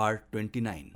Part 0.00 0.20
twenty 0.32 0.60
nine 0.60 0.90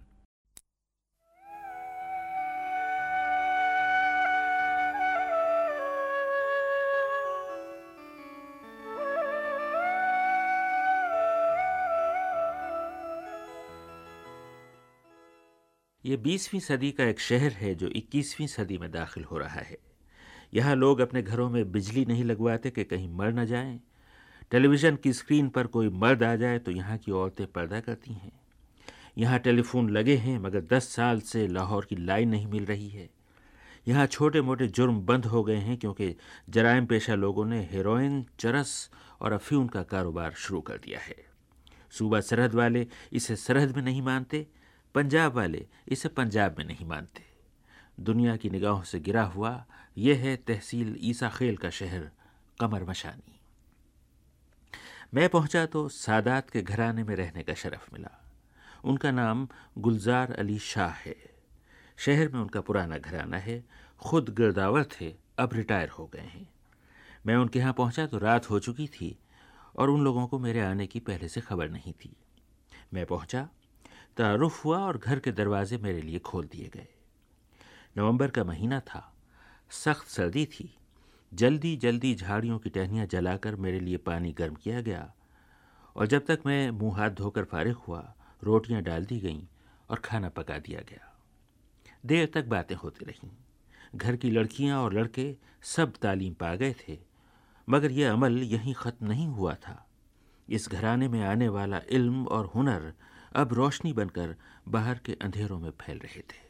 ये 16.04 16.16
बीसवीं 16.16 16.60
सदी 16.60 16.90
का 16.92 17.04
एक 17.04 17.20
शहर 17.20 17.52
है 17.52 17.74
जो 17.74 17.88
इक्कीसवीं 17.88 18.46
सदी 18.46 18.78
में 18.78 18.90
दाखिल 18.90 19.24
हो 19.24 19.38
रहा 19.38 19.60
है। 19.60 19.76
यहाँ 20.54 20.74
लोग 20.76 21.00
अपने 21.00 21.22
घरों 21.22 21.48
में 21.50 21.72
बिजली 21.72 22.04
नहीं 22.04 22.24
लगवाते 22.24 22.70
कि 22.70 22.84
कहीं 22.84 23.08
मर 23.10 23.32
न 23.32 23.44
जाएँ। 23.46 23.78
टेलीविज़न 24.50 24.96
की 24.96 25.12
स्क्रीन 25.12 25.48
पर 25.48 25.66
कोई 25.66 25.88
मर्द 25.88 26.22
आ 26.22 26.34
जाए 26.36 26.58
तो 26.58 26.70
यहाँ 26.70 26.98
की 26.98 27.12
औरतें 27.12 27.46
पर्दा 27.46 27.80
करती 27.80 28.12
हैं। 28.12 28.32
यहाँ 29.18 29.38
टेलीफोन 29.38 29.90
लगे 29.90 30.16
हैं, 30.16 30.38
मगर 30.38 30.60
दस 30.60 30.88
साल 30.88 31.20
से 31.20 31.46
लाहौर 31.48 31.84
की 31.84 31.96
लाइन 31.96 32.28
नहीं 32.28 32.46
मिल 32.46 32.64
रही 32.64 32.88
है। 32.88 33.08
यहाँ 33.88 34.06
छोटे 34.06 34.40
मोटे 34.40 34.66
जुर्म 34.66 35.00
बंद 35.00 35.26
हो 35.26 35.42
गए 35.44 35.56
हैं 35.56 35.76
क्योंकि 35.76 36.16
जराइम 36.50 36.86
पेशा 36.86 37.14
लोगों 37.14 37.44
ने 37.44 37.68
हेरोइन, 37.72 38.24
चरस 38.38 38.90
और 39.20 39.32
अफ्यून 39.32 39.68
का 39.68 39.82
कारोबार 39.82 40.32
शुरू 40.32 40.60
कर 40.60 40.76
दिया 40.76 41.00
है। 41.00 41.16
सूबा 41.90 42.20
सरहद 42.20 42.54
वाले 42.54 42.86
इसे 43.12 43.36
सरहद 43.36 43.76
में 43.76 43.82
नहीं 43.82 44.02
मानते, 44.02 44.46
पंजाब 44.94 45.32
वाले 45.32 45.66
इसे 45.88 46.08
पंजाब 46.08 46.56
में 46.58 46.64
नहीं 46.64 46.86
मानते। 46.86 47.22
दुनिया 48.00 48.36
की 48.36 48.50
निगाहों 48.50 48.82
से 48.82 49.00
गिरा 49.00 49.22
हुआ 49.22 49.64
यह 49.98 50.18
है 50.18 50.36
तहसील 50.36 50.96
ईसा 51.00 51.28
खेल 51.28 51.56
का 51.56 51.70
शहर, 51.70 52.10
कमर 52.60 52.84
मशानी। 52.84 53.40
मैं 55.14 55.28
पहुँचा 55.28 55.66
तो 55.66 55.88
सादात 55.88 56.50
के 56.50 56.62
घराने 56.62 57.04
में 57.04 57.16
रहने 57.16 57.42
का 57.42 57.54
शरफ 57.54 57.92
मिला। 57.92 58.23
उनका 58.84 59.10
नाम 59.10 59.48
गुलजार 59.78 60.32
अली 60.32 60.58
शाह 60.58 60.90
है। 60.90 61.16
शहर 61.96 62.28
में 62.28 62.40
उनका 62.40 62.60
पुराना 62.60 62.98
घराना 62.98 63.36
है। 63.36 63.64
खुद 63.98 64.28
गिरदावर 64.28 64.84
थे, 64.84 65.14
अब 65.38 65.50
रिटायर 65.52 65.88
हो 65.88 66.06
गए 66.06 66.20
हैं। 66.20 66.48
मैं 67.26 67.36
उनके 67.36 67.58
यहाँ 67.58 67.72
पहुँचा 67.72 68.06
तो 68.06 68.18
रात 68.18 68.50
हो 68.50 68.58
चुकी 68.58 68.86
थी 68.86 69.18
और 69.76 69.90
उन 69.90 70.04
लोगों 70.04 70.26
को 70.26 70.38
मेरे 70.38 70.60
आने 70.60 70.86
की 70.86 71.00
पहले 71.00 71.28
से 71.28 71.40
खबर 71.40 71.68
नहीं 71.68 71.92
थी। 71.92 72.16
मैं 72.94 73.06
पहुँचा, 73.06 73.48
तारुफ 74.16 74.64
हुआ 74.64 74.78
और 74.78 74.98
घर 74.98 75.18
के 75.18 75.32
दरवाजे 75.32 75.78
मेरे 75.78 76.00
लिए 76.02 76.18
खोल 76.18 76.44
दिए 76.44 76.70
गए। 76.74 76.88
नवंबर 77.98 78.30
का 78.30 78.44
महीना 78.44 78.80
था। 78.80 79.14
सख्त 79.70 80.06
सर्दी 80.06 80.46
थी। 80.46 80.76
जल्दी 81.34 81.76
जल्दी 81.76 82.14
झाड़ियों 82.14 82.58
की 82.58 82.70
टहनियाँ 82.70 83.06
जलाकर 83.06 83.56
मेरे 83.56 83.80
लिए 83.80 83.96
पानी 83.96 84.32
गर्म 84.32 84.54
किया 84.54 84.80
गया 84.80 85.14
और 85.96 86.06
जब 86.06 86.24
तक 86.26 86.40
मैं 86.46 86.70
मुँह 86.70 86.96
हाथ 86.96 87.10
धोकर 87.10 87.44
फारिग 87.44 87.74
हुआ 87.74 88.14
रोटियाँ 88.44 88.82
डाल 88.82 89.04
दी 89.04 89.18
गईं 89.20 89.42
और 89.90 89.98
खाना 89.98 90.28
पका 90.28 90.58
दिया 90.58 90.80
गया। 90.80 91.10
देर 92.06 92.30
तक 92.34 92.44
बातें 92.44 92.74
होती 92.76 93.04
रहीं। 93.04 93.30
घर 93.94 94.16
की 94.16 94.30
लड़कियाँ 94.30 94.82
और 94.82 94.94
लड़के 94.94 95.34
सब 95.62 95.92
तालीम 95.96 96.34
पा 96.34 96.54
गए 96.54 96.74
थे, 96.80 96.98
मगर 97.68 97.90
यह 97.90 98.12
अमल 98.12 98.42
यहीं 98.42 98.74
ख़त्म 98.74 99.06
नहीं 99.06 99.26
हुआ 99.26 99.54
था। 99.54 99.84
इस 100.48 100.68
घराने 100.68 101.08
में 101.08 101.22
आने 101.22 101.48
वाला 101.48 101.80
इल्म 101.90 102.26
और 102.26 102.46
हुनर 102.46 102.92
अब 103.34 103.52
रोशनी 103.52 103.92
बनकर 103.92 104.34
बाहर 104.68 104.98
के 104.98 105.16
अंधेरों 105.22 105.58
में 105.58 105.70
फैल 105.70 105.98
रहे 105.98 106.20
थे। 106.20 106.42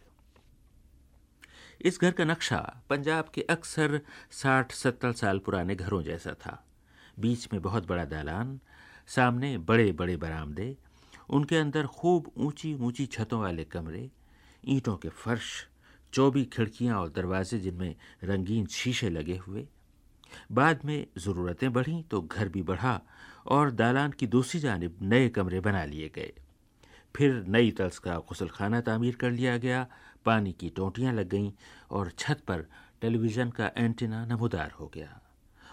इस 1.81 2.01
घर 2.01 2.11
का 2.11 2.25
नक्शा 2.25 2.59
पंजाब 2.91 3.29
के 3.35 3.43
अक्सर 3.43 4.01
साठ 4.31 4.73
सत्तर 4.73 5.13
साल 5.13 5.39
पुराने 5.39 5.75
घरों 5.75 6.03
जैसा 6.03 6.35
था। 6.35 6.65
बीच 7.19 7.49
में 7.53 7.61
बहुत 7.63 7.87
बड़ा 7.89 8.05
दालान, 8.05 8.59
सामने 9.07 9.57
बड़े 9.59 9.91
बड़े 9.93 10.17
बरामदे 10.17 10.77
उनके 11.29 11.57
अंदर 11.57 11.87
खूब 11.89 12.31
ऊँची 12.37 12.75
ऊँची 12.77 13.07
छतों 13.07 13.41
वाले 13.41 13.65
कमरे, 13.65 14.09
ईंटों 14.65 14.97
के 14.97 15.09
फर्श, 15.09 15.67
चौबी 16.13 16.45
खिड़कियाँ 16.45 16.99
और 17.01 17.09
दरवाजे 17.11 17.59
जिनमें 17.59 17.95
रंगीन 18.25 18.67
शीशे 18.67 19.11
लगे 19.11 19.37
हुए। 19.37 19.67
बाद 20.53 20.85
में 20.85 21.07
ज़रूरतें 21.19 21.73
बढ़ीं 21.73 22.03
तो 22.03 22.21
घर 22.21 22.49
भी 22.49 22.63
बढ़ा 22.63 23.01
और 23.47 23.71
दालान 23.71 24.11
की 24.11 24.27
दूसरी 24.27 24.61
जानब 24.61 24.99
नए 25.03 25.29
कमरे 25.29 25.61
बना 25.61 25.85
लिए 25.85 26.11
गए। 26.15 26.33
फिर 27.15 27.45
नई 27.49 27.71
तर्ज 27.71 27.99
का 27.99 28.19
गसल 28.31 28.49
खाना 28.49 28.81
तामीर 28.81 29.17
कर 29.17 29.31
लिया 29.31 29.57
गया, 29.57 29.87
पानी 30.27 30.53
की 30.53 30.71
टोंटियाँ 30.71 31.13
लग 31.13 31.29
गईं 31.29 31.51
और 31.91 32.11
छत 32.19 32.43
पर 32.49 32.67
टेलीविज़न 33.01 33.51
का 33.51 33.71
एंटीना 33.77 34.25
नमोदार 34.27 34.71
हो 34.71 34.91
गया 34.95 35.21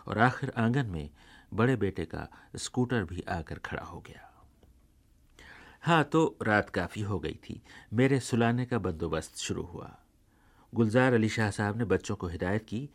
और 0.07 0.17
आखिर 0.19 0.51
आँगन 0.57 0.85
में 0.85 1.09
बड़े 1.53 1.75
बेटे 1.75 2.05
का 2.05 2.27
स्कूटर 2.55 3.03
भी 3.03 3.23
आकर 3.29 3.59
खड़ा 3.65 3.83
हो 3.83 3.99
गया। 3.99 4.30
हाँ 5.83 6.03
तो 6.03 6.37
रात 6.41 6.69
काफ़ी 6.69 7.01
हो 7.01 7.19
गई 7.19 7.39
थी। 7.43 7.61
मेरे 7.93 8.19
सुलाने 8.19 8.65
का 8.65 8.77
बंदोबस्त 8.79 9.37
शुरू 9.37 9.63
हुआ। 9.63 9.89
गुलजार 10.73 11.13
अली 11.13 11.29
शाह 11.29 11.49
साहब 11.51 11.77
ने 11.77 11.85
बच्चों 11.85 12.15
को 12.15 12.27
हिदायत 12.27 12.65
की 12.65 12.89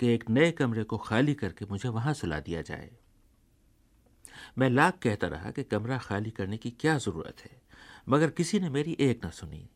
कि 0.00 0.08
एक 0.08 0.24
नए 0.30 0.50
कमरे 0.50 0.84
को 0.84 0.98
खाली 0.98 1.34
करके 1.34 1.64
मुझे 1.70 1.88
वहाँ 1.88 2.14
सुला 2.14 2.38
दिया 2.40 2.62
जाए। 2.62 2.90
मैं 4.58 4.70
लाख 4.70 4.98
कहता 5.02 5.26
रहा 5.26 5.50
कि 5.50 5.62
कमरा 5.62 5.98
खाली 5.98 6.30
करने 6.30 6.56
की 6.56 6.70
क्या 6.70 6.96
ज़रूरत 6.98 7.40
है, 7.40 7.60
मगर 8.08 8.30
किसी 8.30 8.60
ने 8.60 8.70
मेरी 8.70 8.96
एक 9.00 9.26
न 9.26 9.30
सुनी। 9.30 9.68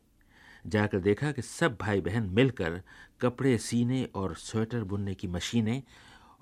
जाकर 0.67 0.99
देखा 0.99 1.31
कि 1.31 1.41
सब 1.41 1.77
भाई 1.81 2.01
बहन 2.01 2.29
मिलकर 2.29 2.81
कपड़े, 3.21 3.57
सीने 3.57 4.03
और 4.15 4.35
स्वेटर 4.35 4.83
बुनने 4.83 5.13
की 5.13 5.27
मशीनें 5.27 5.81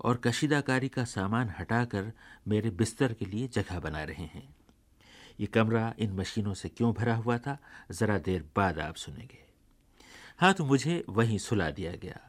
और 0.00 0.16
कशीदाकारी 0.16 0.88
का 0.88 1.04
सामान 1.04 1.54
हटाकर 1.58 2.12
मेरे 2.48 2.70
बिस्तर 2.70 3.12
के 3.12 3.24
लिए 3.24 3.48
जगह 3.48 3.80
बना 3.80 4.04
रहे 4.04 4.24
हैं। 4.24 4.54
ये 5.38 5.46
कमरा 5.46 5.94
इन 5.98 6.12
मशीनों 6.12 6.54
से 6.54 6.68
क्यों 6.68 6.92
भरा 6.94 7.14
हुआ 7.16 7.38
था? 7.38 7.58
ज़रा 7.92 8.18
देर 8.18 8.44
बाद 8.56 8.78
आप 8.78 8.96
सुनेंगे। 8.96 9.42
हाँ 10.38 10.52
तो 10.54 10.64
मुझे 10.64 11.04
वहीं 11.08 11.38
सुला 11.38 11.70
दिया 11.70 11.92
गया। 11.92 12.20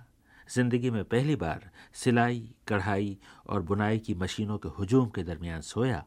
ज़िंदगी 0.47 0.89
में 0.89 1.03
पहली 1.03 1.35
बार 1.35 1.69
सिलाई, 1.93 2.49
कढ़ाई 2.67 3.17
और 3.47 3.61
बुनाई 3.61 3.99
की 3.99 4.13
मशीनों 4.13 4.57
के 4.57 4.69
हजूम 4.79 5.09
के 5.09 5.23
दरमियान 5.23 5.61
सोया 5.61 6.03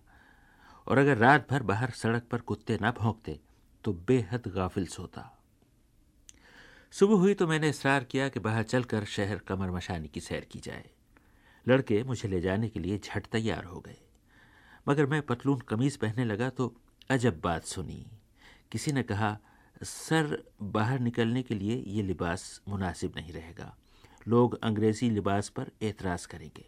और 0.87 0.99
अगर 0.99 1.17
रात 1.17 1.51
भर 1.51 1.63
बाहर 1.63 1.91
सड़क 1.91 2.27
पर 2.31 2.41
कुत्ते 2.41 2.79
ना 2.83 2.91
भोंकते 2.91 3.39
तो 3.85 3.93
बेहद 4.09 4.47
गाफिल 4.47 4.87
सोता। 4.87 5.25
सुबह 6.93 7.15
हुई 7.15 7.35
तो 7.35 7.47
मैंने 7.47 7.69
इसरार 7.69 8.05
किया 8.05 8.29
कि 8.29 8.41
बाहर 8.41 8.63
चलकर 8.63 9.05
शहर 9.05 9.39
कमर 9.39 9.71
मशानी 9.71 10.09
की 10.09 10.21
सैर 10.21 10.47
की 10.53 10.59
जाए। 10.59 10.89
लड़के 11.67 12.03
मुझे 12.05 12.29
ले 12.29 12.41
जाने 12.41 12.69
के 12.69 12.81
लिए 12.81 12.99
झट 12.99 13.27
तैयार 13.27 13.65
हो 13.65 13.81
गए। 13.81 13.97
मगर 14.89 15.07
मैं 15.07 15.21
पतलून 15.23 15.59
कमीज़ 15.61 15.99
पहनने 15.99 16.25
लगा 16.25 16.49
तो 16.51 16.75
अजब 17.11 17.41
बात 17.41 17.65
सुनी। 17.65 18.07
किसी 18.73 18.93
ने 18.93 19.03
कहा, 19.03 19.39
सर, 19.83 20.45
बाहर 20.63 20.99
निकलने 20.99 21.43
के 21.43 21.55
लिए 21.55 21.85
ये 21.87 22.03
लिबास 22.03 22.63
मुनासिब 22.69 23.13
नहीं 23.17 23.33
रहेगा। 23.33 23.77
लोग 24.29 24.59
अंग्रेज़ी 24.63 25.11
लिबास 25.11 25.49
पर 25.49 25.71
एतराज़ 25.83 26.29
करेंगे। 26.29 26.65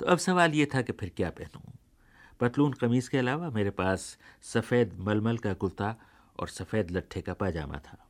तो 0.00 0.06
अब 0.06 0.18
सवाल 0.18 0.54
ये 0.54 0.66
था 0.66 0.82
कि 0.82 0.92
फिर 0.92 1.12
क्या 1.16 1.30
पहनूं? 1.30 1.72
पतलून 2.40 2.72
कमीज़ 2.72 3.10
के 3.10 3.18
अलावा 3.18 3.50
मेरे 3.50 3.70
पास 3.70 4.18
सफ़ेद 4.42 4.94
मलमल 4.98 5.38
का 5.38 5.54
कुर्ता 5.54 5.96
और 6.38 6.48
सफ़ेद 6.48 6.90
लट्ठे 6.90 7.20
का 7.20 7.34
पाजामा 7.34 7.78
था। 7.78 8.08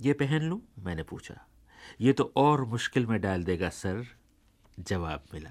ये 0.00 0.12
पहन 0.12 0.42
लूँ? 0.42 0.62
मैंने 0.78 1.02
पूछा। 1.02 1.46
ये 2.00 2.12
तो 2.12 2.32
और 2.36 2.64
मुश्किल 2.64 3.06
में 3.06 3.20
डाल 3.20 3.44
देगा, 3.44 3.68
सर, 3.68 4.06
जवाब 4.80 5.24
मिला। 5.34 5.50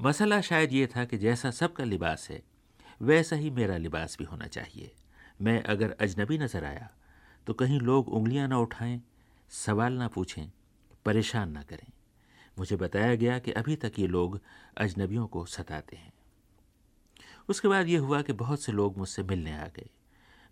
मसला 0.00 0.40
शायद 0.40 0.72
ये 0.72 0.86
था 0.86 1.04
कि 1.04 1.18
जैसा 1.18 1.50
सबका 1.50 1.84
लिबास 1.84 2.30
है 2.30 2.55
वैसा 3.00 3.36
ही 3.36 3.50
मेरा 3.50 3.76
लिबास 3.76 4.16
भी 4.18 4.24
होना 4.24 4.46
चाहिए। 4.46 4.92
मैं 5.42 5.62
अगर 5.62 5.96
अजनबी 6.00 6.38
नज़र 6.38 6.64
आया 6.64 6.88
तो 7.46 7.54
कहीं 7.54 7.80
लोग 7.80 8.08
उंगलियाँ 8.08 8.48
ना 8.48 8.58
उठाएँ, 8.58 9.00
सवाल 9.50 9.92
ना 9.92 10.08
पूछें, 10.08 10.50
परेशान 11.04 11.50
ना 11.50 11.62
करें। 11.62 11.86
मुझे 12.58 12.76
बताया 12.76 13.14
गया 13.14 13.38
कि 13.38 13.52
अभी 13.52 13.76
तक 13.76 13.98
ये 13.98 14.06
लोग 14.06 14.40
अजनबियों 14.76 15.26
को 15.26 15.44
सताते 15.44 15.96
हैं। 15.96 16.12
उसके 17.48 17.68
बाद 17.68 17.88
ये 17.88 17.96
हुआ 17.96 18.22
कि 18.22 18.32
बहुत 18.32 18.62
से 18.62 18.72
लोग 18.72 18.98
मुझसे 18.98 19.22
मिलने 19.22 19.52
आ 19.52 19.66
गए। 19.66 19.88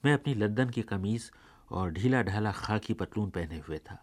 मैं 0.05 0.14
अपनी 0.14 0.35
लंदन 0.35 0.70
की 0.70 0.82
कमीज़ 0.82 1.31
और 1.70 1.91
ढीला 1.91 2.23
ढाला 2.23 2.52
खाकी 2.52 2.94
पतलून 2.94 3.31
पहने 3.31 3.58
हुए 3.58 3.79
था। 3.79 3.99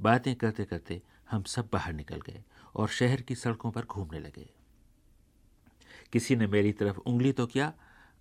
बातें 0.00 0.34
करते 0.34 0.64
करते 0.64 1.02
हम 1.30 1.42
सब 1.42 1.68
बाहर 1.72 1.92
निकल 1.92 2.20
गए 2.20 2.42
और 2.74 2.88
शहर 2.88 3.20
की 3.20 3.34
सड़कों 3.34 3.70
पर 3.70 3.84
घूमने 3.84 4.20
लगे। 4.20 4.48
किसी 6.14 6.36
ने 6.36 6.46
मेरी 6.46 6.72
तरफ़ 6.72 6.98
उंगली 6.98 7.32
तो 7.32 7.46
किया, 7.46 7.72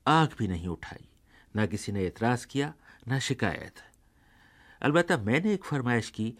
आँख 0.08 0.38
भी 0.38 0.48
नहीं 0.48 0.68
उठाई। 0.68 1.08
ना 1.56 1.66
किसी 1.66 1.92
ने 1.92 2.06
एतराज़ 2.06 2.48
किया, 2.48 2.74
ना 3.08 3.20
शिकायत। 3.20 3.74
अलबत् 4.82 5.12
मैंने 5.12 5.54
एक 5.54 5.64
फरमाइश 5.64 6.10
की, 6.10 6.34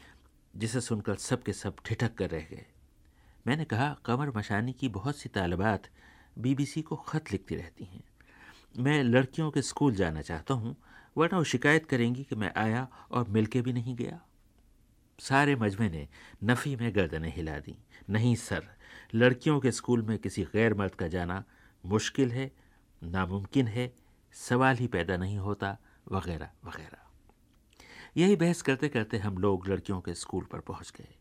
जिसे 0.56 0.82
सुनकर 0.82 1.16
सब 1.16 1.44
के 1.44 1.54
सब 1.54 1.76
ठिठक 1.86 2.16
कर 2.16 2.30
रह 2.30 2.40
गए। 2.40 2.66
मैंने 3.48 3.66
कहा, 3.66 3.98
कमर 4.06 4.38
मशानी 4.38 4.74
की 4.74 4.90
बहुत 4.90 5.18
सी 5.18 5.30
तालबात 5.30 5.84
बीबीसी 6.40 6.82
को 6.82 6.96
ख़त 6.96 7.32
लिखती 7.32 7.56
रहती 7.56 7.86
हैं। 7.86 8.04
मैं 8.80 9.04
लड़कियों 9.04 9.52
के 9.52 9.62
स्कूल 9.62 9.96
जाना 9.96 10.22
चाहता 10.22 10.54
हूँ, 10.54 10.76
वरना 11.18 11.38
वो 11.38 11.44
शिकायत 11.44 11.86
करेंगी 11.86 12.24
कि 12.24 12.36
मैं 12.36 12.54
आया 12.58 12.88
और 13.12 13.28
मिल 13.30 13.46
के 13.46 13.62
भी 13.62 13.74
नहीं 13.74 13.96
गया। 13.96 14.22
सारे 15.20 15.56
मजमे 15.56 15.90
ने 15.90 16.08
नफ़ी 16.44 16.76
में 16.76 16.96
गर्दनें 16.96 17.36
हिला 17.36 17.60
दी, 17.60 17.78
नहीं 18.10 18.36
सर 18.36 18.68
लड़कियों 19.16 19.60
के 19.60 19.72
स्कूल 19.72 20.02
में 20.02 20.20
किसी 20.20 20.44
गैर 20.44 20.74
मर्द 20.74 20.96
का 20.96 21.08
जाना 21.08 21.44
मुश्किल 21.86 22.32
है, 22.32 22.52
नामुमकिन 23.04 23.68
है, 23.68 23.94
सवाल 24.34 24.76
ही 24.76 24.88
पैदा 24.88 25.18
नहीं 25.18 25.38
होता, 25.38 25.78
वगैरह 26.12 26.50
वगैरह। 26.66 26.98
यही 28.18 28.36
बहस 28.36 28.62
करते 28.62 28.90
करते 28.90 29.18
हम 29.18 29.38
लोग 29.38 29.68
लड़कियों 29.68 30.02
के 30.02 30.14
स्कूल 30.14 30.44
पर 30.44 30.60
पहुँच 30.60 30.94
गए। 30.98 31.16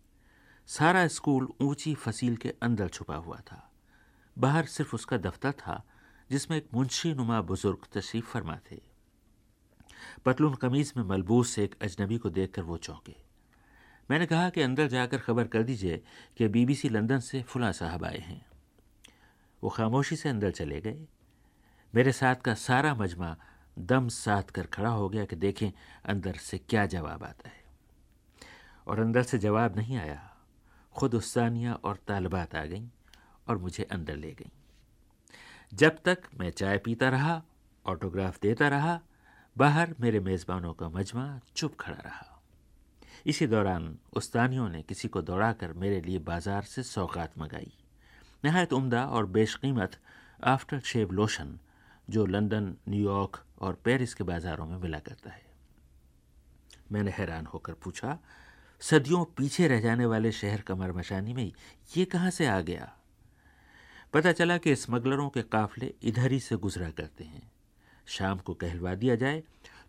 सारा 0.66 1.08
स्कूल 1.08 1.48
ऊँची 1.60 1.94
फसील 1.94 2.36
के 2.36 2.54
अंदर 2.62 2.88
छुपा 2.88 3.16
हुआ 3.16 3.36
था। 3.36 3.72
बाहर 4.38 4.64
सिर्फ़ 4.64 4.94
उसका 4.94 5.16
दफ्तर 5.16 5.52
था, 5.52 5.84
जिसमें 6.30 6.58
एक 6.58 6.68
मुंशी 6.74 7.14
नुमा 7.14 7.40
बुज़ुर्ग 7.40 7.78
तशरीफ़ 7.92 8.26
फरमा 8.26 8.58
थे। 8.70 8.82
पतलून 10.24 10.54
कमीज 10.54 10.92
में 10.96 11.04
मलबूस 11.04 11.58
एक 11.58 11.74
अजनबी 11.82 12.18
को 12.18 12.30
देखकर 12.30 12.62
वो 12.62 12.76
चौंके। 12.76 13.31
मैंने 14.10 14.26
कहा 14.26 14.50
कि 14.50 14.62
अंदर 14.62 14.86
जाकर 14.86 15.18
खबर 15.18 15.46
कर 15.46 15.62
दीजिए 15.62 16.04
कि 16.36 16.48
बीबीसी 16.48 16.88
लंदन 16.88 17.18
से 17.18 17.42
फुला 17.42 17.72
साहब 17.72 18.04
आए 18.04 18.18
हैं। 18.18 18.46
वो 19.62 19.70
खामोशी 19.70 20.16
से 20.16 20.28
अंदर 20.28 20.50
चले 20.50 20.80
गए। 20.80 21.06
मेरे 21.94 22.12
साथ 22.12 22.36
का 22.36 22.54
सारा 22.54 22.94
मजमा 22.94 23.36
दम 23.78 24.08
साध 24.08 24.44
कर 24.44 24.66
खड़ा 24.66 24.90
हो 24.90 25.08
गया 25.08 25.24
कि 25.24 25.36
देखें 25.36 25.70
अंदर 26.04 26.34
से 26.34 26.58
क्या 26.58 26.86
जवाब 26.86 27.24
आता 27.24 27.48
है। 27.48 27.64
और 28.86 29.00
अंदर 29.00 29.22
से 29.22 29.38
जवाब 29.38 29.76
नहीं 29.76 29.96
आया। 29.96 30.36
खुद 30.96 31.14
उस्तानिया 31.14 31.74
और 31.74 31.96
तालबात 31.96 32.54
आ 32.54 32.64
गईं 32.64 32.88
और 33.48 33.58
मुझे 33.58 33.84
अंदर 33.84 34.16
ले 34.16 34.32
गईं। 34.32 34.50
जब 35.74 35.98
तक 36.04 36.22
मैं 36.34 36.50
चाय 36.50 36.78
पीता 36.78 37.08
रहा, 37.08 37.42
ऑटोग्राफ 37.86 38.40
देता 38.40 38.68
रहा, 38.68 39.00
बाहर 39.58 39.94
मेरे 40.00 40.20
मेज़बानों 40.20 40.74
का 40.74 40.88
मजमा 40.88 41.40
चुप 41.56 41.76
खड़ा 41.80 41.98
रहा। 41.98 42.31
इसी 43.26 43.46
दौरान 43.46 43.96
उस्तानियों 44.12 44.68
ने 44.68 44.82
किसी 44.82 45.08
को 45.08 45.22
दौड़ाकर 45.22 45.72
मेरे 45.72 46.00
लिए 46.00 46.18
बाज़ार 46.18 46.62
से 46.62 46.82
सौगात 46.82 47.38
मंगाई। 47.38 47.72
नहायत 48.44 48.72
उम्दा 48.72 49.04
और 49.06 49.26
बेशकीमत 49.26 49.98
आफ्टर 50.44 50.80
शेव 50.80 51.12
लोशन, 51.12 51.58
जो 52.10 52.26
लंदन 52.26 52.74
न्यूयॉर्क 52.88 53.42
और 53.58 53.74
पेरिस 53.84 54.14
के 54.14 54.24
बाज़ारों 54.24 54.66
में 54.66 54.78
मिला 54.78 54.98
करता 54.98 55.30
है। 55.30 55.42
मैंने 56.92 57.10
हैरान 57.10 57.46
होकर 57.46 57.72
पूछा, 57.74 58.18
सदियों 58.80 59.24
पीछे 59.36 59.68
रह 59.68 59.80
जाने 59.80 60.06
वाले 60.06 60.32
शहर 60.32 60.60
कमर 60.60 60.92
मशानी 60.92 61.32
में 61.32 61.52
ये 61.96 62.04
कहाँ 62.04 62.30
से 62.30 62.46
आ 62.46 62.60
गया? 62.60 62.92
पता 64.12 64.32
चला 64.32 64.56
कि 64.58 64.74
स्मगलरों 64.76 65.28
के 65.28 65.42
काफले 65.42 65.94
इधर 66.02 66.32
ही 66.32 66.40
से 66.40 66.56
गुजरा 66.56 66.90
करते 66.90 67.24
हैं। 67.24 67.50
शाम 68.06 68.38
को 68.38 68.54
कहलवा 68.54 68.94
दिया 68.94 69.14
जाए 69.16 69.42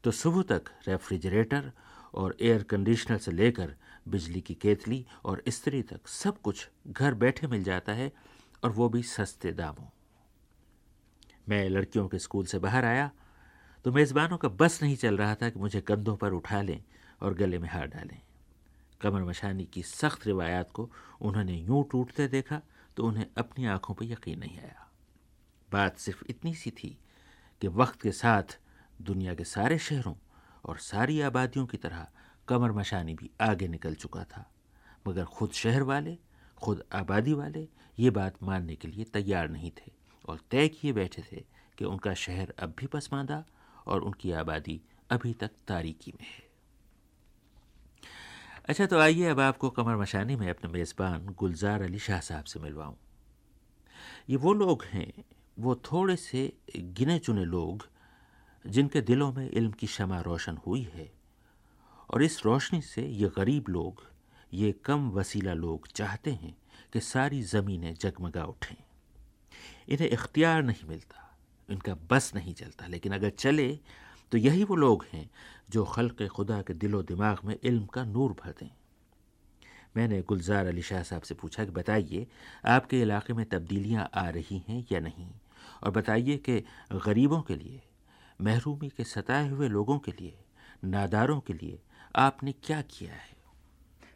तो 0.04 0.12
सुबह 0.12 0.42
तक 0.50 0.70
रेफ्रिजरेटर 0.88 1.72
और 2.14 2.36
एयर 2.42 2.64
कंडीशनर 2.64 3.18
से 3.18 3.32
लेकर 3.32 3.76
बिजली 4.08 4.42
की 4.42 4.54
केतली 4.54 5.06
और 5.26 5.44
इस्त्री 5.48 5.82
तक 5.82 6.08
सब 6.08 6.42
कुछ 6.42 6.70
घर 6.88 7.14
बैठे 7.14 7.48
मिल 7.48 7.64
जाता 7.64 7.94
है 7.94 8.12
और 8.64 8.72
वो 8.72 8.90
भी 8.90 9.04
सस्ते 9.04 9.52
दामों। 9.52 9.88
मैं 11.50 11.68
लड़कियों 11.70 12.08
के 12.08 12.20
स्कूल 12.20 12.46
से 12.46 12.60
बाहर 12.60 12.86
आया 12.86 13.10
तो 13.86 13.92
मेज़बानों 13.92 14.38
का 14.38 14.48
बस 14.50 14.82
नहीं 14.84 14.96
चल 14.96 15.18
रहा 15.18 15.36
था 15.36 15.50
कि 15.50 15.60
मुझे 15.60 15.82
कंधों 15.82 16.16
पर 16.18 16.34
उठा 16.34 16.62
लें 16.62 16.82
और 17.22 17.34
गले 17.34 17.58
में 17.60 17.68
हार 17.70 17.88
डालें। 17.88 18.20
कमर 19.02 19.24
मशानी 19.24 19.66
की 19.66 19.82
सख्त 19.84 20.28
रिवायात 20.28 20.72
को 20.72 20.90
उन्होंने 21.22 21.58
यूँ 21.58 21.84
टूटते 21.92 22.28
देखा 22.28 22.62
तो 22.98 23.04
उन्हें 23.04 23.26
अपनी 23.38 23.66
आँखों 23.66 23.94
पर 23.94 24.06
यकीन 24.06 24.40
नहीं 24.40 24.58
आया। 24.60 24.88
बात 25.72 25.98
सिर्फ़ 25.98 26.24
इतनी 26.30 26.54
सी 26.56 26.72
थी 26.72 26.98
कि 27.62 27.68
वक्त 27.68 28.02
के 28.02 28.12
साथ 28.12 28.58
दुनिया 29.02 29.34
के 29.36 29.44
सारे 29.44 29.78
शहरों 29.80 30.14
और 30.66 30.78
सारी 30.78 31.22
आबादियों 31.22 31.66
की 31.66 31.78
तरह 31.78 32.08
कमर 32.48 32.72
मशानी 32.72 33.14
भी 33.14 33.30
आगे 33.42 33.68
निकल 33.68 33.96
चुका 33.96 34.24
था। 34.24 34.50
मगर 35.08 35.26
खुद 35.26 35.52
शहर 35.52 35.84
वाले, 35.84 36.18
खुद 36.58 36.84
आबादी 36.94 37.34
वाले 37.34 37.68
ये 38.00 38.10
बात 38.10 38.44
मानने 38.44 38.76
के 38.76 38.88
लिए 38.88 39.04
तैयार 39.04 39.50
नहीं 39.50 39.72
थे 39.72 39.92
और 40.26 40.40
तय 40.52 40.68
किए 40.68 40.94
बैठे 40.94 41.24
थे 41.32 41.44
कि 41.78 41.86
उनका 41.86 42.14
शहर 42.14 42.54
अब 42.60 42.74
भी 42.78 42.88
पसमानदा 42.88 43.44
और 43.86 44.02
उनकी 44.02 44.32
आबादी 44.32 44.82
अभी 45.10 45.34
तक 45.34 45.52
तारीकी 45.68 46.12
में 46.12 46.26
है। 46.28 46.52
अच्छा 48.66 48.86
तो 48.86 49.00
आइए 49.00 49.26
अब 49.26 49.40
आपको 49.40 49.70
कमर 49.70 49.96
मशानी 49.96 50.36
में 50.36 50.50
अपने 50.50 50.72
मेज़बान 50.72 51.26
गुलजार 51.26 51.82
अली 51.82 52.00
शाह 52.00 52.20
साहब 52.20 52.44
से 52.44 52.60
मिलवाऊं। 52.60 52.96
ये 54.30 54.36
वो 54.36 54.54
लोग 54.54 54.84
हैं, 54.84 55.24
वो 55.60 55.76
थोड़े 55.76 56.16
से 56.16 56.54
गिने 56.76 57.20
चुने 57.20 57.46
लोग 57.46 57.88
जिनके 58.68 59.02
दिलों 59.02 59.32
में 59.34 59.50
इल्म 59.50 59.72
की 59.72 59.88
शमा 59.88 60.20
रोशन 60.22 60.58
हुई 60.58 60.82
है। 60.94 61.12
और 62.10 62.24
इस 62.24 62.46
रोशनी 62.46 62.82
से 62.82 63.08
ये 63.08 63.32
गरीब 63.38 63.66
लोग, 63.70 64.04
ये 64.54 64.72
कम 64.72 65.10
वसीला 65.10 65.54
लोग 65.54 65.88
चाहते 65.88 66.32
हैं 66.32 66.56
कि 66.94 67.00
सारी 67.00 67.42
ज़मीनें 67.42 67.94
जगमगा 67.94 68.44
उठें। 68.46 68.76
इन्हें 69.90 70.10
इख्तियार 70.10 70.64
नहीं 70.64 70.88
मिलता, 70.88 71.38
इनका 71.70 71.96
बस 71.96 72.32
नहीं 72.36 72.54
चलता। 72.54 72.88
लेकिन 72.88 73.14
अगर 73.14 73.30
चले 73.30 73.80
तो 74.32 74.38
यही 74.38 74.64
वो 74.64 74.76
लोग 74.76 75.06
हैं 75.14 75.30
जो 75.70 75.84
खल्क 75.86 76.24
खुदा 76.28 76.62
के 76.62 76.74
दिलो 76.74 77.02
दिमाग 77.04 77.40
में 77.46 77.58
इल्म 77.64 77.86
का 77.86 78.04
नूर 78.04 78.32
भर 78.34 78.52
दें। 78.52 78.70
मैंने 79.98 80.22
गुलजार 80.22 80.66
अली 80.66 80.82
शाह 80.82 81.04
साहब 81.04 81.22
से 81.22 81.36
पूछा 81.36 81.66
कि 81.66 81.72
बताइए, 81.72 82.28
आपके 82.66 83.02
इलाके 83.02 83.34
में 83.34 83.46
तब्दीलियाँ 83.46 84.10
आ 84.14 84.30
रही 84.30 84.64
हैं 84.68 84.86
या 84.92 85.00
नहीं? 85.00 85.28
और 85.84 85.92
बताइए 85.92 86.38
कि 86.38 86.60
गरीबों 87.06 87.42
के 87.42 87.56
लिए 87.56 87.82
महरूमी 88.42 88.90
के 88.90 89.04
सताए 89.04 89.50
हुए 89.50 89.68
लोगों 89.68 90.00
के 90.00 90.12
लिए, 90.12 90.34
नादारों 90.84 91.40
के 91.40 91.54
लिए 91.54 91.80
आपने 92.16 92.52
क्या 92.52 92.82
किया 92.82 93.14
है? 93.14 93.32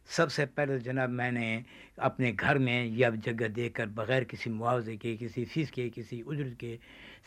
सबसे 0.08 0.46
पहले 0.46 0.80
जनाब 0.80 1.10
मैंने 1.10 1.64
अपने 2.00 2.32
घर 2.32 2.58
में 2.58 2.86
यह 2.86 3.10
जगह 3.10 3.48
देकर 3.48 3.88
बग़ैर 3.88 4.24
किसी 4.24 4.50
मुआवजे 4.50 4.96
के, 4.98 5.16
किसी 5.18 5.46
फ़ीस 5.46 5.72
के, 5.72 5.90
किसी 5.90 6.22
उज्र 6.22 6.50
के, 6.60 6.80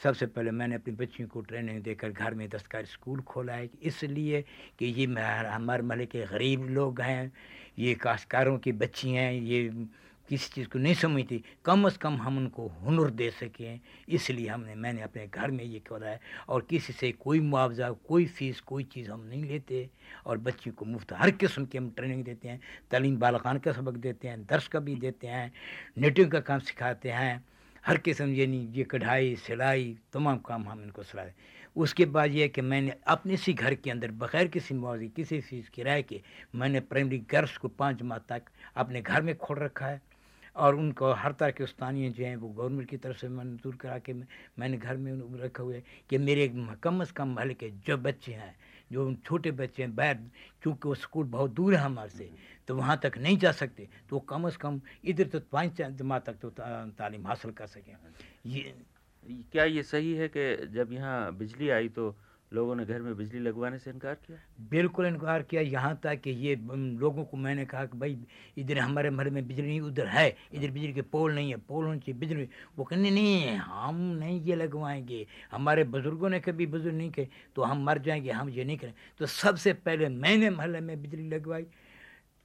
सबसे 0.02 0.26
पहले 0.26 0.50
मैंने 0.50 0.74
अपनी 0.74 0.94
बच्चियों 0.94 1.28
को 1.28 1.40
ट्रेनिंग 1.40 1.82
देकर 1.82 2.10
घर 2.10 2.34
में 2.34 2.48
दस्तकार 2.48 2.84
स्कूल 2.84 3.20
खोला 3.20 3.52
है। 3.52 3.68
इसलिए 3.82 4.44
कि 4.78 4.86
ये 4.86 5.04
हमारे 5.04 5.82
महल 5.82 6.04
के 6.04 6.26
गरीब 6.26 6.68
लोग 6.70 7.00
हैं, 7.00 7.32
ये 7.78 7.94
काश्तकारों 7.94 8.58
की 8.58 8.72
बच्ची 8.72 9.10
हैं, 9.12 9.32
ये 9.32 9.68
किसी 10.30 10.50
चीज़ 10.54 10.68
को 10.68 10.78
नहीं 10.78 10.94
समझती। 10.94 11.42
कम 11.64 11.84
अज़ 11.84 11.98
कम 11.98 12.16
हम 12.16 12.36
उनको 12.38 12.66
हुनर 12.68 13.10
दे 13.10 13.30
सकें। 13.30 13.80
इसलिए 14.08 14.48
हमने, 14.48 14.74
मैंने 14.74 15.02
अपने 15.02 15.26
घर 15.26 15.50
में 15.50 15.64
ये 15.64 15.78
खोला 15.78 16.06
है। 16.06 16.20
और 16.48 16.66
किसी 16.70 16.92
से 16.92 17.12
कोई 17.12 17.40
मुआवजा, 17.40 17.90
कोई 17.90 18.26
फ़ीस, 18.26 18.60
कोई 18.60 18.84
चीज़ 18.84 19.10
हम 19.10 19.20
नहीं 19.20 19.44
लेते। 19.44 19.88
और 20.26 20.38
बच्ची 20.38 20.70
को 20.70 20.84
मुफ़्त 20.84 21.12
हर 21.12 21.30
किस्म 21.30 21.64
की 21.66 21.78
हम 21.78 21.90
ट्रेनिंग 21.90 22.24
देते 22.24 22.48
हैं। 22.48 22.60
तलीम 22.90 23.16
बालकान 23.16 23.58
का 23.58 23.72
सबक 23.72 23.94
देते 23.94 24.28
हैं, 24.28 24.42
दर्श 24.42 24.68
का 24.68 24.80
भी 24.80 24.94
देते 24.96 25.26
हैं, 25.26 25.52
नेटिंग 25.98 26.30
का 26.30 26.40
काम 26.40 26.58
सिखाते 26.58 27.10
हैं। 27.10 27.44
हर 27.86 27.98
किस्म 27.98 28.34
यानी 28.34 28.66
ये 28.72 28.84
कढ़ाई, 28.84 29.36
सिलाई, 29.36 29.96
तमाम 30.12 30.38
काम 30.38 30.68
हम 30.68 30.82
इनको 30.82 31.02
सिलाए 31.02 31.34
उसके 31.76 32.04
बाद 32.04 32.30
ये 32.30 32.48
कि 32.48 32.60
मैंने 32.60 32.94
अपने 33.06 33.36
सी 33.36 33.52
घर 33.52 33.74
के 33.74 33.90
अंदर 33.90 34.10
बग़ैर 34.10 34.48
किसी 34.48 34.74
मुआवजे, 34.74 35.08
किसी 35.08 35.40
फ़ीस, 35.40 35.68
किराए 35.68 36.02
के, 36.02 36.20
मैंने 36.54 36.80
प्राइमरी 36.80 37.18
गर्ल्स 37.18 37.56
को 37.58 37.68
पाँच 37.68 38.02
माह 38.02 38.18
तक 38.18 38.42
अपने 38.76 39.00
घर 39.00 39.22
में 39.22 39.36
खोल 39.36 39.58
रखा 39.58 39.86
है। 39.86 40.09
और 40.56 40.74
उनको 40.76 41.12
हर 41.12 41.32
तरह 41.32 41.50
के 41.50 41.64
उस्तानियाँ 41.64 42.10
जो 42.12 42.24
हैं, 42.24 42.36
वो 42.36 42.48
गवर्नमेंट 42.48 42.88
की 42.88 42.96
तरफ़ 42.96 43.16
से 43.18 43.28
मंजूर 43.28 43.76
करा 43.76 43.98
के 43.98 44.12
मैंने 44.58 44.76
घर 44.76 44.96
में 44.96 45.12
रखे 45.40 45.62
हुए 45.62 45.82
कि 46.10 46.18
मेरे 46.18 46.48
कम 46.82 47.00
अज़ 47.00 47.12
कम 47.12 47.34
महल 47.34 47.52
के 47.54 47.70
जो 47.86 47.96
बच्चे 47.98 48.32
हैं, 48.32 48.54
जो 48.92 49.14
छोटे 49.26 49.50
बच्चे 49.50 49.82
हैं 49.82 49.94
बैर 49.96 50.18
चूँकि 50.64 50.88
वो 50.88 50.94
स्कूल 50.94 51.26
बहुत 51.30 51.50
दूर 51.54 51.74
है 51.74 51.80
हमारे 51.80 52.10
से 52.10 52.30
तो 52.68 52.76
वहाँ 52.76 52.98
तक 53.02 53.18
नहीं 53.18 53.36
जा 53.38 53.52
सकते 53.52 53.88
तो 54.08 54.16
वो 54.16 54.20
कम 54.28 54.46
अज़ 54.46 54.56
कम 54.58 54.80
इधर 55.04 55.26
तो 55.26 55.40
पाँच 55.52 55.80
जमा 55.98 56.18
तक 56.18 56.38
तो 56.42 56.50
तालीम 56.50 57.26
हासिल 57.26 57.50
कर 57.52 57.66
सकें। 57.66 57.94
ये 58.46 58.74
क्या 59.52 59.64
ये 59.64 59.82
सही 59.82 60.12
है 60.14 60.28
कि 60.36 60.66
जब 60.74 60.92
यहाँ 60.92 61.36
बिजली 61.36 61.68
आई 61.70 61.88
तो 61.88 62.10
लोगों 62.52 62.74
ने 62.74 62.84
घर 62.84 63.02
में 63.02 63.16
बिजली 63.16 63.40
लगवाने 63.40 63.78
से 63.78 63.90
इनकार 63.90 64.14
किया? 64.14 64.38
बिल्कुल 64.70 65.06
इनकार 65.06 65.42
किया। 65.42 65.62
यहाँ 65.62 66.00
तक 66.02 66.20
कि 66.20 66.30
ये 66.30 66.54
लोगों 67.00 67.24
को 67.24 67.36
मैंने 67.36 67.64
कहा 67.64 67.84
कि 67.84 67.98
भाई, 67.98 68.18
इधर 68.58 68.78
हमारे 68.78 69.10
घर 69.10 69.30
में 69.30 69.46
बिजली 69.48 69.66
नहीं, 69.66 69.80
उधर 69.80 70.06
है। 70.06 70.28
इधर 70.52 70.70
बिजली 70.70 70.92
के 70.92 71.02
पोल 71.02 71.34
नहीं 71.34 71.50
है, 71.50 71.56
पोल 71.58 71.84
होनी 71.84 72.00
चाहिए, 72.00 72.18
बिजली। 72.20 72.48
वो 72.78 72.84
कहने, 72.84 73.10
नहीं 73.10 73.40
है 73.42 73.56
हम 73.56 74.00
नहीं 74.20 74.40
ये 74.42 74.56
लगवाएँगे। 74.56 75.26
हमारे 75.52 75.84
बुज़ुर्गों 75.84 76.28
ने 76.30 76.40
कभी 76.40 76.66
बुज़ुर्ग 76.66 76.96
नहीं 76.96 77.10
कहे 77.10 77.28
तो 77.56 77.62
हम 77.62 77.84
मर 77.84 77.98
जाएँगे, 77.98 78.30
हम 78.30 78.48
ये 78.48 78.64
नहीं 78.64 78.78
करें। 78.78 78.94
तो 79.18 79.26
सबसे 79.26 79.72
पहले 79.72 80.08
मैंने 80.08 80.50
महल 80.50 80.80
में 80.80 81.00
बिजली 81.02 81.28
लगवाई 81.28 81.66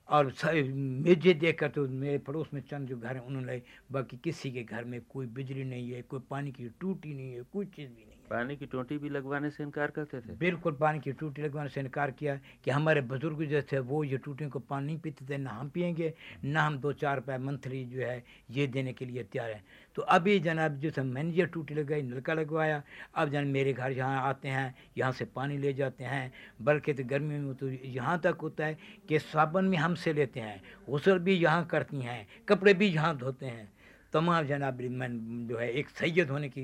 और 0.09 0.25
मुझे 0.45 1.33
देखकर 1.33 1.69
तो 1.69 1.87
मेरे 1.89 2.17
पड़ोस 2.17 2.49
में 2.53 2.61
चंद 2.61 2.87
जो 2.87 2.97
घर 2.97 3.15
हैं, 3.15 3.21
उन्होंने 3.21 3.61
बाकी 3.91 4.17
किसी 4.17 4.51
के 4.51 4.63
घर 4.63 4.83
में 4.83 4.99
कोई 5.09 5.25
बिजली 5.27 5.63
नहीं 5.63 5.91
है, 5.91 6.01
कोई 6.01 6.19
पानी 6.29 6.51
की 6.51 6.69
टूटी 6.79 7.13
नहीं 7.13 7.33
है, 7.33 7.41
कोई 7.53 7.65
चीज़ 7.65 7.89
भी 7.89 8.05
नहीं। 8.05 8.14
पानी 8.25 8.55
की 8.55 8.65
टोटी 8.65 8.97
भी 8.97 9.09
लगवाने 9.09 9.49
से 9.49 9.63
इनकार 9.63 9.91
करते 9.91 10.19
थे? 10.19 10.33
बिल्कुल 10.35 10.73
पानी 10.75 10.99
की 10.99 11.11
टूटी 11.13 11.41
लगवाने 11.41 11.69
से 11.69 11.79
इनकार 11.81 12.11
किया 12.11 12.35
कि 12.63 12.71
हमारे 12.71 13.01
बुज़ुर्ग 13.03 13.43
जो 13.45 13.61
थे 13.71 13.79
वो 13.81 14.03
ये 14.03 14.17
टूटियों 14.17 14.49
को 14.49 14.59
पानी 14.61 14.85
नहीं 14.85 14.97
पीते 14.99 15.25
थे 15.29 15.37
ना 15.37 15.49
हम 15.51 15.69
पियेंगे 15.69 16.13
ना 16.45 16.63
हम 16.63 16.77
दो 16.79 16.93
चार 16.93 17.15
रुपये 17.15 17.37
मंथली 17.37 17.83
जो 17.85 18.01
है 18.01 18.23
ये 18.51 18.67
देने 18.67 18.93
के 18.93 19.05
लिए 19.05 19.23
तैयार 19.25 19.51
हैं। 19.51 19.63
तो 19.97 20.01
अभी 20.01 20.39
जनाब 20.39 20.79
जो 20.79 20.91
है 20.97 21.03
मैंने 21.05 21.33
ये 21.33 21.45
टूटी 21.45 21.75
लगाई 21.75 22.01
नलका 22.01 22.33
लगवाया। 22.33 22.81
अब 23.15 23.29
जन 23.29 23.47
मेरे 23.47 23.73
घर 23.73 23.91
यहाँ 23.91 24.21
आते 24.21 24.47
हैं 24.49 24.73
यहाँ 24.97 25.11
से 25.11 25.25
पानी 25.27 25.57
ले 25.57 25.73
जाते 25.73 26.03
हैं। 26.03 26.31
बल्कि 26.61 26.93
तो 26.93 27.03
गर्मी 27.05 27.37
में 27.37 27.53
तो 27.55 27.69
यहाँ 27.69 28.19
तक 28.19 28.37
होता 28.41 28.65
है 28.65 28.77
कि 29.09 29.19
साबन 29.21 29.69
भी 29.69 29.77
हमसे 29.77 30.13
लेते 30.13 30.39
हैं 30.39 30.61
गसल 30.89 31.19
भी 31.19 31.35
यहाँ 31.35 31.65
करती 31.65 32.01
हैं 32.01 32.25
कपड़े 32.49 32.73
भी 32.73 32.87
यहाँ 32.87 33.15
धोते 33.17 33.45
हैं। 33.45 33.71
तमाम 34.13 34.45
जनाब 34.47 34.81
मैं 34.91 35.09
जो 35.47 35.57
है 35.57 35.71
एक 35.71 35.89
सैयद 35.91 36.29
होने 36.29 36.49
की 36.49 36.63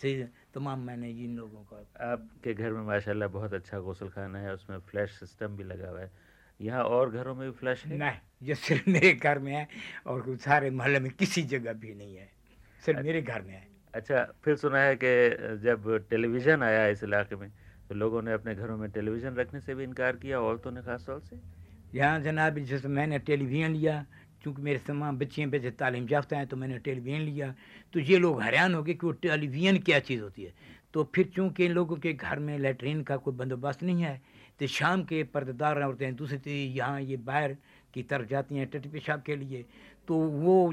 से 0.00 0.28
तमाम 0.54 0.80
मैंने 0.80 1.10
इन 1.10 1.36
लोगों 1.36 1.62
का 1.64 1.76
आपके 2.12 2.54
घर 2.54 2.70
में 2.72 2.82
माशाल्लाह 2.82 3.28
बहुत 3.28 3.52
अच्छा 3.54 3.78
गौसल 3.80 4.08
खाना 4.08 4.38
है 4.38 4.54
उसमें 4.54 4.78
फ्लैश 4.90 5.10
सिस्टम 5.18 5.56
भी 5.56 5.64
लगा 5.64 5.88
हुआ 5.90 6.00
है। 6.00 6.10
यहाँ 6.60 6.82
और 6.84 7.10
घरों 7.10 7.34
में 7.34 7.46
भी 7.50 7.56
फ्लैश 7.58 7.84
है? 7.86 7.96
नहीं 7.98 8.48
ये 8.48 8.54
सिर्फ़ 8.54 8.90
मेरे 8.90 9.12
घर 9.14 9.38
में 9.38 9.52
है 9.52 9.66
और 10.06 10.36
सारे 10.44 10.70
मोहल्ले 10.70 11.00
में 11.00 11.10
किसी 11.12 11.42
जगह 11.52 11.72
भी 11.72 11.94
नहीं 11.94 12.16
है। 12.16 12.28
सिर्फ़ 12.82 12.98
अच्छा, 12.98 13.06
मेरे 13.06 13.22
घर 13.22 13.42
में 13.42 13.54
है। 13.54 13.66
अच्छा 13.94 14.24
फिर 14.44 14.56
सुना 14.56 14.78
है 14.78 14.96
कि 14.96 15.12
जब 15.62 15.88
टेलीविज़न 16.10 16.62
आया 16.62 16.86
इस 16.88 17.02
इलाके 17.04 17.36
में 17.36 17.50
तो 17.88 17.94
लोगों 17.94 18.22
ने 18.22 18.32
अपने 18.32 18.54
घरों 18.54 18.76
में 18.76 18.90
टेलीविज़न 18.90 19.34
रखने 19.36 19.60
से 19.60 19.74
भी 19.74 19.84
इनकार 19.84 20.16
किया 20.16 20.40
औरतों 20.40 20.70
ने 20.70 20.82
खास 20.82 21.06
तौर 21.06 21.20
से? 21.20 21.40
यहाँ 21.94 22.20
जनाब 22.20 22.58
जैसे 22.64 22.88
मैंने 22.88 23.18
टेलीविज़न 23.20 23.72
लिया 23.72 24.04
चूँकि 24.44 24.62
मेरे 24.62 24.78
तमाम 24.86 25.18
बच्चे 25.18 25.46
बच्चे 25.46 25.70
तालीम 25.72 26.06
याफ्ता 26.10 26.36
हैं 26.36 26.46
तो 26.46 26.56
मैंने 26.56 26.78
टेलीविज़न 26.80 27.20
लिया। 27.20 27.54
तो 27.94 28.00
ये 28.00 28.18
लोग 28.18 28.42
हैरान 28.42 28.74
हो 28.74 28.82
गए 28.82 28.94
कि 28.94 29.06
वो 29.06 29.12
टेलीविज़न 29.14 29.78
क्या 29.80 29.98
चीज़ 30.00 30.22
होती 30.22 30.42
है? 30.42 30.52
तो 30.94 31.10
फिर 31.14 31.30
चूँकि 31.34 31.64
इन 31.64 31.72
लोगों 31.72 31.96
के 31.96 32.12
घर 32.12 32.38
में 32.38 32.58
लेटरिन 32.58 33.02
का 33.02 33.16
कोई 33.16 33.34
बंदोबस्त 33.34 33.82
नहीं 33.82 34.02
है 34.02 34.20
तो 34.60 34.66
शाम 34.68 35.02
के 35.04 35.22
पर्देदार 35.24 35.78
हैं 36.02 36.14
दूसरी 36.16 36.64
यहाँ 36.76 37.00
ये 37.00 37.16
बाहर 37.18 37.56
की 37.94 38.02
तरफ़ 38.02 38.26
जाती 38.28 38.56
हैं 38.56 38.66
टट 38.70 38.86
पेशाब 38.92 39.22
के 39.26 39.36
लिए। 39.36 39.64
तो 40.08 40.16
वो 40.16 40.72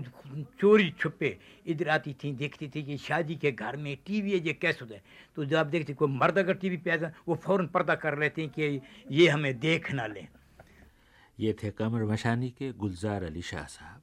चोरी 0.59 0.89
छुपे 0.99 1.37
इधर 1.67 1.89
आती 1.89 2.13
थी, 2.13 2.31
देखती 2.33 2.67
थी 2.67 2.83
कि 2.83 2.97
शादी 2.97 3.35
के 3.35 3.51
घर 3.51 3.75
में 3.77 3.95
टीवी 4.05 4.31
है, 4.31 4.37
ये 4.37 4.53
कैसे 4.53 4.79
होता 4.81 4.95
है? 4.95 5.01
तो 5.35 5.45
जब 5.45 5.69
देखते 5.69 5.93
कोई 5.93 6.09
मर्द 6.11 6.37
अगर 6.37 6.53
टीवी 6.55 6.77
पे 6.77 6.91
आता 6.91 7.11
वो 7.27 7.35
फ़ौरन 7.35 7.67
पर्दा 7.67 7.95
कर 7.95 8.17
लेते 8.19 8.41
हैं 8.41 8.51
कि 8.51 8.81
ये 9.11 9.27
हमें 9.27 9.59
देख 9.59 9.91
ना 9.93 10.07
लें। 10.07 10.27
ये 11.39 11.53
थे 11.53 11.69
कमर 11.71 12.03
मशानी 12.03 12.49
के 12.49 12.71
गुलजार 12.73 13.23
अली 13.23 13.41
शाह 13.41 13.65
साहब। 13.67 14.01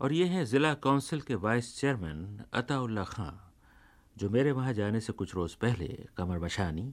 और 0.00 0.12
ये 0.12 0.24
हैं 0.26 0.44
ज़िला 0.44 0.72
काउंसिल 0.74 1.20
के 1.20 1.34
वाइस 1.36 1.76
चेयरमैन 1.78 2.44
अताउल्ला 2.52 3.04
खां, 3.04 3.30
जो 4.16 4.30
मेरे 4.30 4.52
वहाँ 4.52 4.72
जाने 4.72 5.00
से 5.00 5.12
कुछ 5.12 5.34
रोज़ 5.34 5.56
पहले 5.56 5.88
कमर 6.16 6.38
मशानी 6.38 6.92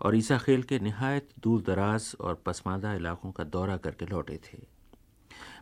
और 0.00 0.16
ईसा 0.16 0.38
खेल 0.38 0.62
के 0.62 0.78
नहायत 0.78 1.28
दूर 1.40 1.62
दराज 1.62 2.14
और 2.20 2.42
पसमानदा 2.46 2.92
इलाकों 2.94 3.32
का 3.32 3.44
दौरा 3.44 3.76
करके 3.76 4.06
लौटे 4.06 4.38
थे। 4.44 4.58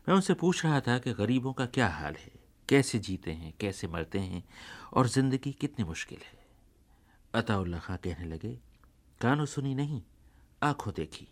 मैं 0.09 0.15
उनसे 0.15 0.35
पूछ 0.35 0.65
रहा 0.65 0.81
था 0.81 0.99
कि 0.99 1.13
गरीबों 1.15 1.53
का 1.53 1.67
क्या 1.67 1.89
हाल 1.89 2.15
है, 2.15 2.31
कैसे 2.69 2.99
जीते 2.99 3.33
हैं, 3.33 3.53
कैसे 3.61 3.89
मरते 3.89 4.19
हैं 4.19 4.43
और 4.93 5.09
ज़िंदगी 5.09 5.53
कितनी 5.53 5.85
मुश्किल 5.85 6.19
है। 6.19 6.39
अताउल्ला 7.35 7.79
खां 7.79 7.97
कहने 7.97 8.27
लगे, 8.27 8.59
कानों 9.21 9.47
सुनी 9.47 9.75
नहीं, 9.75 10.03
आँखों 10.63 10.93
देखी। 10.97 11.29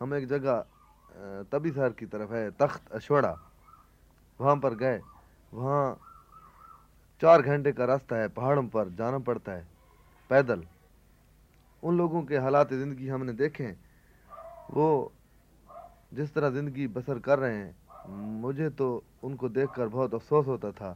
हम 0.00 0.14
एक 0.14 0.26
जगह 0.28 0.64
तभी 1.52 1.70
सर 1.70 1.92
की 1.92 2.06
तरफ़ 2.06 2.32
है, 2.32 2.50
तख्त 2.52 2.92
अशवड़ा। 2.92 3.36
वहाँ 4.40 4.56
पर 4.56 4.74
गए। 4.74 5.00
वहाँ 5.52 6.00
चार 7.22 7.42
घंटे 7.42 7.72
का 7.72 7.84
रास्ता 7.84 8.16
है, 8.16 8.28
पहाड़ों 8.30 8.66
पर 8.68 8.88
जाना 8.90 9.18
पड़ता 9.20 9.52
है। 9.52 9.66
पैदल। 10.30 10.62
उन 11.82 11.96
लोगों 11.98 12.22
के 12.22 12.36
हालात 12.38 12.72
ज़िंदगी 12.72 13.08
हमने 13.08 13.32
देखे। 13.34 13.64
हैं 13.64 13.78
वो 14.70 15.12
जिस 16.14 16.32
तरह 16.34 16.50
ज़िंदगी 16.50 16.86
बसर 16.88 17.18
कर 17.18 17.38
रहे 17.38 17.56
हैं, 17.56 17.74
मुझे 18.40 18.68
तो 18.70 19.02
उनको 19.24 19.48
देखकर 19.48 19.88
बहुत 19.88 20.14
अफसोस 20.14 20.46
होता 20.46 20.70
था 20.72 20.92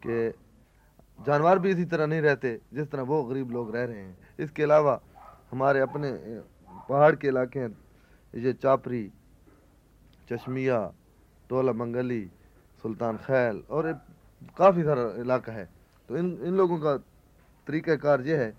कि 0.00 0.32
जानवर 1.18 1.58
भी 1.58 1.70
इसी 1.70 1.84
तरह 1.84 2.06
नहीं 2.06 2.20
रहते, 2.22 2.60
जिस 2.74 2.90
तरह 2.90 3.02
वो 3.02 3.22
गरीब 3.24 3.50
लोग 3.50 3.74
रह 3.76 3.84
रहे 3.84 3.98
हैं। 3.98 4.16
इसके 4.38 4.62
अलावा 4.62 5.00
हमारे 5.52 5.80
अपने 5.80 6.12
पहाड़ 6.88 7.14
के 7.16 7.28
इलाके 7.28 7.60
हैं, 7.60 7.76
ये 8.34 8.52
चापरी 8.54 9.10
चश्मिया 10.30 10.78
टोला 11.50 11.72
मंगली, 11.72 12.22
सुल्तान 12.84 13.16
खैल 13.18 13.62
और 13.68 13.92
काफ़ी 14.56 14.82
सारा 14.82 15.02
इलाका 15.20 15.52
है। 15.52 15.68
तो 16.08 16.16
इन 16.16 16.26
इन 16.44 16.54
लोगों 16.56 16.78
का 16.78 16.96
तरीक़ाकार 17.66 18.20
ये 18.22 18.36
है 18.36 18.50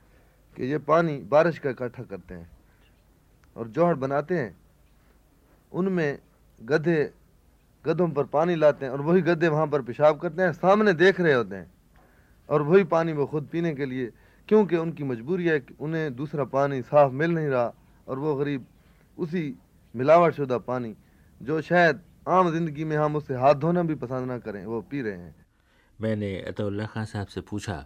कि 0.57 0.65
ये 0.67 0.77
पानी 0.83 1.17
बारिश 1.25 1.59
का 1.59 1.69
इकट्ठा 1.69 2.03
करते 2.03 2.33
हैं 2.35 2.49
और 3.55 3.67
जोहड़ 3.69 3.95
बनाते 3.97 4.37
हैं। 4.37 4.55
उनमें 5.71 6.19
गधे, 6.61 7.11
गधों 7.85 8.09
पर 8.09 8.23
पानी 8.27 8.55
लाते 8.55 8.85
हैं 8.85 8.91
और 8.91 9.01
वही 9.01 9.21
गधे 9.21 9.47
वहाँ 9.47 9.67
पर 9.67 9.81
पेशाब 9.81 10.19
करते 10.19 10.41
हैं, 10.41 10.51
सामने 10.53 10.93
देख 10.93 11.19
रहे 11.21 11.33
होते 11.33 11.55
हैं 11.55 11.71
और 12.49 12.61
वही 12.61 12.83
पानी 12.85 13.13
वो 13.13 13.25
खुद 13.25 13.47
पीने 13.51 13.73
के 13.75 13.85
लिए, 13.85 14.11
क्योंकि 14.49 14.75
उनकी 14.77 15.03
मजबूरी 15.03 15.45
है 15.47 15.59
कि 15.59 15.73
उन्हें 15.79 16.15
दूसरा 16.15 16.43
पानी 16.45 16.81
साफ़ 16.83 17.11
मिल 17.13 17.31
नहीं 17.31 17.47
रहा 17.47 17.73
और 18.07 18.19
वो 18.19 18.35
गरीब 18.35 18.65
उसी 19.17 19.43
मिलावट 19.95 20.33
शुदा 20.33 20.57
पानी 20.59 20.93
जो 21.41 21.61
शायद 21.61 22.01
आम 22.29 22.49
ज़िंदगी 22.51 22.83
में 22.85 22.95
हम 22.97 23.15
उसे 23.15 23.35
हाथ 23.35 23.55
धोना 23.55 23.83
भी 23.83 23.95
पसंद 23.97 24.27
ना 24.27 24.37
करें 24.39 24.65
वो 24.65 24.81
पी 24.81 25.01
रहे 25.01 25.17
हैं। 25.17 25.35
मैंने 25.99 26.29
अतुल्ला 26.41 26.85
खान 26.85 27.05
साहब 27.05 27.27
से 27.27 27.41
पूछा 27.41 27.77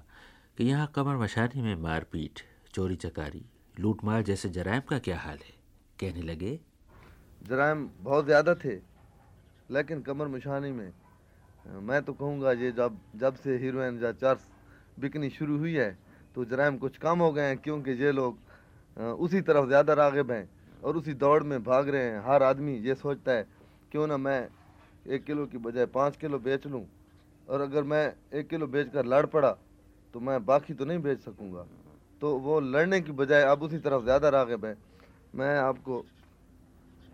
कि 0.58 0.64
यहाँ 0.64 0.92
कमर 0.96 1.18
मशानी 1.18 1.62
में 1.62 1.76
मारपीट 1.82 2.40
चोरी 2.74 2.96
चकारी 2.98 3.44
लूटमार 3.78 4.22
जैसे 4.24 4.50
जराइम 4.50 4.82
का 4.90 5.00
क्या 5.00 5.18
हाल 5.20 5.38
है? 5.38 5.54
कहने 6.00 6.22
लगे 6.24 6.60
जराइम 7.42 7.88
बहुत 8.02 8.26
ज़्यादा 8.26 8.56
थे 8.56 8.76
लेकिन 9.70 10.02
कमर 10.02 10.28
मशानी 10.28 10.72
में 10.72 10.92
मैं 11.82 12.02
तो 12.04 12.14
कहूँगा 12.14 12.52
ये 12.54 12.72
जब 12.72 12.98
जब 13.20 13.36
से 13.36 13.58
हीरोइन 13.58 14.04
या 14.04 14.12
चर्स 14.14 14.48
बिकनी 15.00 15.30
शुरू 15.30 15.58
हुई 15.58 15.74
है 15.74 15.90
तो 16.36 16.46
जराइम 16.46 16.78
कुछ 16.78 16.98
कम 16.98 17.20
हो 17.20 17.32
गए 17.32 17.48
हैं 17.48 17.58
क्योंकि 17.58 17.92
ये 18.04 18.12
लोग 18.12 18.38
उसी 19.20 19.42
तरफ़ 19.42 19.68
ज़्यादा 19.68 19.94
रागब 19.94 20.32
हैं। 20.32 20.48
और 20.86 20.98
उसी 20.98 21.14
दौड़ 21.16 21.44
में 21.44 21.64
भाग 21.64 21.90
रहे 21.90 22.04
हैं। 22.04 22.20
हर 22.26 22.44
आदमी 22.44 22.76
ये 22.80 22.96
सोचता 22.96 23.32
है, 23.32 23.48
क्यों 23.92 24.08
ना 24.08 24.18
मैं 24.20 24.48
एक 25.06 25.24
किलो 25.26 25.46
की 25.48 25.58
बजाय 25.60 25.86
पाँच 25.92 26.18
किलो 26.18 26.40
बेच 26.40 26.66
लूँ? 26.68 26.86
और 27.48 27.62
अगर 27.62 27.84
मैं 27.84 28.06
एक 28.34 28.48
किलो 28.50 28.68
बेच 28.68 28.90
कर 28.90 29.06
लड़ 29.08 29.26
पड़ा 29.28 29.52
तो 30.14 30.20
मैं 30.20 30.44
बाकी 30.46 30.74
तो 30.74 30.86
नहीं 30.86 31.00
बेच 31.00 31.20
सकूँगा। 31.22 31.66
तो 32.22 32.36
वो 32.40 32.60
लड़ने 32.62 33.00
की 33.02 33.12
बजाय 33.14 33.44
अब 33.46 33.64
उसी 33.64 33.78
तरफ़ 33.80 34.04
ज़्यादा 34.04 34.30
रागब 34.30 34.66
है। 34.66 34.76
मैं 35.34 35.58
आपको 35.60 36.04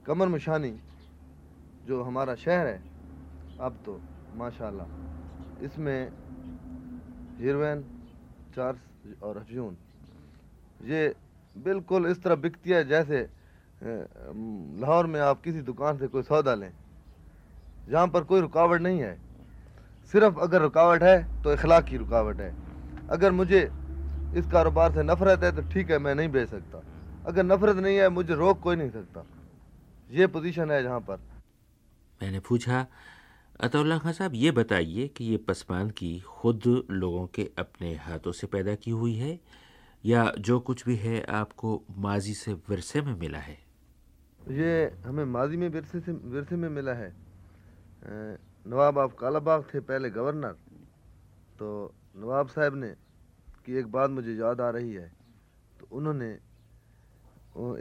कमर 0.06 0.28
मशानी, 0.30 0.74
जो 1.86 2.02
हमारा 2.04 2.36
शहर 2.36 2.68
है, 2.68 2.84
अब 3.60 3.78
तो 3.86 4.02
माशाल्लाह, 4.34 4.88
इसमें 5.60 6.12
हीरोइन 7.40 7.84
चार्स 8.54 8.80
और 9.22 9.38
अफजून, 9.38 9.78
ये 10.80 11.16
बिल्कुल 11.56 12.08
इस 12.08 12.22
तरह 12.24 12.36
बिकती 12.38 12.70
है 12.70 12.84
जैसे 12.88 13.28
लाहौर 13.82 15.08
में 15.08 15.20
आप 15.22 15.42
किसी 15.42 15.62
दुकान 15.64 15.98
से 15.98 16.08
कोई 16.08 16.24
सौदा 16.24 16.54
लें, 16.56 16.72
जहाँ 17.90 18.08
पर 18.08 18.24
कोई 18.24 18.42
रुकावट 18.42 18.82
नहीं 18.82 19.00
है। 19.00 19.16
सिर्फ़ 20.14 20.40
अगर 20.40 20.62
रुकावट 20.62 21.04
है 21.04 21.44
तो 21.44 21.54
इखलाक 21.54 21.86
की 21.86 21.98
रुकावट 21.98 22.40
है। 22.40 22.54
अगर 23.10 23.32
मुझे 23.32 23.62
इस 24.38 24.46
कारोबार 24.48 24.92
से 24.92 25.04
नफरत 25.04 25.44
है 25.44 25.52
तो 25.56 25.62
ठीक 25.70 25.92
है, 25.92 25.98
मैं 26.00 26.16
नहीं 26.16 26.30
बेच 26.30 26.50
सकता। 26.50 26.84
अगर 27.26 27.44
नफरत 27.44 27.78
नहीं 27.78 27.98
है, 27.98 28.10
मुझे 28.10 28.36
रोक 28.36 28.60
कोई 28.60 28.76
नहीं 28.76 28.90
सकता। 28.90 29.26
ये 30.10 30.28
पोजीशन 30.28 30.72
है 30.72 30.82
जहाँ 30.84 31.00
पर। 31.00 31.18
मैंने 32.22 32.40
पूछा, 32.40 32.86
अतुल्ला 33.60 33.98
खान 33.98 34.14
साहब, 34.14 34.36
ये 34.36 34.52
बताइए 34.52 35.08
कि 35.08 35.26
ये 35.26 35.38
पसमान 35.40 35.90
की 35.90 36.20
खुद 36.22 36.62
लोगों 36.92 37.26
के 37.28 37.50
अपने 37.60 37.94
हाथों 37.96 38.32
से 38.32 38.48
पैदा 38.48 38.76
की 38.76 38.92
हुई 38.92 39.16
है, 39.16 39.40
या 40.04 40.32
जो 40.40 40.60
कुछ 40.60 40.86
भी 40.86 40.96
है 40.98 41.24
आपको 41.32 41.82
माजी 41.98 42.34
से 42.34 42.54
विरसे 42.70 43.02
में 43.02 43.14
मिला 43.16 43.40
है? 43.40 43.58
ये 44.50 44.98
हमें 45.06 45.26
माजी 45.26 45.58
में 45.58 45.70
विरसे 45.70 46.00
से 46.00 46.12
विरसे 46.12 46.56
में 46.56 46.70
मिला 46.70 46.94
है। 46.94 47.14
नवाब 48.66 48.98
ऑफ़ 48.98 49.14
कालाबाग 49.16 49.64
थे 49.74 49.80
पहले 49.80 50.10
गवर्नर। 50.10 50.56
तो 51.60 51.94
नवाब 52.18 52.48
साहब 52.48 52.76
ने 52.76 52.90
की 53.66 53.78
एक 53.80 53.92
बात 53.92 54.10
मुझे 54.10 54.34
याद 54.34 54.62
आ 54.62 54.70
रही 54.70 54.94
है 54.94 55.12
तो 55.80 55.88
उन्होंने 55.92 56.30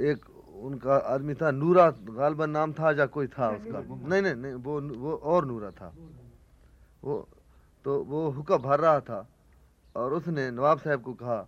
एक 0.04 0.20
उनका 0.60 0.96
आदमी 1.08 1.34
था 1.34 1.50
नूरा 1.50 1.90
गालबन 2.12 2.50
नाम 2.50 2.72
था 2.72 2.90
या 2.92 3.06
कोई 3.06 3.26
था 3.28 3.48
उसका? 3.50 3.80
नहीं 3.80 4.22
नहीं 4.22 4.34
नहीं 4.34 4.54
वो 4.54 4.80
वो 4.80 5.12
और 5.24 5.46
नूरा 5.46 5.70
था। 5.70 5.88
वो 7.04 7.14
तो 7.84 7.90
वो 8.04 8.28
हुक्म 8.30 8.56
भर 8.58 8.80
रहा 8.80 9.00
था 9.00 9.20
और 9.96 10.12
उसने 10.14 10.50
नवाब 10.50 10.78
साहब 10.78 11.02
को 11.02 11.12
कहा 11.14 11.40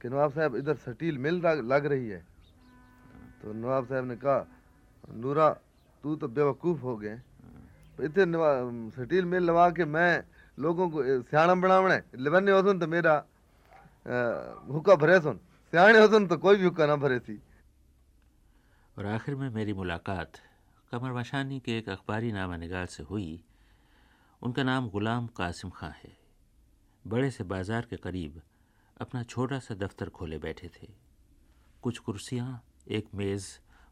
कि 0.00 0.08
नवाब 0.08 0.30
साहब 0.32 0.56
इधर 0.56 0.74
सटील 0.76 1.18
मिल 1.18 1.42
लग 1.42 1.86
रही 1.86 2.08
है। 2.08 2.22
तो 3.42 3.52
नवाब 3.52 3.84
साहब 3.86 4.04
ने 4.04 4.16
कहा 4.16 4.38
नूरा 5.04 5.48
तू 6.04 6.16
तो 6.16 6.28
बेवकूफ़ 6.28 6.80
हो 6.80 6.96
गए। 6.96 7.20
इतने 7.98 8.24
सटील 8.92 9.24
मिल 9.24 9.42
लवा 9.44 9.68
के 9.70 9.84
मैं 9.86 10.24
लोगों 10.58 10.88
को 10.90 11.02
सियाणा 11.22 11.54
बनावने 11.56 11.98
लिबने 12.16 12.52
हो 12.52 12.62
तो 12.64 12.86
मेरा 12.86 13.14
हुक्का 14.70 14.94
भरे 14.96 15.20
सुन। 15.20 15.36
सियाणे 15.72 15.98
हो 15.98 16.06
तो 16.08 16.36
कोई 16.36 16.56
भी 16.56 16.64
हुक्का 16.64 16.86
ना 16.86 16.96
भरे 16.96 17.18
थी 17.20 17.40
और 18.96 19.06
आखिर 19.06 19.34
में 19.34 19.48
मेरी 19.50 19.72
मुलाकात 19.72 20.40
कमर 20.92 21.12
मशानी 21.12 21.58
के 21.60 21.76
एक 21.78 21.88
अखबारी 21.88 22.32
नामा 22.32 22.56
निगार 22.56 22.86
से 22.86 23.02
हुई। 23.02 23.42
उनका 24.42 24.62
नाम 24.62 24.88
गुलाम 24.90 25.26
कासिम 25.36 25.70
खां 25.70 25.90
है। 25.94 26.12
बड़े 27.04 27.30
से 27.30 27.44
बाज़ार 27.44 27.86
के 27.90 27.96
करीब 27.98 28.40
अपना 28.96 29.22
छोटा 29.24 29.58
सा 29.58 29.74
दफ्तर 29.76 30.08
खोले 30.08 30.38
बैठे 30.38 30.68
थे। 30.70 30.88
कुछ 31.82 31.98
कुर्सियाँ 31.98 32.62
एक 32.88 33.08
मेज़ 33.14 33.46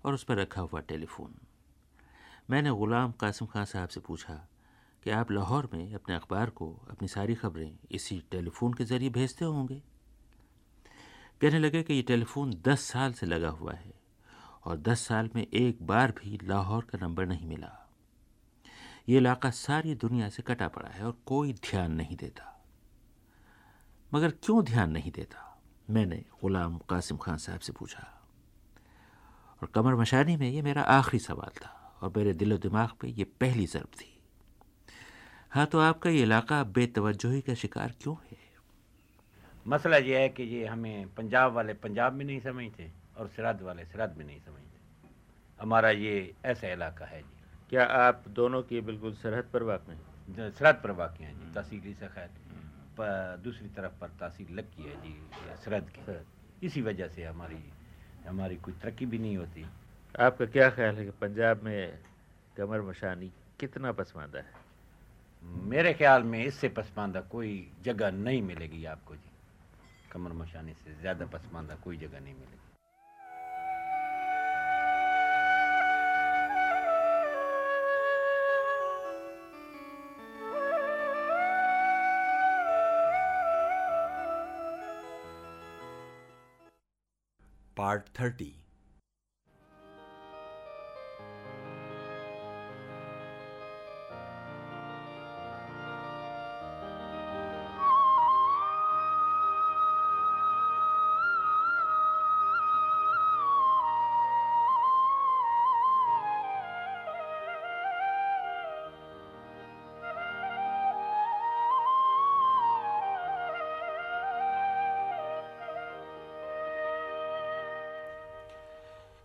और 0.04 0.14
उस 0.14 0.24
पर 0.24 0.36
रखा 0.36 0.60
हुआ 0.60 0.80
टेलीफोन। 0.80 1.34
मैंने 2.50 2.70
ग़ुलाम 2.70 3.12
कासिम 3.12 3.48
खान 3.48 3.64
साहब 3.64 3.88
से 3.88 4.00
पूछा 4.00 4.48
कि 5.02 5.10
आप 5.10 5.30
लाहौर 5.30 5.68
में 5.74 5.94
अपने 5.94 6.14
अखबार 6.14 6.50
को, 6.50 6.86
अपनी 6.90 7.08
सारी 7.08 7.34
खबरें 7.34 7.78
इसी 7.90 8.24
टेलीफोन 8.30 8.74
के 8.74 8.84
ज़रिए 8.84 9.10
भेजते 9.10 9.44
होंगे? 9.44 9.82
कहने 11.40 11.58
लगे 11.58 11.82
कि 11.82 11.94
ये 11.94 12.02
टेलीफोन 12.02 12.62
दस 12.66 12.80
साल 12.80 13.12
से 13.12 13.26
लगा 13.26 13.48
हुआ 13.48 13.72
है 13.72 13.94
और 14.64 14.76
दस 14.76 15.00
साल 15.00 15.30
में 15.34 15.46
एक 15.46 15.86
बार 15.86 16.10
भी 16.10 16.38
लाहौर 16.42 16.84
का 16.84 16.98
नंबर 16.98 17.26
नहीं 17.26 17.46
मिला। 17.46 17.88
ये 19.08 19.16
इलाका 19.16 19.50
सारी 19.50 19.94
दुनिया 19.94 20.28
से 20.28 20.42
कटा 20.42 20.68
पड़ा 20.68 20.88
है 20.88 21.06
और 21.06 21.18
कोई 21.26 21.52
ध्यान 21.52 21.92
नहीं 21.92 22.16
देता। 22.16 22.64
मगर 24.14 24.30
क्यों 24.30 24.64
ध्यान 24.64 24.90
नहीं 24.90 25.12
देता? 25.12 25.60
मैंने 25.90 26.16
गुलाम 26.16 26.78
कासिम 26.78 27.16
खान 27.16 27.36
साहब 27.36 27.60
से 27.60 27.72
पूछा। 27.72 28.17
और 29.62 29.68
कमर 29.74 29.94
मशानी 29.94 30.36
में 30.36 30.48
ये 30.50 30.62
मेरा 30.62 30.82
आखिरी 30.82 31.18
सवाल 31.18 31.50
था 31.56 31.70
और 32.02 32.12
मेरे 32.16 32.32
दिलो 32.32 32.56
दिमाग 32.58 32.90
पे 33.00 33.08
ये 33.08 33.24
पहली 33.40 33.66
ज़रब 33.66 33.90
थी। 33.94 34.14
हाँ 35.50 35.66
तो 35.66 35.78
आपका 35.80 36.10
ये 36.10 36.22
इलाका 36.22 36.62
बेतवजही 36.64 37.40
का 37.40 37.54
शिकार 37.54 37.94
क्यों 38.02 38.14
है? 38.30 38.36
मसला 39.66 39.96
ये 39.96 40.18
है 40.18 40.28
कि 40.28 40.42
ये 40.44 40.66
हमें 40.66 41.14
पंजाब 41.14 41.52
वाले 41.52 41.74
पंजाब 41.76 42.12
में 42.12 42.24
नहीं 42.24 42.40
समझते 42.40 42.90
और 43.16 43.28
सरहद 43.28 43.62
वाले 43.62 43.84
सरहद 43.84 44.14
में 44.18 44.24
नहीं 44.26 44.40
समझते। 44.40 44.76
हमारा 45.60 45.90
ये 45.90 46.34
ऐसा 46.44 46.72
इलाका 46.72 47.06
है 47.06 47.20
जी। 47.20 47.36
क्या 47.70 47.84
आप 47.84 48.24
दोनों 48.28 48.62
की 48.62 48.80
बिल्कुल 48.80 49.12
सरहद 49.14 49.48
पर 49.52 49.62
वाक़ 49.62 49.90
हैं? 49.90 49.98
सरहद 50.50 50.80
पर 50.82 50.90
वाक़ 50.90 51.22
हैं 51.22 51.34
जी 51.38 51.52
तहसील 51.54 51.90
ईसा 51.90 52.06
खैर। 52.06 52.30
दूसरी 53.42 53.68
तरफ़ 53.68 53.92
पर 54.00 54.08
तहसील 54.20 54.54
लक्की 54.58 54.82
है 54.82 54.94
जी 55.02 55.14
सरहद 55.64 55.90
की। 55.96 56.66
इसी 56.66 56.82
वजह 56.82 57.08
से 57.08 57.24
हमारी 57.24 57.56
हमारी 58.28 58.56
कोई 58.56 58.74
तरक्की 58.82 59.06
भी 59.06 59.18
नहीं 59.18 59.36
होती। 59.36 59.64
आपका 60.20 60.46
क्या 60.46 60.68
ख्याल 60.70 60.96
है 60.96 61.04
कि 61.04 61.10
पंजाब 61.10 61.62
में 61.62 61.98
कमर 62.56 62.80
मशानी 62.80 63.30
कितना 63.60 63.92
पसमानदा 63.92 64.38
है? 64.38 64.56
मेरे 65.42 65.92
ख्याल 65.94 66.22
में 66.22 66.44
इससे 66.44 66.68
पसमानदा 66.68 67.20
कोई 67.20 67.52
जगह 67.84 68.10
नहीं 68.10 68.42
मिलेगी 68.42 68.84
आपको 68.84 69.14
जी। 69.14 69.30
कमर 70.12 70.32
मशानी 70.32 70.72
से 70.74 71.00
ज़्यादा 71.00 71.26
पसमानदा 71.26 71.74
कोई 71.74 71.96
जगह 71.96 72.20
नहीं 72.20 72.34
मिलेगी। 72.34 72.67
Part 87.78 88.08
30 88.12 88.67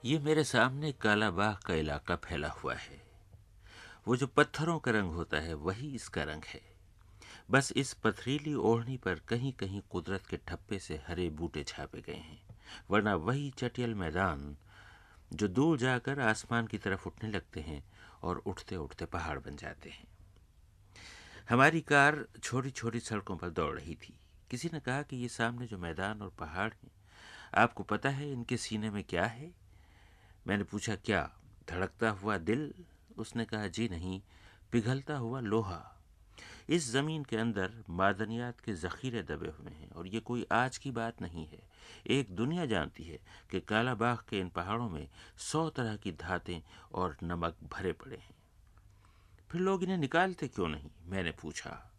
ये 0.06 0.18
मेरे 0.20 0.44
सामने 0.44 0.92
काला 0.92 1.30
बाग 1.32 1.58
का 1.58 1.74
इलाका 1.74 2.16
फैला 2.16 2.48
हुआ 2.50 2.74
है। 2.74 3.02
वो 4.08 4.16
जो 4.16 4.28
पत्थरों 4.28 4.80
का 4.80 4.92
रंग 4.92 5.12
होता 5.12 5.38
है, 5.38 5.54
वही 5.54 5.96
इसका 5.96 6.24
रंग 6.24 6.44
है। 6.44 6.62
बस 7.52 7.72
इस 7.76 7.94
पथरीली 7.94 8.54
ओढ़नी 8.54 8.98
पर 8.98 9.20
कहीं 9.20 9.54
कहीं 9.54 9.82
कुदरत 9.90 10.26
के 10.26 10.38
ठप्पे 10.38 10.80
से 10.80 11.02
हरे 11.08 11.30
बूटे 11.30 11.64
छापे 11.64 12.02
गए 12.02 12.14
हैं, 12.14 12.42
वरना 12.90 13.16
वही 13.16 13.50
चटियल 13.50 13.96
मैदान 13.96 14.56
जो 15.34 15.48
दूर 15.48 15.78
जाकर 15.78 16.20
आसमान 16.20 16.68
की 16.68 16.78
तरफ़ 16.78 17.08
उठने 17.08 17.32
लगते 17.32 17.62
हैं 17.62 17.84
और 18.24 18.38
उठते 18.38 18.76
उठते 18.76 19.06
पहाड़ 19.06 19.40
बन 19.40 19.56
जाते 19.56 19.90
हैं। 19.90 20.08
हमारी 21.50 21.82
कार 21.82 22.26
छोटी 22.44 22.70
छोटी 22.70 23.00
सड़कों 23.00 23.38
पर 23.38 23.50
दौड़ 23.50 23.74
रही 23.80 23.96
थी। 23.96 24.20
किसी 24.52 24.70
ने 24.74 24.80
कहा 24.80 25.02
कि 25.02 25.16
ये 25.16 25.28
सामने 25.30 25.68
जो 25.68 25.78
मैदान 25.78 26.22
और 26.22 26.30
पहाड़ 26.30 26.72
हैं, 26.74 26.92
आपको 27.54 27.84
पता 27.84 28.10
है 28.10 28.32
इनके 28.32 28.58
सीने 28.58 28.90
में 28.90 29.04
क्या 29.04 29.26
है? 29.26 29.63
मैंने 30.48 30.64
पूछा, 30.64 30.96
क्या 30.96 31.32
धड़कता 31.70 32.10
हुआ 32.10 32.38
दिल? 32.38 32.74
उसने 33.18 33.46
कहा, 33.46 33.68
जी 33.68 33.90
नहीं, 33.90 34.22
पिघलता 34.72 35.18
हुआ 35.18 35.40
लोहा। 35.40 35.90
इस 36.70 36.92
ज़मीन 36.92 37.24
के 37.24 37.38
अंदर 37.38 37.84
मादनियात 37.90 38.60
के 38.60 38.74
ज़ख़ीरे 38.74 39.24
दबे 39.24 39.48
हुए 39.48 39.72
हैं 39.72 39.90
और 39.90 40.08
ये 40.08 40.20
कोई 40.20 40.46
आज 40.52 40.78
की 40.78 40.92
बात 40.92 41.22
नहीं 41.22 41.48
है। 41.48 41.62
एक 42.08 42.36
दुनिया 42.36 42.66
जानती 42.66 43.04
है 43.04 43.20
कि 43.52 43.60
कालाबाग 43.60 44.18
के 44.30 44.40
इन 44.40 44.50
पहाड़ों 44.50 44.90
में 44.90 45.10
सौ 45.38 45.70
तरह 45.70 45.96
की 45.96 46.12
धातें 46.12 46.62
और 46.94 47.18
नमक 47.24 47.58
भरे 47.64 47.94
पड़े 47.94 48.16
हैं। 48.16 48.36
फिर 49.52 49.62
लोग 49.62 49.84
इन्हें 49.84 49.98
निकालते 49.98 50.48
क्यों 50.48 50.68
नहीं? 50.68 50.90
मैंने 51.06 51.32
पूछा। 51.32 51.93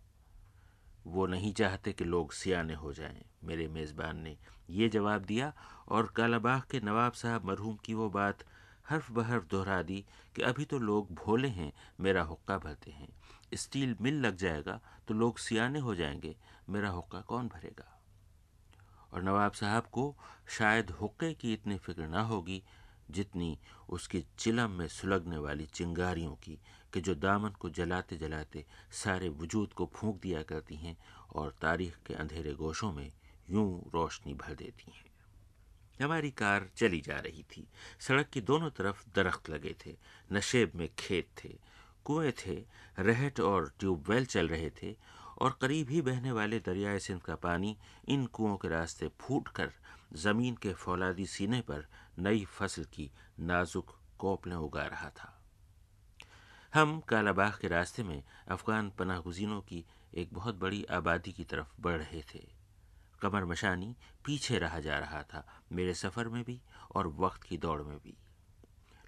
वो 1.06 1.26
नहीं 1.26 1.52
चाहते 1.52 1.92
कि 1.92 2.04
लोग 2.04 2.32
सियाने 2.32 2.74
हो 2.74 2.92
जाएँ। 2.92 3.24
मेरे 3.44 3.68
मेज़बान 3.68 4.18
ने 4.18 4.36
ये 4.70 4.88
जवाब 4.88 5.24
दिया 5.24 5.52
और 5.88 6.06
कालाबाग 6.06 6.62
के 6.70 6.80
नवाब 6.80 7.12
साहब 7.12 7.44
मरहूम 7.44 7.76
की 7.76 7.94
वो 7.94 8.10
बात 8.10 8.44
हर्फ 8.88 9.10
बहर्फ 9.10 9.44
दोहरा 9.44 9.82
दी 9.82 10.04
कि 10.36 10.42
अभी 10.42 10.64
तो 10.64 10.78
लोग 10.78 11.14
भोले 11.14 11.48
हैं, 11.48 11.72
मेरा 12.00 12.22
हुक्का 12.22 12.58
भरते 12.58 12.90
हैं। 12.90 13.08
स्टील 13.54 13.96
मिल 14.00 14.20
लग 14.20 14.36
जाएगा 14.36 14.80
तो 15.08 15.14
लोग 15.14 15.38
सियाने 15.38 15.78
हो 15.78 15.94
जाएँगे, 15.94 16.36
मेरा 16.70 16.88
हुक्का 16.88 17.20
कौन 17.20 17.48
भरेगा? 17.48 17.90
और 19.12 19.22
नवाब 19.22 19.52
साहब 19.52 19.82
को 19.82 20.16
शायद 20.48 20.90
हुक्के 20.90 21.32
की 21.34 21.52
इतनी 21.52 21.76
फ़िक्र 21.78 22.06
ना 22.06 22.20
होगी 22.20 22.62
जितनी 23.10 23.58
उसकी 23.88 24.24
चिलम 24.38 24.70
में 24.70 24.88
सुलगने 24.88 25.38
वाली 25.38 25.66
चिंगारियों 25.66 26.34
की 26.34 26.58
कि 26.94 27.00
जो 27.00 27.14
दामन 27.14 27.48
को 27.48 27.70
जलाते 27.70 28.16
जलाते 28.16 28.64
सारे 28.92 29.28
वजूद 29.28 29.72
को 29.72 29.90
फूंक 29.94 30.20
दिया 30.20 30.42
करती 30.42 30.76
हैं 30.76 30.96
और 31.35 31.54
तारीख 31.62 31.96
के 32.07 32.14
अंधेरे 32.14 32.52
गोशों 32.52 32.92
में 32.92 33.12
यूँ 33.50 33.90
रोशनी 33.94 34.35
भर 34.35 34.54
देती 34.54 34.92
हैं। 34.92 35.04
हमारी 36.04 36.30
कार 36.30 36.70
चली 36.76 37.00
जा 37.00 37.16
रही 37.16 37.42
थी। 37.42 37.68
सड़क 38.00 38.28
की 38.28 38.40
दोनों 38.40 38.70
तरफ़ 38.70 39.04
दरख्त 39.14 39.50
लगे 39.50 39.76
थे। 39.87 39.96
नशेब 40.33 40.72
में 40.74 40.88
खेत 40.98 41.28
थे। 41.44 41.59
कुएँ 42.04 42.33
थे। 42.33 42.64
रहट 42.98 43.40
और 43.40 43.72
ट्यूबवेल 43.80 44.26
चल 44.26 44.48
रहे 44.48 44.70
थे 44.70 44.96
और 45.38 45.59
करीब 45.61 45.90
ही 45.90 46.02
बहने 46.02 46.33
वाले 46.33 46.59
दरियाए 46.61 46.98
सिंध 46.98 47.22
का 47.22 47.35
पानी 47.35 47.76
इन 48.09 48.26
कुओं 48.26 48.57
के 48.57 48.68
रास्ते 48.68 49.11
फूट 49.20 49.48
कर 49.48 49.72
ज़मीन 50.14 50.54
के 50.54 50.72
फौलादी 50.72 51.26
सीने 51.26 51.61
पर 51.61 51.87
नई 52.18 52.44
फ़सल 52.44 52.85
की 52.85 53.11
नाजुक 53.40 53.98
कोपलें 54.18 54.57
उगा 54.57 54.87
रहा 54.87 55.11
था। 55.11 55.33
हम 56.74 56.98
कालाबाग 57.00 57.58
के 57.60 57.68
रास्ते 57.68 58.02
में 58.02 58.22
अफ़गान 58.50 58.90
पनाह 58.98 59.18
गुजीनों 59.20 59.60
की 59.60 59.84
एक 60.14 60.32
बहुत 60.34 60.54
बड़ी 60.60 60.82
आबादी 60.92 61.32
की 61.32 61.44
तरफ़ 61.44 61.66
बढ़ 61.80 61.96
रहे 61.96 62.22
थे। 62.24 62.40
कमर 63.22 63.44
मशानी 63.44 63.94
पीछे 64.24 64.58
रहा 64.58 64.80
जा 64.80 64.98
रहा 64.98 65.22
था, 65.22 65.44
मेरे 65.72 65.94
सफ़र 65.94 66.28
में 66.28 66.42
भी 66.44 66.60
और 66.94 67.08
वक्त 67.20 67.42
की 67.42 67.58
दौड़ 67.58 67.80
में 67.82 67.96
भी। 67.96 68.16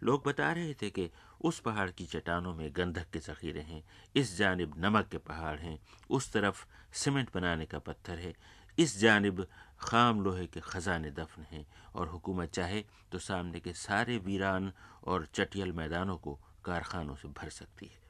लोग 0.02 0.22
बता 0.26 0.52
रहे 0.52 0.74
थे 0.74 0.90
कि 0.90 1.10
उस 1.40 1.60
पहाड़ 1.60 1.90
की 1.90 2.06
चट्टानों 2.06 2.54
में 2.54 2.70
गंधक 2.76 3.10
के 3.12 3.18
ज़ख़ीरे 3.18 3.60
हैं, 3.62 3.82
इस 4.16 4.36
जानब 4.38 4.74
नमक 4.78 5.08
के 5.08 5.18
पहाड़ 5.18 5.58
हैं, 5.58 5.78
उस 6.10 6.32
तरफ़ 6.32 6.64
सीमेंट 6.94 7.34
बनाने 7.34 7.66
का 7.66 7.78
पत्थर 7.80 8.18
है, 8.18 8.34
इस 8.78 8.98
जानब 9.00 9.46
खाम 9.80 10.20
लोहे 10.20 10.46
के 10.46 10.60
ख़जाने 10.62 11.10
दफन 11.12 11.46
हैं 11.50 11.66
और 11.94 12.08
हुकूमत 12.08 12.50
चाहे 12.50 12.84
तो 13.12 13.18
सामने 13.20 13.60
के 13.60 13.72
सारे 13.74 14.18
वीरान 14.18 14.72
और 15.04 15.26
चटियल 15.34 15.72
मैदानों 15.72 16.16
को 16.16 16.38
कारखानों 16.66 17.14
से 17.14 17.28
भर 17.30 17.48
सकती 17.50 17.86
है। 17.86 18.04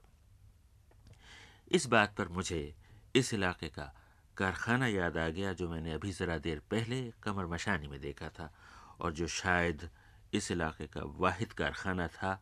इस 1.73 1.87
बात 1.87 2.15
पर 2.17 2.29
मुझे 2.29 2.75
इस 3.17 3.33
इलाके 3.35 3.69
का 3.69 3.93
कारखाना 4.37 4.87
याद 4.87 5.17
आ 5.19 5.29
गया 5.29 5.53
जो 5.53 5.69
मैंने 5.69 5.93
अभी 5.93 6.13
ज़रा 6.13 6.37
देर 6.39 6.61
पहले 6.71 7.01
कमर 7.23 7.47
मशानी 7.47 7.89
में 7.89 8.01
देखा 8.01 8.29
था 8.29 8.53
और 9.01 9.13
जो 9.13 9.27
शायद 9.27 9.89
इस 10.35 10.51
इलाके 10.51 10.87
का 10.87 11.03
वाहिद 11.19 11.53
कारखाना 11.53 12.07
था, 12.09 12.41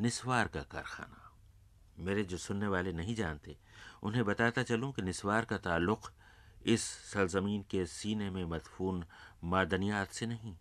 निस्वार 0.00 0.48
का 0.48 0.62
कारखाना। 0.62 1.22
मेरे 1.98 2.22
जो 2.24 2.36
सुनने 2.36 2.66
वाले 2.66 2.92
नहीं 2.92 3.14
जानते, 3.14 3.56
उन्हें 4.02 4.24
बताता 4.24 4.62
चलूँ 4.62 4.92
कि 4.92 5.02
निस्वार 5.02 5.44
का 5.44 5.56
ताल्लुक़ 5.58 6.10
इस 6.66 6.82
सरजमीन 7.12 7.64
के 7.70 7.84
सीने 7.86 8.30
में 8.30 8.44
मदफून 8.44 9.04
मादनियात 9.44 10.12
से 10.12 10.26
नहीं, 10.26 10.54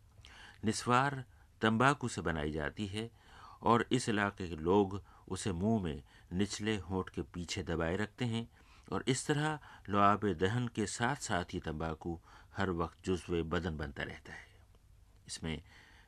निस्वार 0.66 1.24
तंबाकू 1.62 2.08
से 2.08 2.22
बनाई 2.22 2.52
जाती 2.52 2.86
है 2.88 3.10
और 3.66 3.86
इस 3.92 4.10
इलाके 4.10 4.48
के 4.48 4.56
लोग 4.56 5.02
उसे 5.28 5.52
मुँह 5.52 5.84
में 5.84 6.04
निचले 6.34 6.76
होठ 6.78 7.10
के 7.10 7.22
पीछे 7.22 7.64
दबाए 7.64 7.96
रखते 7.96 8.26
हैं 8.26 8.48
और 8.92 9.04
इस 9.08 9.26
तरह 9.28 9.60
लुआब 9.90 10.26
दहन 10.40 10.68
के 10.68 10.86
साथ 10.86 11.16
साथ 11.16 11.54
ही 11.54 11.60
तंबाकू 11.60 12.20
हर 12.58 12.70
वक्त 12.72 13.06
जुज्व 13.06 13.44
बदन 13.44 13.78
बनता 13.78 14.04
रहता 14.04 14.34
है। 14.34 14.48
इसमें 15.28 15.62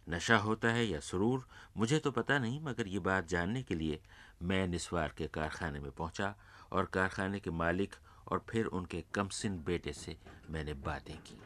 नशा 0.07 0.37
होता 0.37 0.67
है 0.67 0.85
या 0.85 0.99
सुरूर, 0.99 1.47
मुझे 1.77 1.99
तो 1.99 2.11
पता 2.11 2.37
नहीं, 2.39 2.61
मगर 2.61 2.87
ये 2.87 2.99
बात 2.99 3.27
जानने 3.27 3.63
के 3.63 3.75
लिए 3.75 3.99
मैं 4.43 4.67
निस्वार 4.67 5.13
के 5.17 5.27
कारखाने 5.27 5.79
में 5.79 5.91
पहुँचा 5.91 6.35
और 6.71 6.85
कारखाने 6.85 7.39
के 7.39 7.51
मालिक 7.51 7.95
और 8.27 8.45
फिर 8.49 8.65
उनके 8.65 9.03
कमसिन 9.13 9.63
बेटे 9.63 9.93
से 9.93 10.17
मैंने 10.49 10.73
बातें 10.73 11.17
की। 11.17 11.39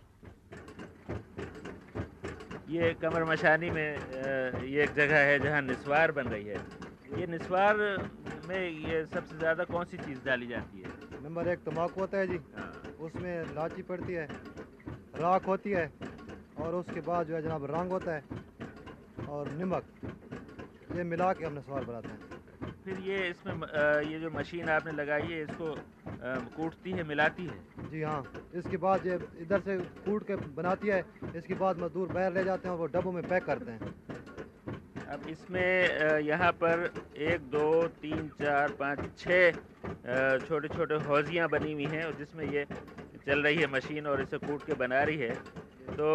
ये 2.72 2.94
कमर 3.02 3.24
मशानी 3.26 3.70
में 3.70 3.90
ये 4.64 4.84
एक 4.84 4.94
जगह 4.96 5.20
है 5.28 5.40
जहाँ 5.40 5.62
निस्वार 5.62 6.12
बन 6.12 6.28
रही 6.28 6.46
है। 6.46 6.60
ये 7.20 7.26
निस्वार 7.28 7.76
में 8.48 8.62
ये 8.88 9.04
सबसे 9.06 9.38
ज़्यादा 9.38 9.64
कौन 9.64 9.86
सी 9.86 9.98
चीज़ 9.98 10.20
डाली 10.26 10.48
जाती 10.48 10.82
है? 10.82 10.90
नंबर 11.24 11.48
एक 11.48 11.60
तम्बाकू 11.66 12.02
होता 12.02 12.18
है 12.18 12.28
जी। 12.28 12.40
हाँ। 12.56 12.72
उसमें 13.02 13.54
लाची 13.56 13.82
पड़ती 13.84 14.14
है 14.14 14.28
राख 15.20 15.48
होती 15.48 15.72
है 15.72 15.86
और 16.58 16.76
उसके 16.76 17.02
बाद 17.02 17.28
जो 17.28 17.36
है 17.36 17.42
जनाब 17.42 17.66
रंग 17.72 17.92
होता 17.92 18.16
है 18.16 18.24
और 19.30 19.52
नमक। 19.60 19.84
ये 20.96 21.04
मिला 21.04 21.32
के 21.34 21.46
हम 21.46 21.58
नस्वार 21.58 21.84
बनाते 21.86 22.08
हैं। 22.08 22.41
फिर 22.86 22.98
ये 23.06 23.18
इसमें 23.30 23.54
ये 24.12 24.20
जो 24.20 24.30
मशीन 24.32 24.70
आपने 24.70 24.92
लगाई 24.94 25.28
है 25.32 25.42
इसको 25.42 25.76
कूटती 26.56 26.92
है 26.92 27.04
मिलाती 27.08 27.46
है? 27.46 27.58
जी 27.92 28.02
हाँ 28.02 28.22
इसके 28.56 28.78
बाद 28.78 29.06
ये 29.08 29.18
इधर 29.42 29.60
से 29.62 29.78
कूट 30.06 30.24
के 30.28 30.36
बनाती 30.58 30.88
है 30.88 31.00
इसके 31.36 31.54
बाद 31.56 31.80
मजदूर 31.80 32.08
बाहर 32.14 32.34
ले 32.34 32.44
जाते 32.44 32.68
हैं 32.68 32.74
और 32.74 32.80
वो 32.80 32.88
डब्बों 32.96 33.12
में 33.12 33.24
पैक 33.24 33.44
करते 33.46 33.72
हैं। 33.72 33.80
अब 35.12 35.28
इसमें 35.30 35.70
यहाँ 36.26 36.52
पर 36.64 36.90
एक 37.30 37.50
दो 37.52 37.88
तीन 38.02 38.28
चार 38.42 38.72
पाँच 38.80 39.00
छः 39.20 39.52
छोटे 40.48 40.68
छोटे 40.68 40.96
हौजियाँ 41.06 41.48
बनी 41.50 41.74
हुई 41.74 41.86
हैं 41.94 42.04
और 42.06 42.18
जिसमें 42.18 42.46
ये 42.52 42.66
चल 43.26 43.44
रही 43.44 43.58
है 43.58 43.68
मशीन 43.72 44.08
और 44.08 44.22
इसे 44.22 44.38
कूट 44.40 44.66
के 44.66 44.74
बना 44.76 45.04
रही 45.04 45.18
है। 45.18 45.34
तो 45.98 46.08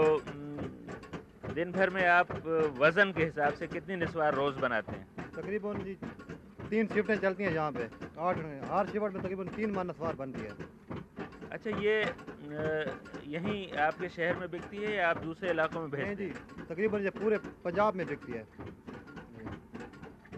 दिन 1.55 1.73
भर 1.73 1.91
में 1.91 2.05
आप 2.07 2.33
वज़न 2.79 3.13
के 3.17 3.25
हिसाब 3.25 3.55
से 3.55 3.67
कितनी 3.67 3.97
निस्वार 3.97 4.35
रोज़ 4.35 4.57
बनाते 4.61 4.93
हैं? 4.93 5.07
तकरीबन 5.37 5.85
जी 5.85 5.95
तीन 6.67 6.87
शिफ्टें 6.89 7.17
चलती 7.19 7.45
हैं 7.45 7.53
यहाँ 7.53 7.73
पे। 7.73 7.85
आठ 8.21 8.39
हर 8.71 8.87
शिफ्ट 8.87 9.15
में 9.15 9.23
तकरीबन 9.23 9.49
तीन 9.57 9.71
मान 9.73 9.93
सवार 9.93 10.15
बनती 10.17 10.41
है। 10.41 10.51
अच्छा 11.53 11.71
ये 11.81 11.97
यहीं 13.29 13.61
आपके 13.81 14.09
शहर 14.09 14.37
में 14.37 14.51
बिकती 14.51 14.77
है 14.77 14.95
या 14.95 15.09
आप 15.11 15.19
दूसरे 15.23 15.51
इलाकों 15.51 15.81
में 15.81 15.91
भेजते 15.91 16.15
जी 16.17 16.29
तकरीबन 16.65 17.03
ये 17.03 17.11
पूरे 17.13 17.39
पंजाब 17.65 17.95
में 17.97 18.07
बिकती 18.07 18.33
है। 18.33 18.47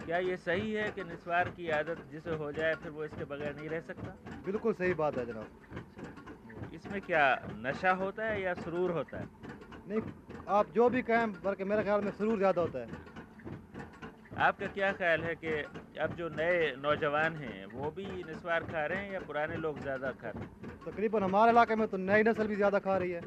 क्या 0.05 0.17
ये 0.19 0.37
सही 0.39 0.71
है 0.73 0.89
कि 0.91 1.03
निस्वार 1.05 1.49
की 1.57 1.69
आदत 1.71 1.97
जिसे 2.11 2.35
हो 2.35 2.51
जाए 2.51 2.75
फिर 2.83 2.91
वो 2.91 3.03
इसके 3.05 3.25
बगैर 3.25 3.55
नहीं 3.55 3.69
रह 3.69 3.79
सकता? 3.81 4.15
बिल्कुल 4.45 4.73
सही 4.73 4.93
बात 4.95 5.17
है 5.17 5.25
जनाब। 5.25 6.73
इसमें 6.73 7.01
क्या 7.01 7.25
नशा 7.57 7.91
होता 7.95 8.25
है 8.25 8.41
या 8.41 8.53
सुरूर 8.55 8.91
होता 8.91 9.17
है? 9.17 9.27
नहीं 9.89 10.01
आप 10.49 10.71
जो 10.75 10.89
भी 10.89 11.01
कहें 11.01 11.31
बल्कि 11.43 11.63
मेरे 11.63 11.83
ख्याल 11.83 12.01
में 12.01 12.11
सुरूर 12.13 12.37
ज़्यादा 12.37 12.61
होता 12.61 12.79
है। 12.79 12.87
आपका 14.39 14.67
क्या 14.69 14.91
ख्याल 14.93 15.21
है 15.23 15.35
कि 15.35 15.51
अब 15.99 16.13
जो 16.15 16.27
नए 16.29 16.59
नौजवान 16.81 17.35
हैं 17.35 17.65
वो 17.67 17.89
भी 17.91 18.05
निस्वार 18.23 18.63
खा 18.63 18.85
रहे 18.85 18.97
हैं 18.97 19.11
या 19.13 19.19
पुराने 19.19 19.55
लोग 19.57 19.79
ज़्यादा 19.81 20.11
खा 20.21 20.29
रहे 20.29 20.43
हैं? 20.43 20.69
तकरीबन 20.85 21.23
हमारे 21.23 21.51
इलाके 21.51 21.75
में 21.75 21.87
तो 21.87 21.97
नई 21.99 22.23
नस्ल 22.23 22.47
भी 22.47 22.55
ज़्यादा 22.55 22.79
खा 22.79 22.97
रही 22.97 23.11
है। 23.11 23.21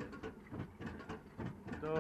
तो 1.83 1.91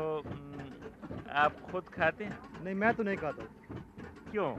आप 1.37 1.61
खुद 1.70 1.88
खाते 1.96 2.24
हैं? 2.24 2.38
नहीं 2.64 2.74
मैं 2.74 2.92
तो 2.94 3.02
नहीं 3.02 3.16
खाता। 3.16 3.42
क्यों? 4.30 4.50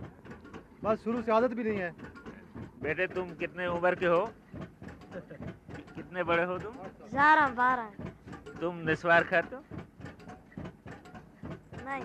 बस 0.83 1.03
शुरू 1.03 1.21
से 1.21 1.31
आदत 1.31 1.53
भी 1.53 1.63
नहीं 1.63 1.79
है। 1.79 1.91
बेटे 2.83 3.07
तुम 3.07 3.33
कितने 3.35 3.67
उम्र 3.67 3.95
के 3.95 4.05
हो? 4.05 4.21
कितने 5.15 6.23
बड़े 6.23 6.43
हो 6.43 6.57
तुम? 6.59 6.77
ग्यारह 7.11 7.47
बारह। 7.55 7.89
तुम 8.61 8.77
निस्वार 8.89 9.23
खाते 9.23 9.55
हो? 9.55 9.63
नहीं। 11.85 12.03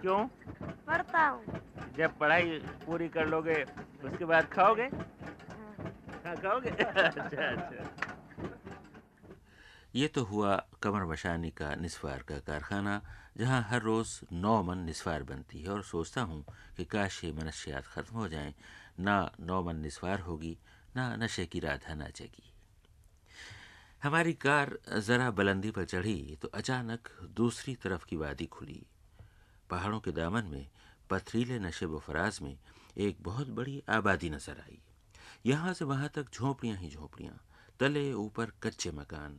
क्यों? 0.00 0.24
पढ़ता 0.86 1.26
हूँ। 1.26 1.62
जब 1.96 2.18
पढ़ाई 2.18 2.58
पूरी 2.86 3.08
कर 3.08 3.26
लोगे 3.26 3.62
उसके 4.04 4.24
बाद 4.24 4.44
खाओगे? 4.44 4.82
हाँ। 4.82 6.34
खाओगे? 6.36 6.70
अच्छा 6.80 7.46
अच्छा। 7.50 7.90
ये 9.94 10.08
तो 10.08 10.22
हुआ 10.24 10.56
कमर 10.82 11.04
मशानी 11.04 11.50
का 11.50 11.74
निस्वार 11.74 12.22
का 12.28 12.38
कारखाना 12.38 13.00
जहाँ 13.36 13.60
हर 13.70 13.82
रोज़ 13.82 14.20
नौ 14.32 14.62
मन 14.62 14.78
निस्वार 14.78 15.22
बनती 15.22 15.62
है 15.62 15.68
और 15.68 15.82
सोचता 15.82 16.20
हूँ 16.22 16.44
कि 16.76 16.84
काश 16.84 17.24
ये 17.24 17.32
मनशियात 17.32 17.84
ख़त्म 17.84 18.16
हो 18.16 18.28
जाएँ 18.28 18.54
ना 19.00 19.16
नौ 19.40 19.62
मन 19.62 19.76
निस्वार 19.76 20.20
होगी 20.20 20.58
ना 20.96 21.16
नशे 21.16 21.46
की 21.46 21.60
राधा 21.60 21.94
नाचेगी। 21.94 22.50
हमारी 24.02 24.32
कार 24.32 24.78
ज़रा 24.98 25.30
बुलंदी 25.30 25.70
पर 25.70 25.84
चढ़ी 25.84 26.38
तो 26.42 26.48
अचानक 26.48 27.08
दूसरी 27.36 27.74
तरफ़ 27.74 28.04
की 28.04 28.16
वादी 28.16 28.46
खुली। 28.46 28.86
पहाड़ों 29.70 30.00
के 30.00 30.12
दामन 30.12 30.44
में 30.44 30.66
पथरीले 31.14 31.58
नशे 31.58 31.86
फराज 31.86 32.38
में 32.42 32.56
एक 32.98 33.16
बहुत 33.22 33.48
बड़ी 33.48 33.82
आबादी 33.88 34.30
नज़र 34.30 34.60
आई। 34.60 34.78
यहाँ 35.46 35.72
से 35.74 35.84
वहाँ 35.84 36.08
तक 36.08 36.30
झोंपड़ियाँ 36.34 36.76
ही 36.76 36.88
झोंपड़ियाँ, 36.90 37.38
तले 37.80 38.12
ऊपर 38.12 38.52
कच्चे 38.62 38.90
मकान, 38.90 39.38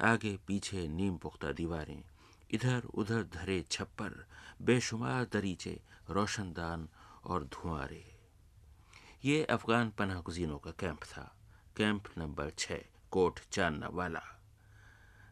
आगे 0.00 0.38
पीछे 0.46 0.86
नीम 0.88 1.16
पुख्ता 1.16 1.52
दीवारें, 1.52 2.02
इधर 2.50 2.84
उधर 2.94 3.22
धरे 3.22 3.64
छप्पर, 3.70 4.26
बेशुमार 4.62 5.24
दरीचे, 5.24 5.80
रोशनदान 6.10 6.88
और 7.24 7.44
धुआरे। 7.44 8.04
ये 9.24 9.44
अफगान 9.44 9.90
पनाह 9.90 10.20
गुजीनों 10.20 10.58
का 10.58 10.70
कैंप 10.70 11.04
था। 11.04 11.36
कैंप 11.76 12.04
नंबर 12.18 12.50
छः, 12.58 12.80
कोट 13.10 13.40
चानना 13.52 13.88
वाला। 13.88 14.22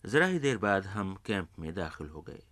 ज़रा 0.04 0.26
ही 0.26 0.38
देर 0.38 0.58
बाद 0.58 0.86
हम 0.86 1.16
कैंप 1.26 1.58
में 1.58 1.74
दाखिल 1.74 2.08
हो 2.08 2.22
गए। 2.22 2.42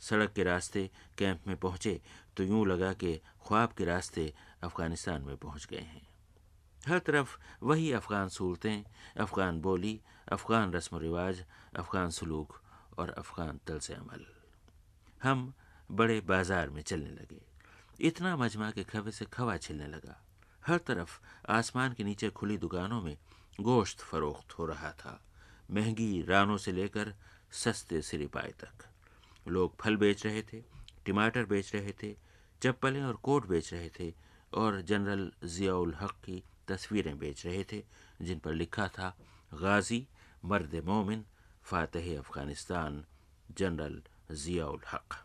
सड़क 0.00 0.32
के 0.32 0.42
रास्ते 0.42 0.90
कैंप 1.18 1.46
में 1.46 1.56
पहुँचे 1.56 2.00
तो 2.36 2.44
यूँ 2.44 2.66
लगा 2.66 2.92
कि 2.92 3.16
ख्वाब 3.48 3.72
के 3.72 3.84
रास्ते 3.84 4.32
अफ़गानिस्तान 4.62 5.22
में 5.22 5.36
पहुँच 5.36 5.66
गए 5.66 5.78
हैं। 5.78 6.08
हर 6.88 6.98
तरफ़ 6.98 7.36
वही 7.62 7.92
अफ़गान 7.92 8.28
सूरतें, 8.28 8.84
अफ़गान 9.16 9.60
बोली, 9.60 10.00
अफ़गान 10.28 10.72
रस्म 10.72 10.98
रिवाज, 10.98 11.44
अफ़गान 11.76 12.10
सलूक 12.10 12.60
और 12.98 13.10
अफ़गान 13.10 13.60
तलस 13.66 13.90
अमल। 13.90 14.26
हम 15.22 15.52
बड़े 15.90 16.20
बाज़ार 16.20 16.70
में 16.70 16.82
चलने 16.82 17.10
लगे। 17.10 17.40
इतना 18.00 18.36
मजमा 18.36 18.70
के 18.70 18.84
खबे 18.84 19.10
से 19.10 19.24
खवा 19.24 19.56
छिलने 19.56 19.86
लगा। 19.86 20.20
हर 20.66 20.78
तरफ़ 20.78 21.18
आसमान 21.48 21.92
के 21.92 22.04
नीचे 22.04 22.30
खुली 22.30 22.56
दुकानों 22.58 23.02
में 23.02 23.16
गोश्त 23.60 24.00
फरोख्त 24.00 24.52
हो 24.52 24.66
रहा 24.66 24.90
था। 24.92 25.20
महँगी 25.70 26.22
रानों 26.22 26.56
से 26.56 26.72
लेकर 26.72 27.14
सस्ते 27.52 28.02
सिरिपाए 28.02 28.52
तक। 28.60 28.89
लोग 29.48 29.76
फल 29.80 29.96
बेच 29.96 30.26
रहे 30.26 30.42
थे, 30.42 30.60
टमाटर 31.06 31.44
बेच 31.44 31.74
रहे 31.74 31.92
थे, 32.02 32.16
चप्पलें 32.62 33.02
और 33.02 33.16
कोट 33.16 33.46
बेच 33.46 33.72
रहे 33.72 33.90
थे 34.00 34.14
और 34.54 34.80
जनरल 34.80 35.30
ज़ियाउल 35.44 35.94
हक 36.00 36.10
की 36.10 36.42
तस्वीरें 36.68 37.18
बेच 37.18 37.46
रहे 37.46 37.64
थे, 37.72 37.84
जिन 38.22 38.38
पर 38.38 38.52
लिखा 38.52 38.88
था, 38.88 39.16
गाजी, 39.54 40.06
मर्द 40.44 40.82
मोमिन, 40.84 41.24
फ़ातह 41.64 42.18
अफ़गानिस्तान, 42.18 43.04
जनरल 43.58 44.02
ज़ियाउल 44.32 44.80
हक. 44.92 45.24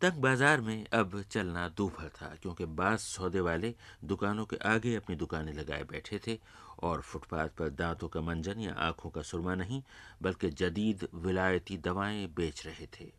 तक 0.00 0.14
बाज़ार 0.14 0.60
में 0.60 0.86
अब 0.92 1.22
चलना 1.22 1.68
दूभर 1.68 2.08
था, 2.08 2.34
क्योंकि 2.42 2.64
बास 2.64 3.02
सौदे 3.02 3.40
वाले 3.40 3.74
दुकानों 4.04 4.44
के 4.46 4.56
आगे 4.56 4.94
अपनी 4.94 5.16
दुकानें 5.16 5.52
लगाए 5.52 5.82
बैठे 5.82 6.20
थे 6.26 6.38
और 6.82 7.00
फुटपाथ 7.00 7.48
पर 7.48 7.70
दांतों 7.70 8.08
का 8.08 8.20
मंजन 8.20 8.60
या 8.60 8.72
आँखों 8.78 9.10
का 9.10 9.22
सुरमा 9.22 9.54
नहीं, 9.54 9.82
बल्कि 10.22 10.50
जदीद 10.50 11.08
विलायती 11.14 11.78
दवाएँ 11.78 12.26
बेच 12.26 12.66
रहे 12.66 12.86
थे। 12.86 13.12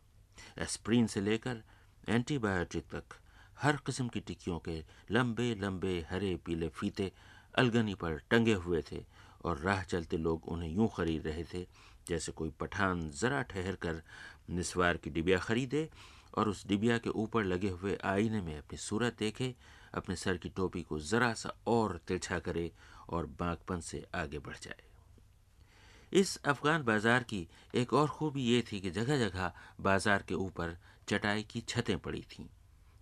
एस्प्रीन 0.58 1.08
से 1.08 1.22
लेकर 1.22 1.64
एंटीबायोटिक 2.10 2.84
तक 2.84 3.16
हर 3.62 3.78
किस्म 3.86 4.08
की 4.08 4.20
टिक्कियों 4.20 4.60
के 4.60 4.84
लंबे 5.12 5.54
लंबे 5.56 6.06
हरे 6.10 6.36
पीले 6.46 6.70
फीते 6.70 7.12
अलगनी 7.56 7.94
पर 7.96 8.22
टंगे 8.32 8.54
हुए 8.54 8.82
थे 8.92 9.04
और 9.46 9.58
राह 9.58 9.84
चलते 9.84 10.18
लोग 10.18 10.48
उन्हें 10.48 10.70
यूँ 10.70 10.90
खरीद 10.98 11.28
रहे 11.28 11.44
थे 11.44 11.66
जैसे 12.08 12.32
कोई 12.32 12.50
पठान 12.60 13.10
ज़रा 13.12 13.42
ठहर 13.42 13.76
कर 13.76 14.02
निस्वार 14.50 14.98
की 14.98 15.10
डिबिया 15.10 15.38
खरीदे 15.38 15.90
और 16.38 16.50
उस 16.50 16.66
डिबिया 16.68 16.98
के 16.98 17.10
ऊपर 17.10 17.44
लगे 17.44 17.70
हुए 17.70 17.98
आईने 18.06 18.42
में 18.42 18.58
अपनी 18.58 18.78
सूरत 18.78 19.16
देखे, 19.20 19.56
अपने 19.94 20.16
सर 20.16 20.38
की 20.38 20.50
टोपी 20.50 20.82
को 20.82 21.00
ज़रा 21.00 21.34
सा 21.34 21.54
और 21.68 22.00
तिरछा 22.08 22.40
करे 22.40 22.72
और 23.10 23.26
बागपन 23.40 23.80
से 23.80 24.04
आगे 24.16 24.40
बढ़ 24.40 24.58
जाए। 24.62 24.84
इस 26.12 26.36
अफगान 26.46 26.84
बाज़ार 26.84 27.24
की 27.24 27.48
एक 27.76 27.94
और 27.94 28.08
खूबी 28.08 28.44
ये 28.44 28.62
थी 28.72 28.80
कि 28.80 28.92
जगह 28.92 29.18
जगह 29.20 29.52
बाज़ार 29.82 30.24
के 30.28 30.36
ऊपर 30.36 30.78
चटाई 31.10 31.44
की 31.44 31.62
छतें 31.62 31.98
पड़ी 31.98 32.22
थीं, 32.32 32.46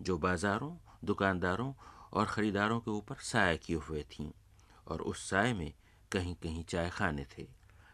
जो 0.02 0.18
बाज़ारों, 0.18 0.72
दुकानदारों 1.06 1.74
और 2.13 2.26
ख़रीदारों 2.26 2.80
के 2.80 2.91
ऊपर 2.91 3.15
साय 3.24 3.58
किए 3.58 3.76
हुए 3.78 4.04
थीं 4.12 4.30
और 4.88 5.02
उस 5.02 5.30
साय 5.30 5.54
में 5.54 5.72
कहीं 6.12 6.36
कहीं 6.36 6.63
चाय 6.63 6.89
खाने 6.89 7.26
थे। 7.38 7.48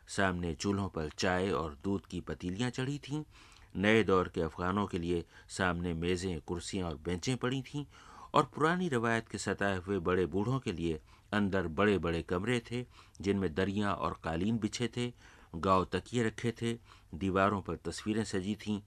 सामने 0.07 0.53
चूल्हों 0.55 0.87
पर 0.89 1.09
चाय 1.17 1.49
और 1.51 1.77
दूध 1.83 2.05
की 2.05 2.19
पतीलियाँ 2.21 2.69
चढ़ी 2.69 2.97
थीं। 2.99 3.23
नए 3.75 4.03
दौर 4.03 4.27
के 4.27 4.41
अफ़गानों 4.41 4.85
के 4.87 4.99
लिए 4.99 5.23
सामने 5.49 5.93
मेज़ें, 5.93 6.39
कुर्सियाँ 6.41 6.89
और 6.89 6.95
बेंचें 7.05 7.35
पड़ी 7.37 7.61
थीं 7.63 7.85
और 8.33 8.51
पुरानी 8.55 8.89
रवायत 8.89 9.27
के 9.27 9.37
सताए 9.37 9.77
हुए 9.77 9.99
बड़े 9.99 10.25
बूढ़ों 10.25 10.59
के 10.59 10.71
लिए 10.71 10.99
अंदर 11.33 11.67
बड़े 11.67 11.97
बड़े 11.97 12.21
कमरे 12.21 12.61
थे, 12.71 12.85
जिनमें 13.21 13.53
दरिया 13.53 13.93
और 13.93 14.19
कालीन 14.23 14.57
बिछे 14.57 14.87
थे, 14.97 15.13
गाँव 15.55 15.85
तकिए 15.85 16.23
रखे 16.23 16.51
थे, 16.51 16.73
दीवारों 17.15 17.61
पर 17.61 17.75
तस्वीरें 17.75 18.23
सजी 18.23 18.55
थीं, 18.55 18.81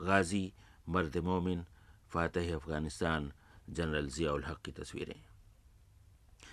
गाजी, 0.00 0.52
मर्द 0.88 1.16
मोमिन, 1.16 1.64
फ़ातह 2.10 2.54
अफ़गानिस्तान, 2.54 3.32
जनरल 3.70 4.08
ज़ियाउल 4.08 4.44
हक 4.44 4.58
की 4.64 4.72
तस्वीरें। 4.72 5.20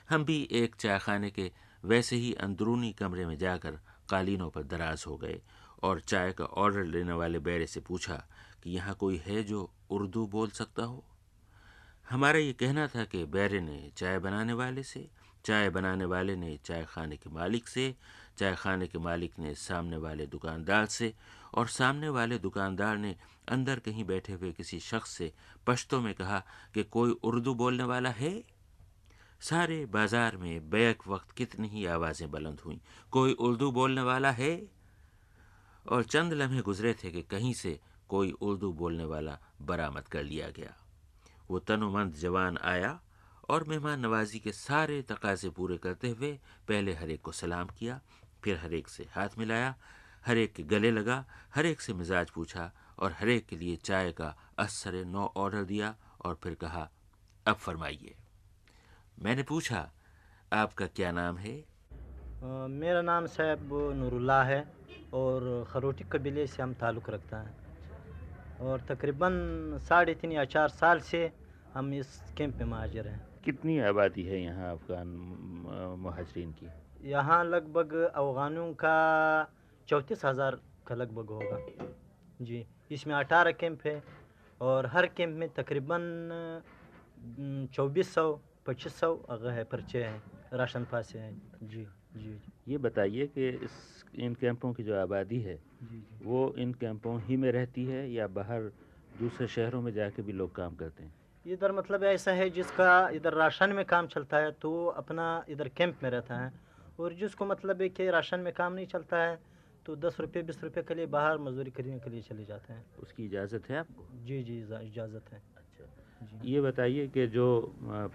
हम 0.10 0.26
भी 0.26 0.48
एक 0.52 0.76
चाय 0.76 1.00
खाने 1.00 1.30
के 1.30 1.52
वैसे 1.86 2.16
ही 2.16 2.34
अंदरूनी 2.34 2.92
कमरे 2.94 3.26
में 3.26 3.38
जाकर 3.38 3.80
कालीनों 4.10 4.50
पर 4.50 4.64
दराज 4.64 5.04
हो 5.08 5.18
गए 5.18 5.42
और 5.84 6.00
चाय 6.00 6.32
का 6.32 6.46
ऑर्डर 6.46 6.84
लेने 6.84 7.14
वाले 7.14 7.40
बैरे 7.40 7.68
से 7.68 7.80
पूछा 7.80 8.26
कि 8.64 8.72
यहाँ 8.72 8.96
कोई 8.96 9.18
है 9.18 9.44
जो 9.44 9.72
उर्दू 9.90 10.28
बोल 10.28 10.50
सकता 10.50 10.84
हो? 10.84 11.04
हमारा 12.10 12.40
ये 12.40 12.54
कहना 12.54 12.88
था 12.88 13.06
कि 13.06 13.26
बैरे 13.26 13.60
ने 13.60 13.92
चाय 13.98 14.20
बनाने 14.20 14.54
वाले 14.54 14.84
से 14.84 15.08
चाय 15.46 15.70
बनाने 15.70 16.06
वाले 16.06 16.36
ने 16.36 16.60
चाय 16.66 16.86
खाने 16.90 17.18
के 17.18 17.30
मालिक 17.30 17.68
से, 17.68 17.96
चाय 18.38 18.56
खाने 18.56 18.88
के 18.88 18.98
मालिक 18.98 19.40
ने 19.40 19.56
सामने 19.56 19.98
वाले 19.98 20.26
दुकानदार 20.26 20.86
से 20.86 21.14
और 21.54 21.68
सामने 21.68 22.10
वाले 22.10 22.38
दुकानदार 22.40 22.98
ने 22.98 23.16
अंदर 23.50 23.80
कहीं 23.80 24.04
बैठे 24.04 24.34
हुए 24.34 24.52
किसी 24.52 24.80
शख्स 24.80 25.10
से 25.10 25.32
पश्तों 25.68 26.02
में 26.02 26.14
कहा 26.14 26.44
कि 26.74 26.84
कोई 26.84 27.12
उर्दू 27.12 27.54
बोलने 27.56 27.84
वाला 27.84 28.10
है? 28.10 28.44
सारे 29.40 29.86
बाज़ार 29.86 30.38
में 30.38 30.70
बैक 30.70 31.08
वक्त 31.08 31.32
कितनी 31.32 31.68
ही 31.68 31.86
आवाज़ें 31.86 32.32
बुलंद 32.32 32.60
हुईं। 32.60 32.78
कोई 33.12 33.34
उर्दू 33.34 33.72
बोलने 33.72 34.02
वाला 34.02 34.32
है? 34.32 34.68
और 35.92 36.04
चंद 36.04 36.34
लम्हे 36.34 36.62
गुजरे 36.62 36.94
थे 36.94 37.12
कि 37.12 37.22
कहीं 37.22 37.54
से 37.54 37.80
कोई 38.10 38.32
उर्दू 38.32 38.74
बोलने 38.74 39.06
वाला 39.06 39.40
बरामद 39.62 40.08
कर 40.08 40.24
लिया 40.24 40.50
गया। 40.50 40.74
वो 41.52 41.60
तनुमंद 41.60 42.14
जवान 42.14 42.58
आया 42.58 43.00
और 43.50 43.64
मेहमान 43.64 44.00
नवाजी 44.00 44.40
के 44.40 44.52
सारे 44.52 45.02
तकाजे 45.02 45.50
पूरे 45.50 45.78
करते 45.78 46.10
हुए 46.10 46.32
पहले 46.68 46.94
हर 46.94 47.10
एक 47.10 47.22
को 47.22 47.32
सलाम 47.32 47.68
किया 47.80 48.00
फिर 48.44 48.58
हर 48.58 48.74
एक 48.74 48.88
से 48.88 49.08
हाथ 49.12 49.38
मिलाया 49.38 49.76
हर 50.26 50.38
एक 50.38 50.54
के 50.54 50.64
गले 50.64 50.92
लगा 50.92 51.24
हर 51.56 51.66
एक 51.66 51.82
से 51.82 51.94
मिजाज 51.94 52.30
पूछा 52.30 52.72
और 53.00 53.12
हर 53.12 53.30
एक 53.30 53.46
के 53.46 53.56
लिए 53.56 53.76
चाय 53.76 54.12
का 54.12 54.36
असर 54.60 55.04
नौ 55.06 55.32
ऑर्डर 55.38 55.64
दिया 55.64 55.96
और 56.26 56.40
फिर 56.44 56.54
कहा 56.54 56.90
अब 57.46 57.56
फरमाइए। 57.56 58.16
मैंने 59.20 59.44
पूछा 59.44 59.90
आपका 60.54 60.86
क्या 60.88 61.12
नाम 61.12 61.38
है? 61.38 61.54
आ, 61.60 62.68
मेरा 62.68 63.02
नाम 63.02 63.26
साहब 63.26 63.70
नूरुल्लाह 63.96 64.44
है 64.44 64.60
और 65.14 65.68
खरोटी 65.70 66.04
कबीले 66.12 66.48
से 66.48 66.64
हम 66.64 66.74
ताल्लुक़ 66.74 67.12
रखता 67.12 67.38
है। 67.38 67.54
और 68.62 68.82
तकरीबन 68.90 69.78
साढ़े 69.82 70.14
तीन 70.16 70.32
या 70.32 70.46
चार 70.46 70.70
साल 70.70 71.00
से 71.00 71.32
हम 71.74 71.94
इस 71.94 72.20
कैंप 72.38 72.56
में 72.58 72.66
महाजर 72.66 73.08
हैं। 73.08 73.35
कितनी 73.46 73.78
आबादी 73.88 74.24
है 74.24 74.42
यहाँ 74.42 74.72
अफ़गान 74.72 75.08
महाजरीन 76.00 76.52
की? 76.54 76.68
यहाँ 77.10 77.44
लगभग 77.46 77.94
अफ़गानों 77.94 78.72
का 78.74 78.98
चौंतीस 79.88 80.26
हज़ार 80.26 80.60
का 80.88 80.96
लगभग 80.96 81.30
होगा। 81.32 81.60
जी 82.42 82.66
इसमें 82.92 83.14
अठारह 83.16 83.52
कैंप 83.52 83.86
है 83.86 84.02
और 84.62 84.86
हर 84.86 85.06
कैंप 85.08 85.38
में 85.38 85.48
तकरीबन 85.54 86.04
चौबीस 87.74 88.14
सौ 88.14 88.32
पच्चीस 88.68 89.00
सौ 89.00 89.14
है 89.32 89.64
पर्चे 89.64 90.04
हैं 90.04 90.22
राशन 90.54 90.86
पासे 90.92 91.20
हैं। 91.20 91.34
जी 91.64 91.86
जी। 92.16 92.40
ये 92.68 92.78
बताइए 92.78 93.28
कि 93.28 93.50
इस 93.50 94.06
इन 94.16 94.36
कैंपों 94.36 94.72
की 94.74 94.84
जो 94.84 94.96
आबादी 94.96 95.40
है 95.40 95.56
जी 95.56 96.00
जी। 96.00 96.26
वो 96.26 96.54
इन 96.58 96.74
कैंपों 96.74 97.20
ही 97.22 97.38
में 97.38 97.52
रहती 97.52 97.86
है 97.86 98.10
या 98.12 98.28
बाहर 98.30 98.72
दूसरे 99.20 99.48
शहरों 99.48 99.82
में 99.82 99.92
जाके 99.94 100.22
भी 100.22 100.34
लोग 100.34 100.56
काम 100.56 100.76
करते 100.76 101.04
हैं? 101.04 101.14
इधर 101.46 101.72
मतलब 101.72 102.04
ऐसा 102.04 102.32
है 102.32 102.50
जिसका 102.50 103.10
इधर 103.14 103.34
राशन 103.34 103.70
में 103.70 103.84
काम 103.86 104.08
चलता 104.08 104.38
है 104.38 104.52
तो 104.52 104.86
अपना 104.98 105.26
इधर 105.50 105.68
कैंप 105.78 106.00
में 106.04 106.10
रहता 106.10 106.38
है। 106.38 106.52
और 107.00 107.14
जिसको 107.14 107.46
मतलब 107.46 107.82
है 107.82 107.90
कि 107.90 108.10
राशन 108.10 108.40
में 108.40 108.52
काम 108.54 108.74
नहीं 108.74 108.86
चलता 108.88 109.18
है 109.18 109.40
तो 109.86 109.96
दस 109.96 110.18
रुपये 110.20 110.44
बीस 110.44 110.64
रुपये 110.64 110.84
के 110.84 110.96
लिए 110.96 111.06
बाहर 111.06 111.38
मजदूरी 111.38 111.72
करने 111.72 112.00
के 112.00 112.10
लिए 112.10 112.22
चले 112.22 112.46
जाते 112.46 112.74
हैं। 112.74 112.86
उसकी 113.00 113.26
इजाज़त 113.26 113.70
है 113.70 113.78
आपको? 113.78 114.08
जी 114.26 114.42
जी 114.44 114.60
इजाज़त 114.60 115.32
है। 115.32 115.42
अच्छा। 115.58 116.42
ये 116.46 116.62
बताइए 116.62 117.08
कि 117.08 117.28
जो 117.28 117.46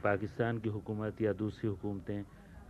पाकिस्तान 0.02 0.58
की 0.58 0.68
हुकूमत 0.68 1.20
या 1.22 1.32
दूसरी 1.32 1.68
हुकूमतें 1.70 2.22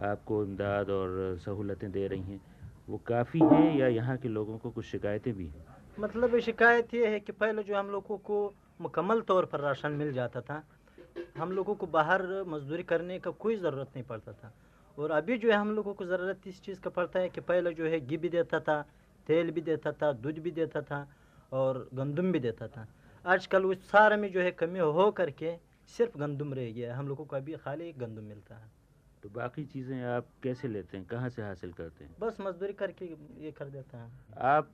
आपको 0.09 0.43
इमदाद 0.45 0.91
और 0.91 1.39
सहूलतें 1.45 1.91
दे 1.93 2.07
रही 2.09 2.23
हैं 2.23 2.41
वो 2.89 2.99
काफ़ी 3.07 3.41
हैं 3.41 3.77
या 3.79 3.87
यहाँ 3.89 4.17
के 4.19 4.29
लोगों 4.29 4.59
को 4.59 4.71
कुछ 4.71 4.85
शिकायतें 4.87 5.33
भी 5.35 5.47
हैं? 5.47 5.65
मतलब 6.01 6.39
शिकायत 6.41 6.95
ये 6.95 7.07
है 7.07 7.21
कि 7.21 7.33
पहले 7.33 7.63
जो 7.63 7.77
हम 7.77 7.91
लोगों 7.91 8.17
को 8.19 8.47
मुकम्मल 8.81 9.21
तौर 9.21 9.45
पर 9.45 9.61
राशन 9.61 9.93
मिल 9.93 10.13
जाता 10.13 10.41
था। 10.41 10.63
हम 11.39 11.53
लोगों 11.53 11.75
को 11.75 11.87
बाहर 11.87 12.23
मजदूरी 12.49 12.83
करने 12.83 13.19
का 13.19 13.31
कोई 13.31 13.57
ज़रूरत 13.57 13.89
नहीं 13.97 14.05
पड़ता 14.05 14.33
था। 14.33 14.53
और 14.99 15.11
अभी 15.11 15.39
जो 15.39 15.51
है 15.51 15.57
हम 15.57 15.75
लोगों 15.75 15.95
को 15.95 16.05
ज़रूरत 16.05 16.47
इस 16.47 16.63
चीज़ 16.63 16.81
का 16.81 16.91
पड़ता 16.91 17.21
है 17.21 17.29
कि 17.29 17.41
पहले 17.41 17.75
जो 17.75 17.87
है 17.87 18.01
घी 18.01 18.17
भी 18.17 18.29
देता 18.29 18.61
था, 18.61 18.81
तेल 19.27 19.51
भी 19.51 19.61
देता 19.61 19.93
था, 19.93 20.13
दूध 20.13 20.39
भी 20.39 20.51
देता 20.51 20.83
था 20.83 21.07
और 21.53 21.89
गंदम 21.95 22.33
भी 22.33 22.39
देता 22.39 22.69
था। 22.69 22.87
आजकल 23.25 23.65
उस 23.65 23.89
सारे 23.91 24.17
में 24.17 24.33
जो 24.33 24.41
है 24.41 24.51
कमी 24.51 24.79
हो 24.79 25.11
करके 25.11 25.57
सिर्फ़ 25.89 26.19
गंदम 26.19 26.55
रह 26.55 26.71
गया 26.71 26.93
है। 26.93 26.99
हम 26.99 27.09
लोगों 27.09 27.25
को 27.25 27.37
अभी 27.37 27.57
खाली 27.57 27.93
गंदम 27.93 28.23
मिलता 28.23 28.55
है। 28.55 28.80
तो 29.23 29.29
बाकी 29.29 29.65
चीज़ें 29.65 30.03
आप 30.07 30.27
कैसे 30.43 30.69
लेते 30.69 30.97
हैं? 30.97 31.07
कहाँ 31.07 31.29
से 31.29 31.43
हासिल 31.43 31.73
करते 31.73 32.05
हैं? 32.05 32.15
बस 32.21 32.37
मजदूरी 32.41 32.73
करके 32.73 33.05
ये 33.45 33.51
कर 33.51 33.69
देते 33.71 33.97
हैं। 33.97 34.11
आप 34.51 34.73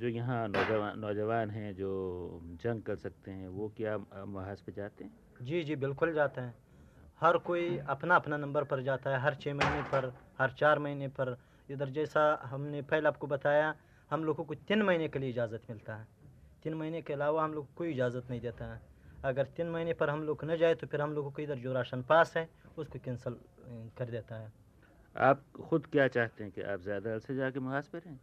जो 0.00 0.08
यहाँ 0.08 0.46
नौजवान 0.48 0.98
नौजवान 0.98 1.50
हैं 1.50 1.74
जो 1.76 1.90
जंग 2.62 2.82
कर 2.82 2.96
सकते 2.96 3.30
हैं 3.30 3.48
वो 3.48 3.68
क्या 3.76 3.96
महाज 4.28 4.60
पे 4.60 4.72
जाते 4.72 5.04
हैं? 5.04 5.12
जी 5.42 5.62
जी 5.64 5.76
बिल्कुल 5.76 6.12
जाते 6.14 6.40
हैं। 6.40 6.54
हर 7.20 7.36
कोई 7.46 7.76
अपना 7.88 8.16
अपना 8.16 8.36
नंबर 8.36 8.64
पर 8.64 8.82
जाता 8.82 9.10
है। 9.10 9.20
हर 9.20 9.34
छः 9.34 9.54
महीने 9.54 9.82
पर 9.92 10.12
हर 10.38 10.50
चार 10.58 10.78
महीने 10.78 11.08
पर। 11.10 11.36
इधर 11.68 11.90
जैसा 11.90 12.22
हमने 12.44 12.82
पहले 12.82 13.08
आपको 13.08 13.26
बताया 13.26 13.74
हम 14.10 14.24
लोगों 14.24 14.44
को 14.44 14.54
तीन 14.54 14.82
महीने 14.82 15.08
के 15.08 15.18
लिए 15.18 15.30
इजाज़त 15.30 15.62
मिलता 15.70 15.94
है। 15.96 16.06
तीन 16.62 16.74
महीने 16.74 17.00
के 17.02 17.12
अलावा 17.12 17.44
हम 17.44 17.54
लोग 17.54 17.74
कोई 17.76 17.90
इजाज़त 17.92 18.30
नहीं 18.30 18.40
देता 18.40 18.72
है। 18.72 18.80
अगर 19.24 19.44
तीन 19.56 19.70
महीने 19.70 19.92
पर 19.92 20.10
हम 20.10 20.22
लोग 20.22 20.44
न 20.44 20.56
जाए 20.56 20.74
तो 20.74 20.86
फिर 20.86 21.00
हम 21.00 21.12
लोगों 21.12 21.30
को 21.30 21.42
इधर 21.42 21.58
जो 21.58 21.72
राशन 21.72 22.02
पास 22.08 22.36
है 22.36 22.48
उसको 22.78 22.98
कैंसिल 23.04 23.36
कर 23.98 24.10
देता 24.10 24.36
है। 24.36 24.52
आप 25.16 25.42
खुद 25.60 25.86
क्या 25.86 26.06
चाहते 26.08 26.44
हैं 26.44 26.52
कि 26.52 26.62
आप 26.62 26.80
ज़्यादा 26.80 27.12
अरसे 27.14 27.34
जाके 27.34 27.60
महाज 27.60 27.86
पर 27.88 27.98
रहें? 27.98 28.18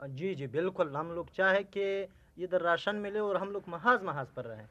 जी 0.00 0.34
जी 0.34 0.46
बिल्कुल। 0.46 0.96
हम 0.96 1.12
लोग 1.12 1.30
चाहे 1.30 1.62
कि 1.76 1.86
इधर 2.44 2.60
राशन 2.62 2.96
मिले 2.96 3.20
और 3.20 3.36
हम 3.36 3.50
लोग 3.50 3.64
महाज 3.68 4.02
महाज 4.04 4.26
पर 4.36 4.44
रहें। 4.44 4.66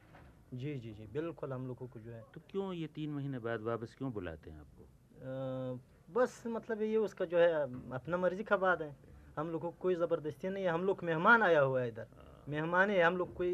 जी 0.53 0.73
जी 0.75 0.93
जी 0.93 1.07
बिल्कुल 1.13 1.53
हम 1.53 1.67
लोगों 1.67 1.87
को 1.87 1.99
जो 1.99 2.11
है। 2.11 2.23
तो 2.33 2.41
क्यों 2.51 2.71
ये 2.73 2.87
तीन 2.95 3.09
महीने 3.09 3.39
बाद 3.39 3.61
वापस 3.61 3.95
क्यों 3.97 4.11
बुलाते 4.13 4.49
हैं 4.49 4.59
आपको? 4.59 4.83
आ, 4.83 5.77
बस 6.13 6.43
मतलब 6.47 6.81
ये 6.81 6.97
उसका 6.97 7.25
जो 7.25 7.37
है 7.37 7.61
अपना 7.93 8.17
मर्ज़ी 8.17 8.43
का 8.43 8.57
बात 8.57 8.81
है। 8.81 8.95
हम 9.37 9.49
लोगों 9.51 9.71
को 9.71 9.77
कोई 9.79 9.95
ज़बरदस्ती 9.95 10.49
नहीं 10.49 10.63
है। 10.63 10.69
हम 10.69 10.83
लोग 10.83 11.03
मेहमान 11.03 11.43
आया 11.43 11.61
हुआ 11.61 11.81
है 11.81 11.87
इधर। 11.87 12.07
मेहमान 12.49 12.89
है 12.89 13.01
हम 13.01 13.17
लोग 13.17 13.33
कोई 13.35 13.49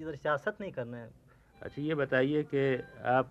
इधर 0.00 0.14
सियासत 0.16 0.56
नहीं 0.60 0.72
करना 0.72 0.96
है। 0.96 1.10
अच्छा 1.62 1.82
ये 1.82 1.94
बताइए 1.94 2.42
कि 2.54 2.62
आप 3.02 3.30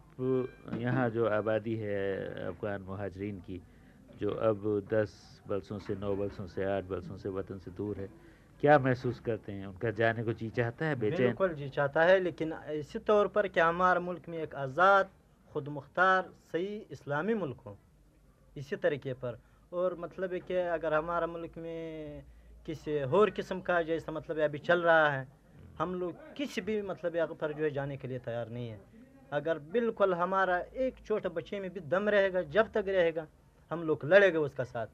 यहाँ 0.80 1.10
जो 1.10 1.26
आबादी 1.32 1.76
है 1.76 2.48
अफ़गान 2.48 2.82
महाजरीन 2.88 3.40
की, 3.40 3.62
जो 4.20 4.32
अब 4.32 4.88
दस 4.92 5.12
बरसों 5.48 5.80
से, 5.80 5.96
नौ 5.96 6.16
बरसों 6.16 6.48
से, 6.48 6.64
आठ 6.66 6.84
बरसों 6.84 7.18
से 7.18 7.30
वतन 7.30 7.58
से 7.60 7.72
दूर 7.72 7.98
है, 7.98 8.10
क्या 8.64 8.78
महसूस 8.80 9.20
करते 9.20 9.52
हैं? 9.52 9.66
उनका 9.68 9.92
जाने 9.92 10.24
को 10.24 10.34
जी 10.34 10.50
चाहता 10.50 10.86
है 10.86 10.96
बेचैन? 10.96 11.26
बिल्कुल 11.26 11.54
जी 11.54 11.70
चाहता 11.70 12.04
है, 12.04 12.20
लेकिन 12.20 12.54
इसी 12.74 13.00
तौर 13.00 13.28
पर 13.28 13.48
कि 13.48 13.60
हमारा 13.60 14.00
मुल्क 14.00 14.30
में 14.30 14.38
एक 14.38 14.56
आज़ाद 14.56 15.10
खुद 15.52 15.68
मुख्तार 15.70 16.30
सही 16.52 16.76
इस्लामी 16.92 17.34
मुल्क 17.34 17.60
हो, 17.66 17.78
इसी 18.58 18.76
तरीके 18.76 19.14
पर। 19.14 19.40
और 19.72 19.96
मतलब 20.00 20.34
है 20.34 20.40
कि 20.40 20.56
अगर 20.76 20.94
हमारा 20.94 21.28
मुल्क 21.28 21.58
में 21.58 22.24
किसी 22.66 23.02
और 23.04 23.30
किस्म 23.30 23.60
का, 23.62 23.82
जैसा 23.82 24.12
मतलब 24.12 24.40
अभी 24.40 24.58
चल 24.60 24.82
रहा 24.82 25.10
है 25.10 25.28
हम 25.78 25.94
लोग 25.96 26.34
किसी 26.36 26.62
भी 26.62 26.82
मतलब 26.82 27.16
यहाँ 27.16 27.36
पर 27.42 27.54
जो 27.54 27.64
है 27.64 27.70
जाने 27.72 27.98
के 27.98 28.08
लिए 28.08 28.20
तैयार 28.20 28.50
नहीं 28.50 28.70
है। 28.70 28.80
अगर 29.32 29.60
बिल्कुल 29.72 30.14
हमारा 30.14 30.58
एक 30.58 30.96
छोटे 31.06 31.30
बच्चे 31.30 31.60
में 31.60 31.70
भी 31.70 31.80
दम 31.80 32.10
रहेगा, 32.10 32.42
जब 32.42 32.72
तक 32.72 32.86
रहेगा, 32.88 33.28
हम 33.72 33.84
लोग 33.84 34.06
लड़ेगा 34.06 34.40
उसका 34.40 34.64
साथ। 34.64 34.88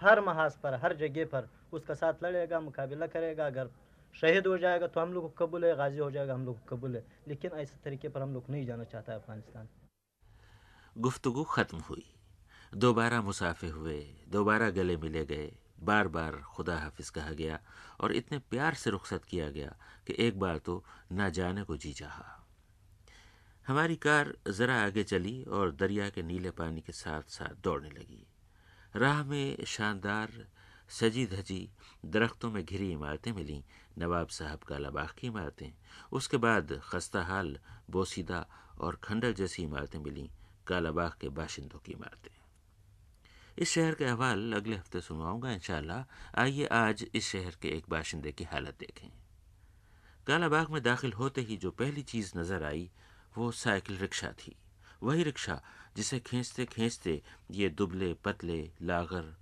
हर 0.00 0.20
महाज 0.20 0.56
पर, 0.56 0.74
हर 0.74 0.96
जगह 0.96 1.24
पर 1.24 1.48
उसका 1.72 1.94
साथ 1.94 2.24
लड़ेगा, 2.24 2.60
मुकाबला 2.60 3.06
करेगा। 3.06 3.46
अगर 3.46 3.70
शहीद 4.14 4.46
हो 4.46 4.56
जाएगा 4.58 4.86
तो 4.86 5.00
हम 5.00 5.12
लोग 5.12 5.24
को 5.24 5.46
कबूल 5.46 5.64
है, 5.64 5.74
गाजी 5.76 5.98
हो 5.98 6.10
जाएगा, 6.10 6.34
हम 6.34 6.44
लोग 6.46 6.58
को 6.58 6.76
कबूल 6.76 6.96
है। 6.96 7.04
लेकिन 7.28 7.50
ऐसे 7.50 7.78
तरीके 7.84 8.08
पर 8.08 8.22
हम 8.22 8.34
लोग 8.34 8.50
नहीं 8.50 8.66
जाना 8.66 8.84
चाहता 8.84 9.14
अफ़गानिस्तान। 9.14 9.68
गुफ्तु 10.96 11.44
ख़त्म 11.44 11.78
हुई। 11.78 12.04
दोबारा 12.72 13.20
मुसाफे 13.22 13.68
हुए, 13.68 13.98
दोबारा 14.28 14.70
गले 14.70 14.96
मिले 14.96 15.24
गए। 15.24 15.50
बार 15.82 16.08
बार 16.08 16.32
खुदा 16.32 16.78
हाफिज 16.78 17.10
कहा 17.10 17.30
गया 17.30 17.58
और 18.00 18.12
इतने 18.12 18.38
प्यार 18.38 18.74
से 18.74 18.90
रुखसत 18.90 19.24
किया 19.24 19.50
गया 19.50 19.76
कि 20.06 20.14
एक 20.18 20.38
बार 20.38 20.58
तो 20.58 20.84
ना 21.12 21.28
जाने 21.28 21.62
को 21.62 21.76
जी 21.76 21.92
चाहा। 21.92 22.38
हमारी 23.66 23.96
कार 23.96 24.34
ज़रा 24.48 24.82
आगे 24.82 25.04
चली 25.04 25.42
और 25.44 25.72
दरिया 25.72 26.10
के 26.10 26.22
नीले 26.22 26.50
पानी 26.50 26.80
के 26.80 26.92
साथ 26.92 27.22
साथ 27.22 27.62
दौड़ने 27.64 27.90
लगी। 27.90 28.26
राह 28.96 29.24
में 29.24 29.64
शानदार 29.64 30.46
सजी 30.88 31.26
धजी 31.26 31.70
दरख्तों 32.04 32.50
में 32.50 32.64
घिरी 32.64 32.90
इमारतें 32.92 33.32
मिलीं, 33.32 33.62
नवाब 33.98 34.28
साहब 34.28 34.58
कालाबाग 34.58 35.08
की 35.18 35.26
इमारतें। 35.26 35.72
उसके 36.12 36.36
बाद 36.36 36.80
खस्ता 36.84 37.22
हाल 37.22 37.58
बोसीदा 37.90 38.46
और 38.80 38.96
खंडर 38.96 39.32
जैसी 39.32 39.62
इमारतें 39.62 39.98
मिलीं, 39.98 40.28
कालाबाग 40.66 41.12
के 41.20 41.28
बाशिंदों 41.28 41.78
की 41.78 41.92
इमारतें। 41.92 42.41
इस 43.58 43.70
शहर 43.70 43.94
के 43.94 44.04
अहवाल 44.04 44.52
अगले 44.52 44.76
हफ़्ते 44.76 45.00
सुनवाऊँगा, 45.00 45.50
इंशाल्लाह। 45.52 46.40
आइए 46.40 46.66
आज 46.66 47.06
इस 47.14 47.28
शहर 47.28 47.56
के 47.62 47.68
एक 47.68 47.84
बाशिंदे 47.88 48.32
की 48.32 48.44
हालत 48.44 48.76
देखें। 48.80 49.08
कालाबाग 50.26 50.70
में 50.70 50.82
दाखिल 50.82 51.12
होते 51.12 51.40
ही 51.40 51.56
जो 51.56 51.70
पहली 51.70 52.02
चीज़ 52.02 52.32
नज़र 52.38 52.62
आई, 52.62 52.90
वो 53.38 53.50
साइकिल 53.52 53.98
रिक्शा 53.98 54.32
थी। 54.32 54.56
वही 55.02 55.22
रिक्शा 55.22 55.60
जिसे 55.96 56.20
खींचते 56.20 56.64
खींचते 56.64 57.22
ये 57.50 57.68
दुबले 57.68 58.12
पतले 58.14 58.70
लागर 58.82 59.34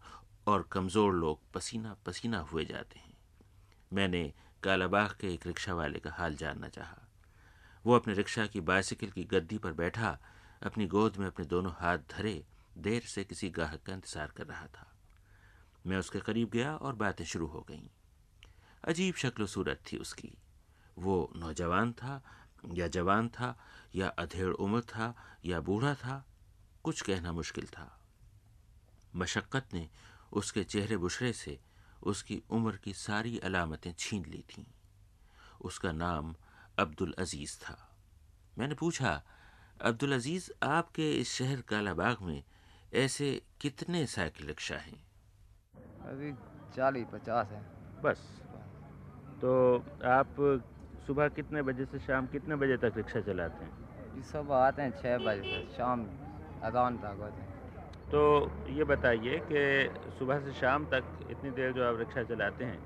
और 0.46 0.68
कमज़ोर 0.73 1.14
लोग 1.14 1.40
पसीना 1.55 1.96
पसीना 2.07 2.38
हुए 2.38 2.64
जाते 2.64 2.99
हैं। 2.99 3.14
मैंने 3.92 4.33
कालाबाग 4.62 5.16
के 5.20 5.35
एक 5.35 5.46
रिक्शा 5.46 5.75
वाले 5.75 5.99
का 5.99 6.11
हाल 6.11 6.37
जानना 6.37 6.68
चाहा। 6.68 7.09
वो 7.85 7.94
अपने 7.94 8.14
रिक्शा 8.14 8.46
की 8.46 8.61
बाइसिकल 8.61 9.11
की 9.11 9.25
गद्दी 9.25 9.59
पर 9.59 9.73
बैठा, 9.73 10.18
अपनी 10.62 10.87
गोद 10.87 11.16
में 11.16 11.27
अपने 11.27 11.44
दोनों 11.46 11.73
हाथ 11.73 11.99
धरे 11.99 12.44
देर 12.78 13.02
से 13.02 13.24
किसी 13.24 13.50
ग्राहक 13.50 13.83
का 13.83 13.92
इंतज़ार 13.92 14.26
कर 14.37 14.46
रहा 14.46 14.66
था। 14.66 14.96
मैं 15.87 15.96
उसके 15.96 16.20
करीब 16.20 16.50
गया 16.50 16.76
और 16.76 16.94
बातें 16.94 17.24
शुरू 17.24 17.46
हो 17.46 17.66
गईं। 17.70 17.88
अजीब 18.85 19.14
शक्ल 19.14 19.46
सूरत 19.46 19.83
थी 19.92 19.96
उसकी। 19.96 20.38
वो 20.98 21.33
नौजवान 21.37 21.92
था, 21.92 22.22
या 22.74 22.88
जवान 22.88 23.28
था, 23.28 23.59
या 23.94 24.09
अधेड़ 24.09 24.52
उम्र 24.52 24.80
था, 24.80 25.37
या 25.44 25.61
बूढ़ा 25.61 25.94
था, 25.94 26.26
कुछ 26.85 27.00
कहना 27.00 27.33
मुश्किल 27.33 27.66
था। 27.66 28.00
मशक्क़त 29.16 29.68
ने 29.74 29.90
उसके 30.33 30.64
चेहरे 30.64 30.96
बुशरे 30.96 31.33
से 31.33 31.61
उसकी 32.02 32.42
उम्र 32.50 32.76
की 32.76 32.94
सारी 32.94 33.38
अलामतें 33.38 33.94
छीन 33.98 34.24
ली 34.24 34.44
थीं। 34.50 34.64
उसका 35.61 35.92
नाम 35.92 36.35
अब्दुल 36.78 37.14
अज़ीज़ 37.18 37.59
था। 37.59 37.96
मैंने 38.59 38.74
पूछा, 38.74 39.22
अब्दुल 39.80 40.14
अज़ीज़, 40.14 40.50
आपके 40.62 41.12
इस 41.12 41.33
शहर 41.35 41.61
कालाबाग 41.61 42.16
में 42.22 42.44
ऐसे 42.94 43.42
कितने 43.61 44.07
साइकिल 44.07 44.46
रिक्शा 44.46 44.74
हैं? 44.74 44.98
अभी 46.03 46.33
चालीस 46.76 47.07
पचास 47.07 47.48
है। 47.48 47.62
बस। 48.03 48.42
तो 49.40 49.79
आप 50.05 50.35
सुबह 51.07 51.29
कितने 51.29 51.62
बजे 51.62 51.85
से 51.85 51.98
शाम 51.98 52.26
कितने 52.26 52.57
बजे 52.57 52.76
तक 52.76 52.92
रिक्शा 52.96 53.20
चलाते 53.20 53.64
हैं? 53.64 54.14
जी 54.14 54.22
सुबह 54.22 54.57
आते 54.57 54.83
हैं 54.83 54.90
छः 54.90 55.18
बजे 55.18 55.42
से 55.42 55.76
शाम 55.76 56.05
अजान 56.62 56.96
तक 56.98 57.16
होते 57.20 57.40
हैं। 57.40 57.59
तो 58.11 58.50
ये 58.70 58.85
बताइए 58.85 59.38
कि 59.53 60.11
सुबह 60.18 60.40
से 60.40 60.53
शाम 60.53 60.87
तक 60.87 61.05
इतनी 61.31 61.50
देर 61.50 61.72
जो 61.72 61.85
आप 61.85 61.98
रिक्शा 61.98 62.22
चलाते 62.24 62.64
हैं 62.64 62.81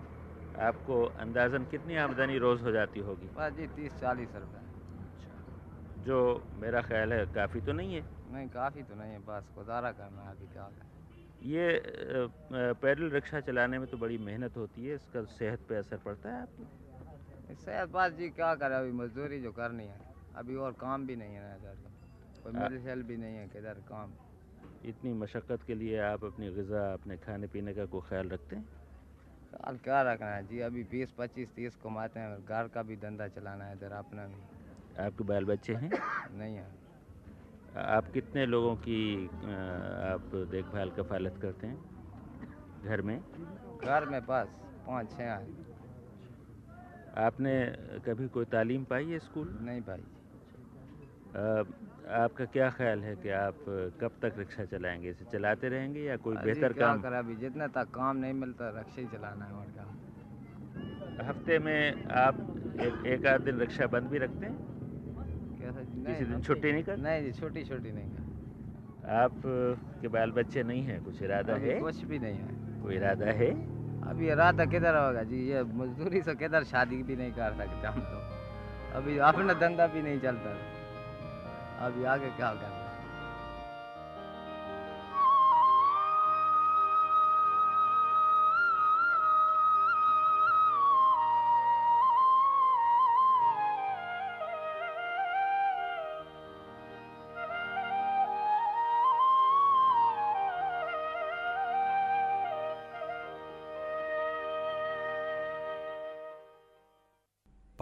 आपको 0.61 1.03
अंदाज़न 1.05 1.65
कितनी 1.65 1.97
आमदनी 1.97 2.39
रोज़ 2.39 2.63
हो 2.63 2.71
जाती 2.71 3.01
होगी? 3.01 3.27
बस 3.27 3.53
जी 3.53 3.67
तीस 3.67 3.93
चालीस 3.93 4.35
रुपये 4.35 6.03
जो 6.05 6.45
मेरा 6.55 6.83
ख्याल 6.83 7.13
है 7.13 7.27
काफ़ी 7.27 7.61
तो 7.61 7.73
नहीं 7.73 7.95
है। 7.95 8.14
नहीं 8.25 8.49
काफ़ी 8.51 8.83
तो 8.85 8.95
नहीं 8.95 9.13
है 9.13 9.19
बस 9.25 9.49
गुजारा 9.53 9.93
करना 9.95 10.25
है 10.25 10.31
अभी 10.31 10.49
क्या 10.49 10.69
करें 10.73 10.93
ये 11.41 11.67
अ, 11.73 12.25
अ, 12.25 12.73
पैडल 12.75 13.11
रिक्शा 13.11 13.41
चलाने 13.43 13.79
में 13.79 13.87
तो 13.89 13.97
बड़ी 13.99 14.19
मेहनत 14.21 14.57
होती 14.57 14.85
है 14.85 14.95
इसका 14.95 15.25
सेहत 15.31 15.63
पे 15.69 15.77
असर 15.77 15.99
पड़ता 16.01 16.31
है 16.31 16.43
आपकी? 16.43 16.69
इससे 17.49 17.85
बस 17.89 18.13
जी 18.13 18.29
क्या 18.31 18.55
करें 18.57 18.77
अभी 18.77 18.93
मजदूरी 18.95 19.41
जो 19.41 19.53
करनी 19.53 19.87
है 19.87 20.01
अभी 20.35 20.55
और 20.59 20.73
काम 20.81 21.07
भी 21.07 21.17
नहीं 21.17 21.35
है 21.35 21.41
ना 21.43 21.55
इधर 21.57 21.77
कोई 22.45 22.53
हाँ। 22.53 22.69
मिल 22.69 22.81
शेल 22.83 23.03
भी 23.05 23.17
नहीं 23.17 23.37
है 23.37 23.49
किधर 23.49 23.81
काम। 23.87 24.17
इतनी 24.85 25.13
मशक्क़त 25.15 25.63
के 25.63 25.75
लिए 25.75 25.99
आप 26.03 26.25
अपनी 26.25 26.51
गज़ा 26.53 26.93
अपने 26.93 27.17
खाने 27.19 27.47
पीने 27.49 27.75
का 27.75 27.87
कोई 27.87 28.01
ख्याल 28.09 28.29
रखते 28.29 28.57
हैं? 28.57 28.69
ख्याल 29.53 29.79
क्या 29.79 30.01
रखना 30.05 30.27
है 30.29 30.43
जी 30.45 30.59
अभी 30.63 30.85
बीस 30.91 31.13
पच्चीस 31.19 31.53
तीस 31.53 31.77
कमाते 31.79 32.21
हैं 32.21 32.45
घर 32.45 32.69
का 32.71 32.83
भी 32.85 32.97
धंधा 32.99 33.29
चलाना 33.31 33.67
है 33.67 33.77
इधर 33.77 33.93
अपना 33.95 34.27
भी। 34.29 34.47
आपके 34.97 35.25
बाल 35.25 35.45
बच्चे 35.47 35.75
हैं? 35.77 35.93
नहीं 36.31 36.57
है। 36.57 36.84
आप 37.77 38.11
कितने 38.13 38.47
लोगों 38.47 38.77
की 38.77 39.27
आप 39.27 40.31
देखभाल 40.51 40.91
कफालत 40.91 41.39
करते 41.43 41.67
हैं? 41.67 41.79
घर 42.85 43.03
में? 43.03 43.19
घर 43.85 44.05
में 44.05 44.21
बस 44.21 44.49
पाँच 44.87 45.11
छः 45.11 45.23
हैं। 45.23 45.65
आपने 47.17 47.55
कभी 48.07 48.29
कोई 48.29 48.45
तालीम 48.45 48.85
पाई 48.85 49.11
है 49.11 49.19
स्कूल? 49.19 49.59
नहीं 49.61 49.81
पाई। 49.81 50.03
आपका 52.15 52.45
क्या 52.45 52.71
ख्याल 52.71 53.01
है 53.01 53.17
कि 53.17 53.31
आप 53.31 53.55
कब 54.01 54.11
तक 54.23 54.35
रिक्शा 54.39 54.65
चलाएँगे? 54.65 55.11
इसे 55.11 55.25
चलाते 55.25 55.69
रहेंगे 55.69 56.01
या 56.01 56.17
कोई 56.17 56.37
बेहतर 56.37 56.73
काम? 56.73 57.03
करें 57.03 57.19
अभी? 57.19 57.37
जितने 57.37 57.69
तक 57.69 57.91
काम 57.91 58.17
नहीं 58.17 58.33
मिलता 58.33 58.69
रक्षा 58.69 59.01
ही 59.01 59.07
चलाना 59.07 59.45
है 59.45 59.53
और 59.53 59.67
क्या। 59.67 61.29
हफ़्ते 61.29 61.59
में 61.59 62.05
आप 62.05 62.35
एक, 62.81 63.07
एक 63.07 63.27
आध 63.27 63.41
दिन 63.41 63.59
रिक्शा 63.59 63.87
बंद 63.87 64.09
भी 64.09 64.19
रखते 64.19 64.47
हैं? 64.47 64.74
कैसा 65.65 65.81
किसी 66.07 66.25
दिन 66.25 66.41
छुट्टी 66.43 66.73
नहीं 66.73 66.85
कर? 66.85 66.97
नहीं 67.07 67.23
जी 67.25 67.33
छोटी 67.41 67.65
छोटी 67.65 67.93
नहीं 67.93 68.11
कर 68.11 68.23
आप 69.21 69.41
के 70.03 70.09
बाल 70.09 70.31
बच्चे 70.39 70.63
नहीं 70.63 70.83
है 70.85 70.99
कुछ 71.05 71.23
इरादा 71.23 71.55
है? 71.65 71.79
कुछ 71.81 72.05
भी 72.11 72.19
नहीं 72.19 72.39
है। 72.39 72.83
कोई 72.83 72.95
इरादा 72.97 73.27
है? 73.41 73.51
अभी 74.11 74.29
इरादा 74.31 74.65
किधर 74.73 74.97
होगा 74.97 75.23
जी? 75.33 75.39
ये 75.49 75.63
मजदूरी 75.81 76.21
से 76.23 76.35
किधर 76.41 76.65
शादी 76.73 77.03
भी 77.09 77.17
नहीं 77.17 77.33
कर 77.33 77.55
सकते 77.59 77.87
हम 77.87 78.01
तो। 78.13 78.19
अभी 78.99 79.19
अपना 79.29 79.53
धंधा 79.61 79.87
भी 79.95 80.03
नहीं 80.03 80.21
चलता। 80.21 80.51
अभी 81.87 82.05
आगे 82.15 82.31
क्या 82.37 82.51
करना 82.55 82.84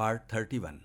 पार्ट 0.02 0.22
थर्टी 0.32 0.58
वन 0.58 0.78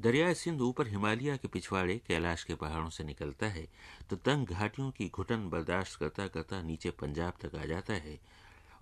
दरियाए 0.00 0.34
सिंध 0.34 0.60
ऊपर 0.60 0.86
हिमालय 0.86 1.36
के 1.36 1.48
पिछवाड़े 1.48 1.96
कैलाश 1.98 2.44
के 2.44 2.54
पहाड़ों 2.54 2.90
से 2.90 3.04
निकलता 3.04 3.46
है 3.46 3.66
तो 4.10 4.16
तंग 4.16 4.46
घाटियों 4.46 4.90
की 4.90 5.08
घुटन 5.08 5.48
बर्दाश्त 5.48 5.98
करता 6.00 6.26
करता 6.28 6.62
नीचे 6.62 6.90
पंजाब 7.00 7.32
तक 7.42 7.54
आ 7.54 7.64
जाता 7.64 7.94
है। 7.94 8.18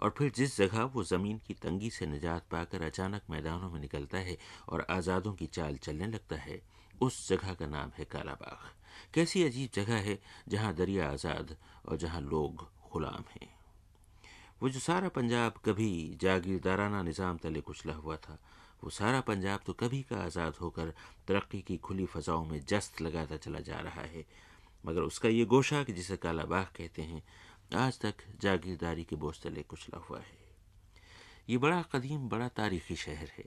और 0.00 0.14
फिर 0.18 0.30
जिस 0.36 0.56
जगह 0.56 0.82
वो 0.84 1.02
ज़मीन 1.04 1.40
की 1.46 1.54
तंगी 1.54 1.90
से 1.90 2.06
निजात 2.06 2.46
पाकर 2.50 2.82
अचानक 2.84 3.22
मैदानों 3.30 3.70
में 3.70 3.80
निकलता 3.80 4.18
है 4.18 4.36
और 4.68 4.86
आज़ादों 4.90 5.32
की 5.32 5.46
चाल 5.48 5.76
चलने 5.78 6.06
लगता 6.06 6.36
है, 6.38 6.60
उस 6.94 7.28
जगह 7.28 7.54
का 7.54 7.66
नाम 7.66 7.90
है 7.98 8.04
कालाबाग। 8.06 8.70
कैसी 9.14 9.44
अजीब 9.44 9.70
जगह 9.74 9.96
है 10.02 10.18
जहाँ 10.48 10.74
दरिया 10.74 11.08
आज़ाद 11.10 11.56
और 11.84 11.96
जहाँ 11.96 12.20
लोग 12.22 12.66
गुलाम 12.92 13.24
हैं। 13.32 13.48
वो 14.62 14.68
जो 14.68 14.80
सारा 14.80 15.08
पंजाब 15.10 15.60
कभी 15.64 16.16
जागीरदाराना 16.20 17.02
निज़ाम 17.02 17.36
तले 17.38 17.60
कुचला 17.60 17.94
हुआ 17.94 18.16
था, 18.16 18.38
वो 18.84 18.90
सारा 18.90 19.20
पंजाब 19.22 19.60
तो 19.66 19.72
कभी 19.74 20.02
का 20.02 20.16
आज़ाद 20.16 20.54
होकर 20.60 20.92
तरक्की 21.28 21.60
की 21.60 21.76
खुली 21.78 22.06
फ़जाओं 22.06 22.44
में 22.44 22.60
जस्त 22.68 23.00
लगाता 23.02 23.36
चला 23.36 23.60
जा 23.60 23.78
रहा 23.80 24.02
है। 24.04 24.24
मगर 24.84 25.02
उसका 25.02 25.28
ये 25.28 25.44
गोशा 25.44 25.82
कि 25.84 25.92
जिसे 25.92 26.16
कालाबाग 26.16 26.66
कहते 26.76 27.02
हैं 27.02 27.22
आज 27.74 28.00
तक 28.00 28.14
जागीरदारी 28.40 29.04
के 29.04 29.16
बोझ 29.16 29.42
तले 29.42 29.62
कुचला 29.62 29.98
हुआ 29.98 30.18
है। 30.18 30.38
ये 31.48 31.58
बड़ा 31.58 31.82
कदीम, 31.82 32.28
बड़ा 32.28 32.48
तारीखी 32.48 32.96
शहर 32.96 33.28
है। 33.38 33.44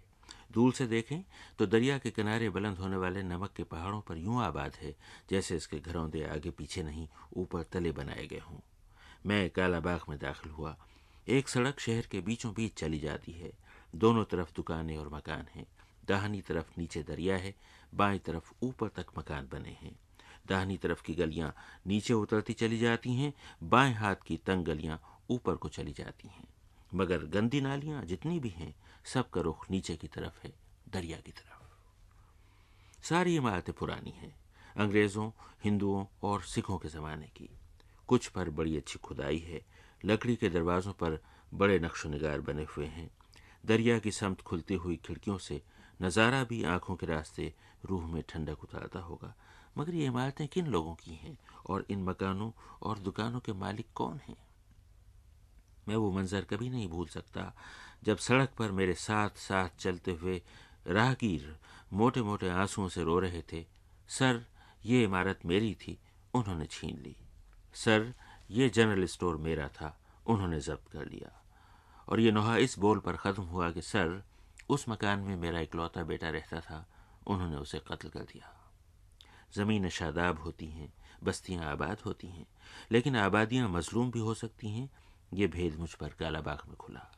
दूर 0.51 0.73
से 0.73 0.87
देखें 0.87 1.23
तो 1.59 1.65
दरिया 1.65 1.97
के 1.97 2.11
किनारे 2.11 2.49
बुलंद 2.49 2.77
होने 2.77 2.95
वाले 2.95 3.23
नमक 3.23 3.53
के 3.57 3.63
पहाड़ों 3.63 4.01
पर 4.01 4.17
यूँ 4.17 4.43
आबाद 4.43 4.75
है, 4.75 4.95
जैसे 5.29 5.55
इसके 5.55 5.79
घरों 5.79 6.09
दे 6.09 6.23
आगे 6.23 6.49
पीछे 6.49 6.83
नहीं, 6.83 7.07
ऊपर 7.33 7.63
तले 7.63 7.91
बनाए 7.91 8.27
गए 8.27 8.39
हों। 8.39 8.59
मैं 9.25 9.49
कालाबाग 9.49 10.01
में 10.09 10.19
दाखिल 10.19 10.51
हुआ। 10.51 10.77
एक 11.27 11.49
सड़क 11.49 11.79
शहर 11.79 12.05
के 12.05 12.21
बीचों 12.21 12.53
बीच 12.53 12.73
चली 12.73 12.99
जाती 12.99 13.31
है। 13.31 13.53
दोनों 13.95 14.25
तरफ़ 14.25 14.53
दुकानें 14.55 14.97
और 14.97 15.09
मकान 15.09 15.47
हैं। 15.55 15.65
दाहिनी 16.05 16.41
तरफ़ 16.41 16.71
नीचे 16.77 17.03
दरिया 17.03 17.37
है, 17.37 17.55
बाईं 17.95 18.19
तरफ़ 18.19 18.53
ऊपर 18.63 18.87
तक 18.87 19.05
मकान 19.17 19.49
बने 19.51 19.69
हैं। 19.69 19.99
दाहिनी 20.49 20.77
तरफ़ 20.77 21.03
की 21.03 21.13
गलियाँ 21.13 21.55
नीचे 21.87 22.13
उतरती 22.13 22.53
चली 22.53 22.79
जाती 22.79 23.13
हैं, 23.13 23.33
बाएँ 23.63 23.93
हाथ 23.93 24.15
की 24.25 24.37
तंग 24.37 24.65
गलियाँ 24.65 25.01
ऊपर 25.29 25.55
को 25.55 25.69
चली 25.69 25.93
जाती 25.93 26.27
हैं। 26.27 26.47
मगर 26.95 27.25
गंदी 27.25 27.61
नालियाँ 27.61 28.05
जितनी 28.05 28.39
भी 28.39 28.49
हैं, 28.49 28.75
सबका 29.05 29.41
रुख 29.41 29.71
नीचे 29.71 29.95
की 29.95 30.07
तरफ़ 30.07 30.39
है, 30.43 30.53
दरिया 30.89 31.17
की 31.17 31.31
तरफ़। 31.31 31.45
सारी 33.03 33.35
इमारतें 33.35 33.75
पुरानी 33.75 34.09
हैं, 34.09 34.35
अंग्रेज़ों, 34.77 35.31
हिंदुओं 35.63 36.05
और 36.23 36.41
सिखों 36.41 36.77
के 36.77 36.89
ज़माने 36.89 37.27
की। 37.27 37.49
कुछ 38.07 38.27
पर 38.27 38.49
बड़ी 38.49 38.77
अच्छी 38.77 38.99
खुदाई 38.99 39.37
है, 39.37 39.61
लकड़ी 40.05 40.35
के 40.35 40.49
दरवाज़ों 40.49 40.93
पर 40.93 41.23
बड़े 41.53 41.79
नक्शो 41.79 42.09
निगार 42.09 42.41
बने 42.41 42.63
हुए 42.63 42.85
हैं। 42.85 43.09
दरिया 43.65 43.99
की 43.99 44.11
समत 44.11 44.41
खुलती 44.41 44.73
हुई 44.73 44.95
खिड़कियों 44.95 45.37
से 45.37 45.61
नज़ारा 46.01 46.43
भी 46.43 46.63
आँखों 46.63 46.95
के 46.95 47.05
रास्ते 47.05 47.53
रूह 47.85 48.07
में 48.07 48.23
ठंडक 48.29 48.63
उतारता 48.63 48.99
होगा। 48.99 49.35
मगर 49.79 49.95
ये 49.95 50.05
इमारतें 50.05 50.47
किन 50.47 50.67
लोगों 50.67 50.95
की 50.95 51.11
हैं? 51.11 51.37
और 51.69 51.85
इन 51.89 52.03
मकानों 52.03 52.51
और 52.81 52.99
दुकानों 52.99 53.39
के 53.39 53.53
मालिक 53.53 53.87
कौन 53.95 54.19
हैं? 54.27 54.37
मैं 55.87 55.95
वो 55.95 56.11
मंजर 56.11 56.41
कभी 56.41 56.69
नहीं 56.69 56.87
भूल 56.87 57.07
सकता, 57.07 57.53
जब 58.03 58.17
सड़क 58.17 58.49
पर 58.59 58.71
मेरे 58.71 58.93
साथ 58.93 59.29
साथ 59.29 59.69
चलते 59.79 60.11
हुए 60.11 60.41
राहगीर 60.87 61.59
मोटे 61.93 62.21
मोटे 62.21 62.49
आंसुओं 62.49 62.89
से 62.89 63.03
रो 63.03 63.19
रहे 63.19 63.41
थे, 63.41 63.65
सर, 64.07 64.45
ये 64.85 65.03
इमारत 65.03 65.39
मेरी 65.45 65.75
थी, 65.75 65.99
उन्होंने 66.33 66.65
छीन 66.65 66.99
ली। 66.99 67.15
सर, 67.73 68.13
ये 68.51 68.69
जनरल 68.69 69.05
स्टोर 69.05 69.37
मेरा 69.37 69.67
था, 69.67 69.99
उन्होंने 70.27 70.59
जब्त 70.59 70.91
कर 70.91 71.05
लिया। 71.05 71.41
और 72.09 72.19
ये 72.19 72.31
नोहा 72.31 72.57
इस 72.57 72.79
बोल 72.79 72.99
पर 72.99 73.15
ख़त्म 73.15 73.43
हुआ 73.43 73.71
कि, 73.71 73.81
सर, 73.81 74.23
उस 74.69 74.89
मकान 74.89 75.19
में 75.19 75.35
मेरा 75.35 75.59
इकलौता 75.59 76.03
बेटा 76.03 76.29
रहता 76.29 76.59
था, 76.59 76.87
उन्होंने 77.27 77.55
उसे 77.55 77.79
कत्ल 77.79 78.09
कर 78.09 78.19
दिया। 78.19 78.58
ज़मीनें 79.55 79.89
शादाब 79.89 80.39
होती 80.39 80.65
हैं, 80.65 80.93
बस्तियाँ 81.23 81.63
आबाद 81.63 81.99
होती 81.99 82.27
हैं, 82.27 82.45
लेकिन 82.91 83.15
आबादियाँ 83.15 83.69
मजलूम 83.69 84.11
भी 84.11 84.19
हो 84.19 84.33
सकती 84.33 84.69
हैं, 84.69 84.89
ये 85.33 85.47
भेद 85.47 85.75
मुझ 85.75 85.93
पर 85.93 86.09
कालाबाग 86.09 86.61
में 86.67 86.77
खुला। 86.77 87.11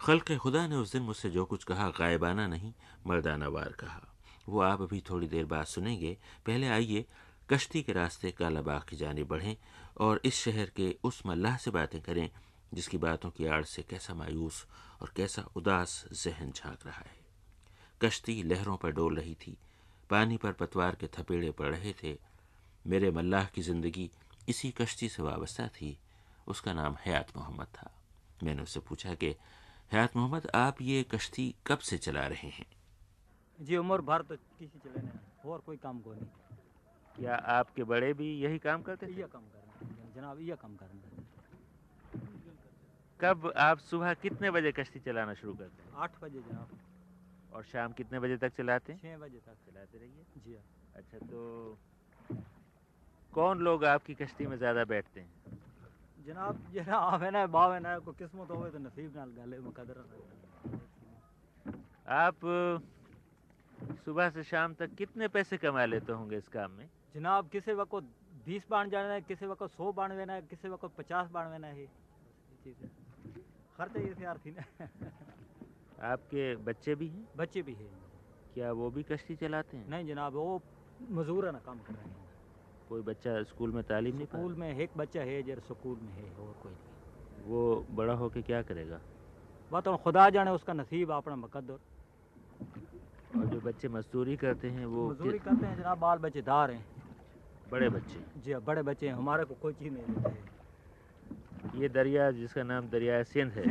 खल 0.00 0.20
के 0.20 0.36
खुदा 0.36 0.66
ने 0.66 0.76
उस 0.76 0.92
दिन 0.92 1.02
मुझसे 1.02 1.30
जो 1.30 1.44
कुछ 1.44 1.64
कहा, 1.64 1.88
गायबाना 1.88 2.46
नहीं, 2.46 2.72
मर्दाना 3.06 3.48
वार 3.48 3.72
कहा। 3.72 4.14
वो 4.48 4.60
आप 4.60 4.82
अभी 4.82 5.04
थोड़ी 5.10 5.28
देर 5.28 5.44
बाद 5.44 5.66
सुनेंगे, 5.66 6.18
पहले 6.46 6.68
आइए, 6.68 7.06
कश्ती 7.52 7.82
के 7.82 7.92
रास्ते 7.92 8.30
कालाबाग 8.30 8.82
की 8.88 8.96
जाने 8.96 9.24
बढ़ें, 9.24 9.56
और 10.00 10.20
इस 10.24 10.34
शहर 10.34 10.70
के 10.76 10.96
उस 11.04 11.22
मल्लाह 11.26 11.56
से 11.56 11.70
बातें 11.70 12.00
करें, 12.02 12.30
जिसकी 12.74 12.98
बातों 12.98 13.30
की 13.30 13.46
आड़ 13.46 13.64
से 13.64 13.82
कैसा 13.82 14.14
मायूस 14.14 14.66
और 15.00 15.12
कैसा 15.16 15.42
उदास 15.56 16.04
जहन 16.12 16.52
झाँक 16.52 16.86
रहा 16.86 17.00
है। 17.00 17.26
कश्ती 18.02 18.42
लहरों 18.42 18.76
पर 18.76 18.90
डोल 18.90 19.16
रही 19.16 19.34
थी 19.34 19.58
पानी 20.10 20.36
पर 20.36 20.52
पतवार 20.52 20.94
के 20.94 21.06
थपेड़े 21.06 21.50
पड़ 21.50 21.66
रहे 21.66 21.92
थे। 22.02 22.16
मेरे 22.86 23.10
मल्लाह 23.10 23.44
की 23.44 23.62
ज़िंदगी 23.62 24.10
इसी 24.48 24.70
कश्ती 24.70 25.08
से 25.08 25.22
वाबस्ता 25.22 25.68
थी। 25.68 25.98
उसका 26.48 26.72
नाम 26.72 26.96
हयात 27.06 27.36
मोहम्मद 27.36 27.66
था। 27.66 27.90
मैंने 28.42 28.62
उससे 28.62 28.80
पूछा 28.80 29.14
कि 29.14 29.34
हयात 29.92 30.16
मोहम्मद 30.16 30.50
आप 30.54 30.82
ये 30.82 31.02
कश्ती 31.02 31.54
कब 31.66 31.78
से 31.78 31.98
चला 31.98 32.26
रहे 32.26 32.48
हैं? 32.48 32.66
जी 33.58 33.76
उम्र 33.76 34.00
भर 34.00 34.22
तो 34.22 34.36
किसी 34.36 34.78
चले 34.78 35.02
नहीं। 35.02 35.50
और 35.50 35.58
कोई 35.66 35.76
काम 35.76 36.00
को 36.00 36.12
नहीं। 36.12 36.26
क्या 37.16 37.34
आपके 37.34 37.84
बड़े 37.84 38.12
भी 38.14 38.32
यही 38.40 38.58
काम 38.58 38.82
करते 38.82 39.06
थे? 39.06 39.12
ये 39.12 39.26
काम 39.32 39.42
करना। 39.42 40.10
जनाब 40.16 40.40
ये 40.40 40.56
काम 40.56 40.76
करना। 40.76 41.00
कब 43.20 43.52
आप 43.56 43.78
सुबह 43.78 44.14
कितने 44.14 44.50
बजे 44.50 44.72
कश्ती 44.72 45.00
चलाना 45.00 45.34
शुरू 45.34 45.54
करते? 45.54 45.82
हैं 45.82 45.92
आठ 45.96 46.20
बजे 46.22 46.40
जनाब। 46.40 46.68
और 47.56 47.62
शाम 47.64 47.92
कितने 47.92 48.18
बजे 48.20 48.36
तक 48.36 48.56
चलाते 48.56 48.92
हैं? 48.92 48.98
छः 49.00 49.16
बजे 49.18 49.38
तक 49.40 49.56
चलाते 49.66 49.98
रहिए। 49.98 50.24
जी 50.36 50.54
हाँ। 50.54 50.64
अच्छा 50.94 51.18
तो 51.18 51.78
कौन 53.34 53.60
लोग 53.60 53.84
आपकी 53.84 54.14
कश्ती 54.14 54.46
में 54.46 54.56
ज़्यादा 54.56 54.84
बैठते 54.84 55.20
हैं? 55.20 55.30
जनाब 56.18 56.60
जरा 56.74 56.96
आवे 57.06 57.30
ना 57.30 57.46
बावे 57.46 57.78
ना 57.80 57.98
को 57.98 58.12
किस्मत 58.12 58.50
होवे 58.50 58.70
तो 58.70 58.78
नसीब 58.78 59.16
नाल 59.16 59.30
गले 59.32 59.58
मुकदर 59.60 60.04
आप 62.06 62.44
सुबह 64.06 64.30
से 64.30 64.42
शाम 64.44 64.74
तक 64.74 64.94
कितने 64.98 65.28
पैसे 65.28 65.56
कमा 65.56 65.84
लेते 65.84 66.12
होंगे 66.12 66.36
इस 66.36 66.48
काम 66.48 66.70
में? 66.70 66.88
जनाब 67.14 67.48
किसी 67.50 67.72
वक्त 67.72 68.12
बीस 68.46 68.66
बाण 68.70 68.90
जाना 68.90 69.12
है 69.12 69.20
किसी 69.22 69.46
वक्त 69.46 69.64
सौ 69.76 69.92
बाण 69.92 70.12
वेना 70.12 70.32
है 70.32 70.42
किसी 70.42 70.68
वक्त 70.68 70.92
पचास 70.98 71.30
बाण 71.30 71.48
वेना 71.50 71.66
है 71.68 71.86
खर्चा 73.78 74.00
ये 74.00 74.14
थी 74.44 74.50
ना। 74.50 74.64
आपके 76.02 76.56
बच्चे 76.56 76.94
भी 76.94 77.08
हैं? 77.08 77.26
बच्चे 77.36 77.62
भी 77.62 77.74
हैं। 77.74 77.90
क्या 78.54 78.72
वो 78.72 78.90
भी 78.90 79.02
कश्ती 79.02 79.36
चलाते 79.36 79.76
हैं? 79.76 79.88
नहीं 79.88 80.06
जनाब 80.06 80.32
वो 80.32 80.60
मजदूर 81.10 81.46
है 81.46 81.52
ना 81.52 81.58
काम 81.58 81.78
कर 81.78 81.94
रहे 81.94 82.04
हैं। 82.04 82.16
कोई 82.88 83.02
बच्चा 83.02 83.42
स्कूल 83.42 83.72
में 83.72 83.84
तालीम 83.84 84.16
नहीं 84.16 84.26
स्कूल 84.26 84.54
में 84.54 84.78
एक 84.78 84.90
बच्चा 84.96 85.20
है 85.20 85.42
जर 85.42 85.60
स्कूल 85.60 85.98
में 85.98 86.12
है 86.12 86.30
और 86.30 86.54
कोई 86.62 86.72
नहीं। 86.72 87.50
वो 87.50 87.86
बड़ा 87.90 88.14
होके 88.14 88.42
क्या 88.42 88.62
करेगा? 88.62 89.00
वह 89.72 89.80
तो 89.80 89.96
खुदा 89.96 90.30
जाने 90.30 90.50
उसका 90.50 90.72
नसीब 90.72 91.12
अपना 91.12 91.36
मुकद्दर। 91.36 91.78
और 93.38 93.46
जो 93.46 93.60
बच्चे 93.60 93.88
मजदूरी 93.88 94.36
करते 94.36 94.70
हैं 94.70 94.86
वो 94.86 95.10
मजदूरी 95.10 95.38
करते 95.38 95.66
हैं 95.66 95.76
जनाब 95.76 95.98
बाल 95.98 96.18
बच्चेदार 96.18 96.70
हैं। 96.70 96.86
बड़े 97.70 97.88
बच्चे। 97.88 98.40
जी 98.40 98.52
हाँ 98.52 98.62
बड़े 98.62 98.82
बच्चे 98.82 99.08
हैं 99.08 99.14
हमारे 99.14 99.44
को 99.44 99.54
कोई 99.54 99.72
चीज़ 99.72 99.92
नहीं 99.92 100.06
देते 100.06 100.28
हैं। 100.28 101.80
ये 101.80 101.88
दरिया 101.88 102.30
जिसका 102.30 102.62
नाम 102.62 102.88
दरिया 102.88 103.22
सिंध 103.22 103.52
है। 103.52 103.64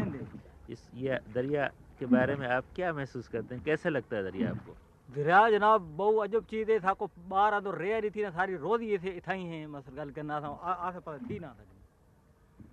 इस 0.69 0.89
ये 0.93 1.19
दरिया 1.33 1.71
के 1.99 2.05
बारे 2.07 2.35
में 2.35 2.47
आप 2.47 2.65
क्या 2.75 2.93
महसूस 2.93 3.27
करते 3.27 3.55
हैं? 3.55 3.63
कैसे 3.63 3.89
लगता 3.89 4.15
है 4.17 4.23
दरिया 4.23 4.49
आपको? 4.49 4.75
दरिया 5.09 5.49
जनाब 5.49 5.81
बहु 5.97 6.17
अजब 6.19 6.45
चीज़ 6.45 6.71
है 6.71 6.79
था 6.79 6.93
को 6.93 7.09
बाहर 7.29 7.59
तो 7.61 7.71
रे 7.71 7.99
रही 7.99 8.09
थी 8.09 8.23
ना 8.23 8.29
सारी 8.31 8.55
रोज 8.57 8.81
ये 8.83 8.97
थे 8.97 9.09
इथा 9.17 9.33
ही 9.33 9.45
हैं 9.45 9.67
मसल 9.67 9.95
गल 9.95 10.09
करना 10.11 10.39
था 10.41 10.47
आसे 10.87 10.99
पास 10.99 11.21
थी 11.29 11.39
ना 11.39 11.47
था 11.49 11.65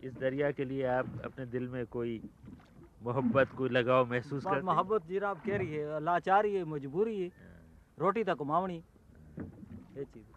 इस 0.02 0.12
दरिया 0.20 0.50
के 0.50 0.64
लिए 0.64 0.84
आप 0.86 1.06
अपने 1.24 1.46
दिल 1.46 1.68
में 1.68 1.84
कोई 1.86 2.20
मोहब्बत 3.02 3.48
कोई 3.58 3.68
लगाव 3.68 4.10
महसूस 4.10 4.44
करते 4.44 4.62
मोहब्बत 4.62 5.06
जनाब 5.06 5.40
कह 5.46 5.56
रही 5.56 5.68
है 5.68 6.00
लाचारी 6.04 6.54
है 6.54 6.64
मजबूरी 6.64 7.20
है 7.20 7.30
रोटी 7.98 8.24
तक 8.24 8.38
कमावनी 8.38 8.82
ये 9.96 10.04
चीज़। 10.04 10.30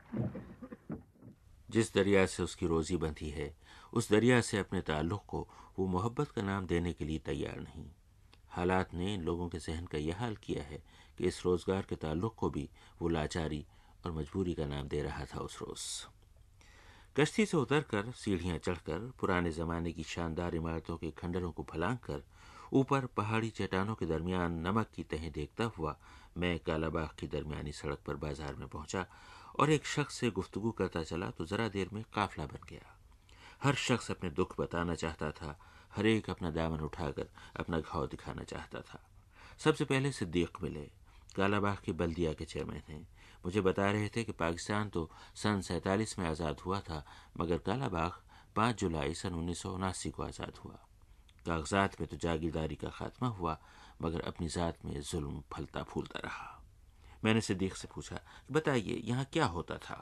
जिस 1.69 1.93
दरिया 1.93 2.25
से 2.25 2.43
उसकी 2.43 2.67
रोज़ी 2.67 2.97
बंधी 2.97 3.29
है 3.29 3.53
उस 3.93 4.11
दरिया 4.11 4.41
से 4.41 4.57
अपने 4.57 4.81
ताल्लुक़ 4.81 5.25
को 5.27 5.47
वो 5.79 5.87
मोहब्बत 5.87 6.27
का 6.27 6.41
नाम 6.41 6.65
देने 6.67 6.93
के 6.93 7.05
लिए 7.05 7.19
तैयार 7.25 7.59
नहीं। 7.59 7.85
हालात 8.55 8.93
ने 8.93 9.15
लोगों 9.19 9.47
के 9.49 9.59
जहन 9.59 9.85
का 9.85 9.97
यह 9.97 10.19
हाल 10.19 10.35
किया 10.43 10.63
है 10.63 10.81
कि 11.17 11.27
इस 11.27 11.41
रोज़गार 11.45 11.85
के 11.89 11.95
ताल्लुक़ 11.97 12.35
को 12.35 12.49
भी 12.49 12.69
वो 13.01 13.09
लाचारी 13.09 13.65
और 14.05 14.11
मजबूरी 14.11 14.53
का 14.53 14.65
नाम 14.65 14.87
दे 14.87 15.01
रहा 15.03 15.25
था 15.25 15.39
उस 15.39 15.57
रोज़। 15.61 15.87
कश्ती 17.15 17.45
से 17.45 17.57
उतरकर 17.57 18.11
सीढ़ियाँ 18.13 18.57
चढ़कर, 18.57 19.11
पुराने 19.19 19.51
ज़माने 19.51 19.91
की 19.91 20.03
शानदार 20.05 20.55
इमारतों 20.55 20.97
के 20.97 21.11
खंडरों 21.17 21.51
को 21.51 21.65
फलांग 21.71 21.97
कर 21.97 22.23
ऊपर 22.73 23.05
पहाड़ी 23.17 23.49
चट्टानों 23.49 23.95
के 23.95 24.05
दरमियान 24.05 24.59
नमक 24.59 24.87
की 24.95 25.03
तहें 25.03 25.31
देखता 25.31 25.63
हुआ 25.77 25.95
मैं 26.37 26.57
कालाबाग 26.59 27.09
की 27.19 27.27
दरमियानी 27.27 27.71
सड़क 27.71 27.99
पर 28.07 28.15
बाज़ार 28.15 28.55
में 28.55 28.67
पहुँचा 28.67 29.05
और 29.59 29.71
एक 29.71 29.85
शख्स 29.87 30.15
से 30.15 30.29
गुफ्तगू 30.31 30.71
करता 30.71 31.03
चला 31.03 31.29
तो 31.29 31.45
ज़रा 31.45 31.67
देर 31.69 31.89
में 31.93 32.03
काफला 32.13 32.45
बन 32.45 32.65
गया। 32.69 32.95
हर 33.63 33.75
शख्स 33.79 34.11
अपने 34.11 34.29
दुख 34.31 34.59
बताना 34.59 34.95
चाहता 34.95 35.31
था 35.31 35.57
हर 35.95 36.05
एक 36.07 36.29
अपना 36.29 36.51
दामन 36.51 36.79
उठाकर 36.83 37.29
अपना 37.59 37.79
घाव 37.79 38.07
दिखाना 38.07 38.43
चाहता 38.43 38.81
था। 38.81 38.99
सबसे 39.57 39.85
पहले 39.85 40.11
सिद्दीक 40.11 40.57
मिले। 40.63 40.89
कालाबाग 41.35 41.77
के 41.85 41.91
बल्दिया 41.93 42.33
के 42.33 42.45
चेयरमैन 42.45 42.81
हैं। 42.89 43.07
मुझे 43.45 43.61
बता 43.61 43.89
रहे 43.91 44.07
थे 44.15 44.23
कि 44.23 44.31
पाकिस्तान 44.33 44.89
तो 44.89 45.09
सन 45.35 45.61
सैंतालीस 45.61 46.17
में 46.19 46.25
आज़ाद 46.27 46.59
हुआ 46.59 46.79
था, 46.79 47.03
मगर 47.37 47.57
कालाबाग 47.57 48.11
पाँच 48.55 48.79
जुलाई 48.79 49.13
सन 49.13 49.33
उन्नीस 49.33 49.61
सौ 49.61 49.71
उनासी 49.71 50.09
को 50.09 50.23
आज़ाद 50.23 50.57
हुआ। 50.65 50.79
कागजात 51.45 51.99
में 52.01 52.07
तो 52.09 52.17
जागीरदारी 52.17 52.75
का 52.75 52.89
खात्मा 52.89 53.29
हुआ, 53.29 53.57
मगर 54.01 54.21
अपनी 54.21 54.47
ज़ात 54.47 54.85
में 54.85 54.99
जुल्म 55.01 55.43
फलता 55.53 55.83
फूलता 55.83 56.19
रहा। 56.19 56.51
मैंने 57.23 57.41
सिद्दीक 57.41 57.75
से 57.75 57.87
पूछा, 57.95 58.19
बताइए, 58.51 59.01
यहाँ 59.03 59.25
क्या 59.33 59.45
होता 59.45 59.77
था? 59.77 59.97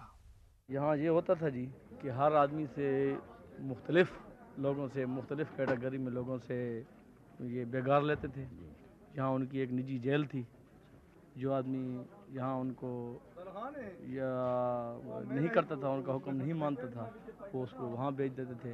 यहाँ 0.70 0.96
ये 0.98 1.08
होता 1.08 1.36
था 1.36 1.50
जी 1.50 1.66
कि 2.02 2.10
हर 2.10 2.34
आदमी 2.36 2.66
से 2.68 2.88
मुख्तलिफ़ 3.62 4.12
लोगों 4.60 4.88
से 4.88 5.06
मुख्तलिफ़ 5.06 5.50
कैटेगरी 5.58 5.98
में 5.98 6.12
लोगों 6.12 6.38
से 6.40 6.58
ये 7.42 7.66
बेगार 7.66 8.04
लेते 8.04 8.28
थे। 8.28 8.46
यहाँ 9.18 9.32
उनकी 9.34 9.60
एक 9.60 9.72
निजी 9.72 9.98
जेल 10.00 10.26
थी 10.28 10.46
जो 11.38 11.52
आदमी 11.54 11.82
यहाँ 12.36 12.56
उनको 12.60 12.90
या 14.14 14.30
नहीं 15.30 15.50
करता 15.50 15.76
था 15.76 15.90
उनका 15.90 16.14
हुक्म 16.14 16.36
नहीं 16.36 16.54
मानता 16.54 16.88
था 16.90 17.06
वो 17.54 17.64
उसको 17.64 17.84
वहाँ 17.88 18.14
भेज 18.16 18.32
देते 18.34 18.56
थे। 18.64 18.74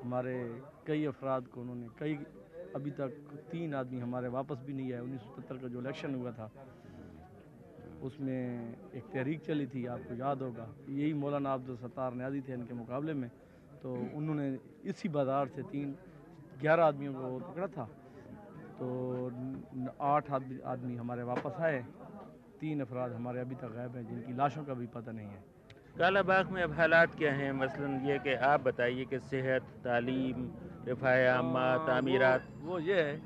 हमारे 0.00 0.34
कई 0.86 1.04
अफराद 1.04 1.46
को 1.52 1.60
उन्होंने 1.60 1.88
कई 1.98 2.14
अभी 2.74 2.90
तक 2.96 3.10
तीन 3.52 3.74
आदमी 3.74 4.00
हमारे 4.00 4.28
वापस 4.30 4.62
भी 4.66 4.72
नहीं 4.72 4.92
आए 4.92 5.00
उन्नीस 5.00 5.20
सौ 5.20 5.34
सत्तर 5.36 5.56
का 5.60 5.68
जो 5.68 5.80
इलेक्शन 5.80 6.14
हुआ 6.14 6.32
था 6.32 6.50
उसमें 8.02 8.40
एक 8.96 9.04
तहरीक 9.12 9.40
चली 9.46 9.66
थी 9.66 9.84
आपको 9.86 10.14
याद 10.16 10.42
होगा। 10.42 10.66
यही 10.88 11.12
मौलाना 11.12 11.52
अब्दुल 11.54 11.76
सत्तार 11.76 12.14
न्याजी 12.14 12.40
थे 12.40 12.52
इनके 12.52 12.74
मुकाबले 12.74 13.14
में। 13.14 13.30
तो 13.82 13.94
उन्होंने 14.16 14.46
इसी 14.84 15.08
बाज़ार 15.10 15.48
से 15.48 15.62
तीन 15.68 15.94
ग्यारह 16.60 16.84
आदमियों 16.84 17.12
को 17.14 17.38
पकड़ा 17.40 17.66
था। 17.68 17.88
तो 18.78 18.86
आठ 20.06 20.30
आदमी 20.32 20.96
हमारे 20.96 21.22
वापस 21.24 21.60
आए। 21.60 21.84
तीन 22.60 22.80
अफराद 22.80 23.12
हमारे 23.12 23.40
अभी 23.40 23.54
तक 23.56 23.72
गायब 23.74 23.96
हैं 23.96 24.06
जिनकी 24.08 24.32
लाशों 24.36 24.64
का 24.64 24.74
भी 24.74 24.86
पता 24.94 25.12
नहीं 25.12 25.26
है। 25.26 25.42
कालाबाग 25.98 26.50
में 26.50 26.62
अब 26.62 26.72
हालात 26.74 27.14
क्या 27.16 27.32
हैं? 27.32 27.52
मसलन 27.54 28.00
ये 28.06 28.18
कि 28.18 28.34
आप 28.46 28.60
बताइए 28.62 29.04
कि 29.04 29.18
सेहत 29.20 29.62
तालीम 29.84 30.48
रफायामा 30.88 31.66
तामीरात। 31.86 32.46
वो 32.62 32.78
ये 32.80 33.00
है 33.02 33.16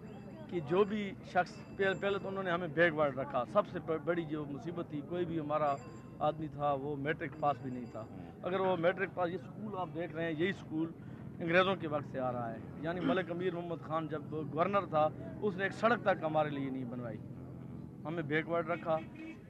कि 0.50 0.60
जो 0.62 0.84
भी 0.84 1.02
शख्स 1.32 1.52
पहले 1.78 1.94
पहले 1.96 2.18
तो 2.18 2.28
उन्होंने 2.28 2.50
हमें 2.50 2.74
बैकवर्ड 2.74 3.18
रखा। 3.18 3.44
सबसे 3.54 3.78
बड़ी 4.00 4.24
जो 4.26 4.44
मुसीबत 4.46 4.92
थी 4.92 5.00
कोई 5.10 5.24
भी 5.24 5.38
हमारा 5.38 5.76
आदमी 6.24 6.48
था 6.50 6.72
वो 6.76 6.94
मैट्रिक 6.98 7.32
पास 7.40 7.56
भी 7.64 7.70
नहीं 7.70 7.86
था। 7.88 8.06
अगर 8.44 8.60
वो 8.60 8.76
मैट्रिक 8.78 9.10
पास 9.16 9.28
ये 9.30 9.38
स्कूल 9.40 9.74
आप 9.78 9.88
देख 9.90 10.14
रहे 10.14 10.24
हैं 10.24 10.32
यही 10.32 10.52
स्कूल 10.54 10.92
अंग्रेज़ों 11.40 11.74
के 11.76 11.86
वक्त 11.88 12.12
से 12.12 12.18
आ 12.20 12.30
रहा 12.30 12.48
है। 12.48 12.60
यानी 12.84 13.00
मलिक 13.02 13.30
अमीर 13.30 13.54
मोहम्मद 13.54 13.80
खान 13.84 14.08
जब 14.08 14.30
गवर्नर 14.32 14.86
था 14.88 15.04
उसने 15.42 15.66
एक 15.66 15.72
सड़क 15.74 16.04
तक 16.04 16.20
हमारे 16.24 16.50
लिए 16.50 16.70
नहीं 16.70 16.84
बनवाई। 16.90 17.18
हमें 18.06 18.26
बैकवर्ड 18.28 18.70
रखा। 18.70 18.98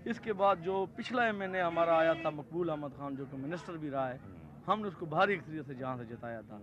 इसके 0.06 0.32
बाद 0.34 0.58
जो 0.60 0.84
पिछला 0.96 1.26
एम 1.26 1.42
एन 1.42 1.54
ए 1.54 1.60
हमारा 1.62 1.98
आया 1.98 2.14
था 2.14 2.30
मकबूल 2.32 2.68
अहमद 2.68 2.92
खान 2.98 3.16
जो 3.16 3.26
कि 3.26 3.36
मिनिस्टर 3.38 3.76
भी 3.78 3.88
रहा 3.90 4.08
है 4.08 4.20
हमने 4.66 4.88
उसको 4.88 5.06
भारी 5.08 5.34
अक्सरियत 5.36 5.66
से 5.66 5.74
जहाँ 5.74 5.96
से 5.98 6.04
जिताया 6.06 6.40
था। 6.42 6.58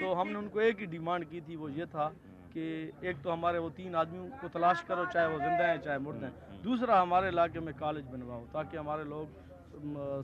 तो 0.00 0.12
हमने 0.14 0.34
उनको 0.38 0.60
एक 0.62 0.80
ही 0.80 0.86
डिमांड 0.88 1.24
की 1.30 1.40
थी 1.40 1.56
वो 1.56 1.68
ये 1.70 1.86
था 1.88 2.08
कि 2.52 2.62
एक 3.04 3.22
तो 3.24 3.30
हमारे 3.30 3.58
वो 3.58 3.70
तीन 3.72 3.94
आदमियों 3.96 4.24
को 4.40 4.48
तलाश 4.50 4.80
करो 4.88 5.04
चाहे 5.06 5.26
वो 5.28 5.38
ज़िंदा 5.38 5.66
हैं 5.66 5.80
चाहे 5.82 5.98
मुर्द 5.98 6.24
हैं। 6.24 6.32
दूसरा 6.62 7.00
हमारे 7.00 7.28
इलाके 7.28 7.60
में 7.60 7.74
कॉलेज 7.74 8.04
बनवाओ, 8.06 8.44
ताकि 8.52 8.76
हमारे 8.76 9.04
लोग 9.04 9.26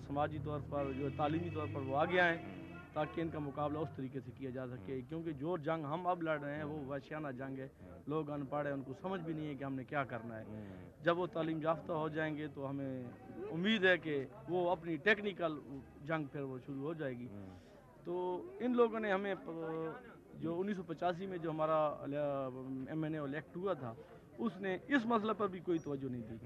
समाजी 0.05 0.39
तौर 0.39 0.61
पर, 0.69 0.93
जो 0.93 1.11
तालीमी 1.17 1.51
तौर 1.51 1.67
पर 1.67 1.81
वो 1.81 1.95
आगे 1.97 2.19
आएँ, 2.19 2.39
ताकि 2.95 3.21
इनका 3.21 3.39
मुकाबला 3.39 3.81
उस 3.81 3.89
तरीके 3.97 4.21
से 4.21 4.31
किया 4.33 4.51
जा 4.51 4.65
सके। 4.67 5.01
क्योंकि 5.03 5.33
जो 5.35 5.57
जंग 5.59 5.85
हम 5.85 6.05
अब 6.05 6.23
लड़ 6.23 6.39
रहे 6.41 6.57
हैं, 6.57 6.65
वो 6.65 6.77
वशियाना 6.89 7.31
जंग 7.33 7.59
है। 7.59 7.71
लोग 8.09 8.29
अनपढ़ 8.29 8.67
हैं, 8.67 8.73
उनको 8.73 8.93
समझ 8.95 9.21
भी 9.21 9.35
नहीं 9.35 9.49
है 9.49 9.55
कि 9.55 9.65
हमने 9.65 9.85
क्या 9.85 10.05
करना 10.05 10.35
है। 10.35 10.45
जब 11.05 11.17
वो 11.17 11.27
तालीम 11.27 11.63
याफ्ता 11.63 11.95
हो 11.95 12.09
जाएँगे 12.11 12.49
तो 12.49 12.65
हमें 12.65 13.51
उम्मीद 13.53 13.85
है 13.85 13.97
कि 13.99 14.17
वो 14.49 14.65
अपनी 14.67 14.97
टेक्निकल 14.99 15.61
जंग 16.05 16.27
फिर 16.29 16.43
वो 16.43 16.59
शुरू 16.59 16.81
हो 16.83 16.95
जाएगी। 16.95 17.29
तो 18.07 18.15
इन 18.63 18.75
लोगों 18.75 19.01
ने 19.01 19.11
हमें 19.11 19.35
जो 20.41 20.55
उन्नीस 20.55 20.77
सौ 20.77 20.83
पचासी 20.83 21.27
में 21.27 21.39
जो 21.41 21.51
हमारा 21.51 21.79
एम, 22.93 23.05
एन 23.07 23.35
एक्ट 23.35 23.57
हुआ 23.57 23.75
था 23.75 23.97
उसने 24.41 24.75
इस 24.91 25.07
मसले 25.07 25.33
पर 25.35 25.49
भी 25.49 25.61
कोई 25.61 25.79
तवज्जो 25.79 26.09
नहीं 26.09 26.23
दी। 26.23 26.37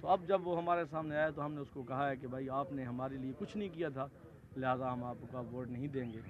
तो 0.00 0.08
अब 0.08 0.26
जब 0.26 0.44
वो 0.44 0.54
हमारे 0.56 0.84
सामने 0.86 1.16
आया 1.16 1.30
तो 1.30 1.42
हमने 1.42 1.60
उसको 1.60 1.82
कहा 1.82 2.08
है 2.08 2.16
कि 2.16 2.26
भाई 2.26 2.48
आपने 2.52 2.84
हमारे 2.84 3.16
लिए 3.18 3.32
कुछ 3.32 3.56
नहीं 3.56 3.70
किया 3.70 3.90
था 3.90 4.10
लिहाजा 4.58 4.88
हम 4.88 5.04
आपका 5.04 5.40
वोट 5.52 5.68
नहीं 5.68 5.88
देंगे। 5.88 6.22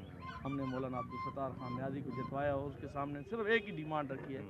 हमने 0.44 0.64
मौलाना 0.64 0.98
अब्दुल 0.98 1.18
सत्तार 1.20 1.50
खान 1.50 1.74
न्याजी 1.74 2.00
को 2.02 2.10
जितवाया 2.16 2.54
और 2.56 2.68
उसके 2.68 2.86
सामने 2.88 3.22
सिर्फ़ 3.22 3.48
एक 3.48 3.64
ही 3.66 3.72
डिमांड 3.72 4.12
रखी 4.12 4.34
है 4.34 4.42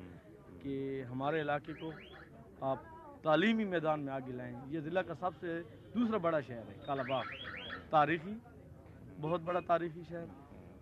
कि 0.63 1.01
हमारे 1.09 1.41
इलाके 1.41 1.73
को 1.75 1.93
आप 2.63 2.85
तालीमी 3.25 3.65
मैदान 3.65 4.01
में 4.01 4.13
आगे 4.13 4.33
लाएँ। 4.33 4.55
ये 4.73 4.81
ज़िला 4.81 5.03
का 5.03 5.15
सबसे 5.17 5.59
दूसरा 5.95 6.19
बड़ा 6.19 6.41
शहर 6.41 6.67
है 6.69 6.77
कालाबाग। 6.87 7.27
तारीखी 7.93 8.41
बहुत 9.19 9.41
बड़ा 9.43 9.61
तारीखी 9.63 10.05
शहर। 10.05 10.29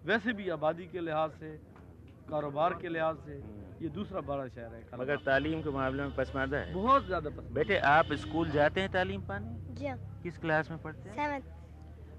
वैसे 0.04 0.32
भी 0.32 0.48
आबादी 0.50 0.86
के 0.86 1.00
लिहाज 1.00 1.30
से 1.32 1.50
कारोबार 2.30 2.74
के 2.82 2.88
लिहाज 2.88 3.16
से 3.26 3.36
ये 3.82 3.88
दूसरा 3.90 4.20
बड़ा 4.20 4.46
शहर 4.48 4.74
है 4.74 4.98
मगर 5.00 5.16
तालीम 5.26 5.62
के 5.62 5.70
मामले 5.70 6.02
में 6.02 6.14
पसमानदा 6.16 6.58
है? 6.58 6.72
बहुत 6.74 7.06
ज़्यादा 7.06 7.30
बेटे 7.54 7.78
आप 7.90 8.12
स्कूल 8.24 8.50
जाते 8.50 8.80
हैं 8.80 8.90
तालीम 8.92 9.20
पाने? 9.28 9.74
जी 9.74 9.86
हाँ। 9.86 9.98
किस 10.22 10.38
क्लास 10.38 10.70
में 10.70 10.78
पढ़ते 10.82 11.10
हैं? 11.10 11.40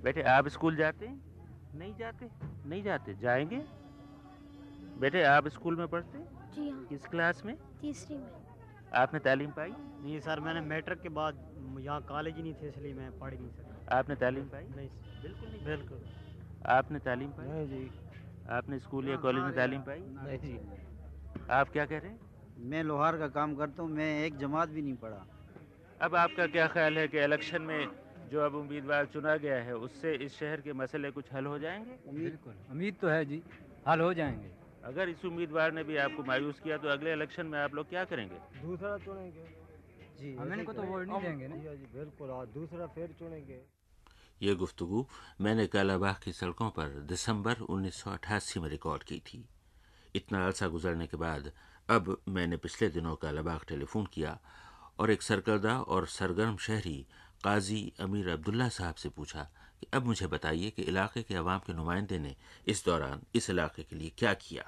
बेटे 0.04 0.22
आप 0.30 0.48
स्कूल 0.48 0.76
जाते 0.76 1.06
हैं? 1.06 1.22
नहीं 1.76 1.96
जाते? 1.96 2.30
नहीं 2.66 2.84
जाते? 2.84 3.14
जाएँगे? 3.22 3.62
बेटे 5.00 5.24
आप 5.26 5.48
स्कूल 5.48 5.76
में 5.76 5.88
पढ़ते 5.88 6.18
हैं? 6.18 6.52
जी 6.56 6.70
हाँ। 6.70 6.86
किस 6.90 7.06
क्लास 7.08 7.42
में? 7.46 7.56
तीसरी 7.82 8.18
में। 8.18 8.30
आपने 8.96 9.20
तालीम 9.20 9.52
पाई? 9.52 9.70
नहीं 9.70 10.20
सर 10.20 10.40
मैंने 10.40 10.62
मैट्रिक 10.62 11.02
के 11.02 11.10
बाद 11.18 11.38
यहाँ 11.80 12.02
कॉलेज 12.10 12.36
ही 12.36 12.44
नहीं 12.44 12.54
थे 12.54 12.68
इसलिए 12.68 12.94
मैं 12.94 13.10
पढ़ 13.20 13.34
नहीं 13.34 13.50
सका। 13.50 13.98
आपने 13.98 14.16
तालीम 14.16 14.44
पाई? 14.50 14.64
नहीं 14.76 14.90
बिल्कुल 15.24 15.50
नहीं। 15.50 15.66
बिल्कुल। 15.66 16.02
आपने 16.72 17.00
तालीम 17.00 17.30
पाई? 17.30 17.48
नहीं 17.48 17.68
जी। 17.68 17.90
आपने 18.50 18.80
स्कूल 18.80 19.10
या 19.10 19.16
कॉलेज 19.18 19.44
में 19.44 19.56
तालीम 19.56 19.82
पाई? 19.82 20.00
नहीं। 20.00 20.38
जी 20.40 20.60
आप 21.52 21.70
क्या 21.70 21.86
कह 21.86 21.98
रहे 21.98 22.12
हैं? 22.12 22.20
मैं 22.70 22.84
लोहार 22.84 23.18
का 23.18 23.28
काम 23.30 23.56
करता 23.56 23.84
हूँ 23.84 23.90
मैं 23.92 24.24
एक 24.26 24.38
जमात 24.38 24.70
भी 24.70 24.82
नहीं 24.82 24.96
पढ़ा। 24.96 25.26
अब 26.02 26.16
आपका 26.16 26.48
क्या 26.48 26.68
ख्याल 26.68 26.98
है 26.98 27.08
कि 27.08 27.20
इलेक्शन 27.20 27.62
में 27.62 27.88
जो 28.32 28.40
अब 28.40 28.56
उम्मीदवार 28.56 29.06
चुना 29.06 29.36
गया 29.38 29.56
है 29.64 29.76
उससे 29.78 30.14
इस 30.16 30.38
शहर 30.40 30.62
के 30.62 30.74
मसले 30.74 31.12
कुछ 31.12 31.34
हल 31.34 31.46
हो 31.46 31.58
जाएँगे? 31.60 31.98
बिल्कुल। 32.14 32.54
उम्मीद 32.72 32.96
तो 33.02 33.08
है 33.08 33.26
जी 33.26 33.42
हल 33.88 34.02
हो 34.02 34.14
जाएँगे। 34.14 34.52
अगर 34.86 35.10
इस 35.10 35.26
उम्मीदवार 35.26 35.72
ने 35.72 35.84
भी 35.84 35.98
आपको 35.98 36.24
मायूस 36.24 36.60
किया 36.60 36.78
तो 36.78 36.88
अगले 36.88 37.14
इलेक्शन 37.14 37.46
में 37.46 37.60
आप 37.60 37.76
लोग 37.76 37.90
क्या 37.90 38.04
करेंगे? 38.06 38.36
दूसरा 38.62 38.98
चुनेंगे। 38.98 39.46
जी 40.20 40.36
हम 40.36 40.54
इनको 40.54 40.74
तो 40.74 40.84
वोट 40.84 41.08
नहीं 41.08 41.22
देंगे 41.22 41.48
ना। 41.48 41.56
जी 41.56 41.86
बिल्कुल। 41.94 42.30
और 42.30 42.46
दूसरा 42.46 42.88
फिर 42.88 43.16
चुनेंगे। 43.20 43.62
ये 44.44 44.54
गुफ्तु 44.56 45.08
मैंने 45.42 45.66
कालाबाग 45.68 46.16
की 46.24 46.32
सड़कों 46.32 46.70
पर 46.70 46.88
दिसंबर 47.10 47.60
1988 47.66 48.58
में 48.58 48.70
रिकॉर्ड 48.70 49.04
की 49.04 49.20
थी। 49.20 49.40
इतना 50.16 50.46
अरसा 50.46 50.68
गुजरने 50.68 51.08
के 51.08 51.18
बाद 51.18 51.52
अब 51.90 52.18
मैंने 52.28 52.58
पिछले 52.58 52.90
दिनों 52.90 53.16
कालाबाग 53.16 53.62
टेलीफोन 53.68 54.06
किया 54.14 54.38
और 55.00 55.12
एक 55.12 55.22
सरकर्दा 55.22 55.78
और 55.88 56.08
सरगर्म 56.08 56.58
शहरी 56.58 56.98
काजी 57.44 57.82
अमीर 58.00 58.30
अब्दुल्ला 58.30 58.68
साहब 58.70 58.96
से 58.96 59.10
पूछा 59.10 59.44
कि 59.80 59.88
अब 59.94 60.06
मुझे 60.06 60.28
बताइए 60.28 60.70
कि 60.70 60.82
इलाके 60.92 61.24
के 61.24 61.36
अवाम 61.36 61.60
के 61.60 61.74
नुमाइंदे 61.74 62.20
ने 62.20 62.36
इस 62.68 62.86
दौरान 62.86 63.24
इस 63.36 63.50
इलाके 63.50 63.84
के 63.84 63.96
लिए 63.96 64.12
क्या 64.18 64.34
किया? 64.44 64.64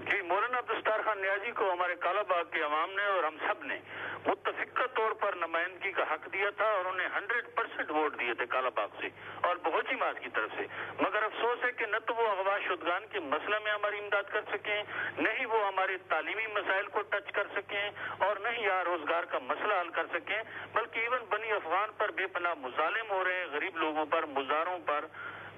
जी, 0.00 0.22
मौलाना 0.28 0.58
अब्दुस्तार 0.58 1.02
खान 1.02 1.20
न्याजी 1.20 1.52
को 1.52 1.70
हमारे 1.72 1.94
कालाबाग 2.02 2.46
के 2.46 2.64
अवाम 2.64 2.90
ने 2.90 3.06
और 3.06 3.24
हम 3.24 3.36
सबने 3.46 3.78
मुतफिका 4.26 4.86
तौर 4.96 5.12
पर 5.22 5.34
नुमाइंदगी 5.36 5.90
का 5.92 6.04
हक 6.10 6.28
दिया 6.28 6.50
था 6.58 6.66
और 6.74 6.86
उन्हें 6.88 7.08
हंड्रेड 7.14 7.48
परसेंट 7.56 7.90
वोट 7.90 8.16
दिए 8.18 8.34
थे 8.34 8.46
कालाबाग 8.48 8.90
से 9.00 9.10
और 9.48 9.58
बहुत 9.64 9.90
ही 9.90 9.96
माज 9.96 10.18
की 10.18 10.28
तरफ़ 10.30 10.54
से। 10.56 10.64
मगर 11.00 11.24
अफसोस 11.24 11.64
है 11.64 11.70
कि 11.72 11.86
न 11.86 11.98
तो 12.00 12.14
वो 12.14 12.24
अगवा 12.26 12.56
शुदगान 12.60 13.04
के 13.12 13.20
मसले 13.26 13.58
में 13.64 13.70
हमारी 13.72 13.98
इमदाद 13.98 14.30
कर 14.30 14.44
सकें, 14.50 14.78
न 15.20 15.34
ही 15.38 15.44
वो 15.46 15.60
हमारे 15.62 15.96
तालीमी 16.10 16.46
मसाइल 16.54 16.86
को 16.88 17.02
टच 17.12 17.30
कर 17.36 17.52
सकें 17.54 18.26
और 18.26 18.42
न 18.46 18.54
ही 18.56 18.64
यहाँ 18.64 18.84
रोज़गार 18.84 19.24
का 19.26 19.38
मसला 19.44 19.78
हल 19.80 19.90
कर 19.90 20.06
सकें, 20.08 20.42
बल्कि 20.74 21.04
इवन 21.04 21.28
बनी 21.30 21.50
अफगान 21.52 21.94
पर 22.00 22.10
बेपना 22.14 22.54
मुजालिम 22.62 23.14
हो 23.14 23.22
रहे 23.22 23.36
हैं 23.36 23.52
गरीब 23.54 23.76
लोगों 23.76 24.06
पर, 24.06 24.26
मुजारों 24.32 24.78
पर 24.90 25.10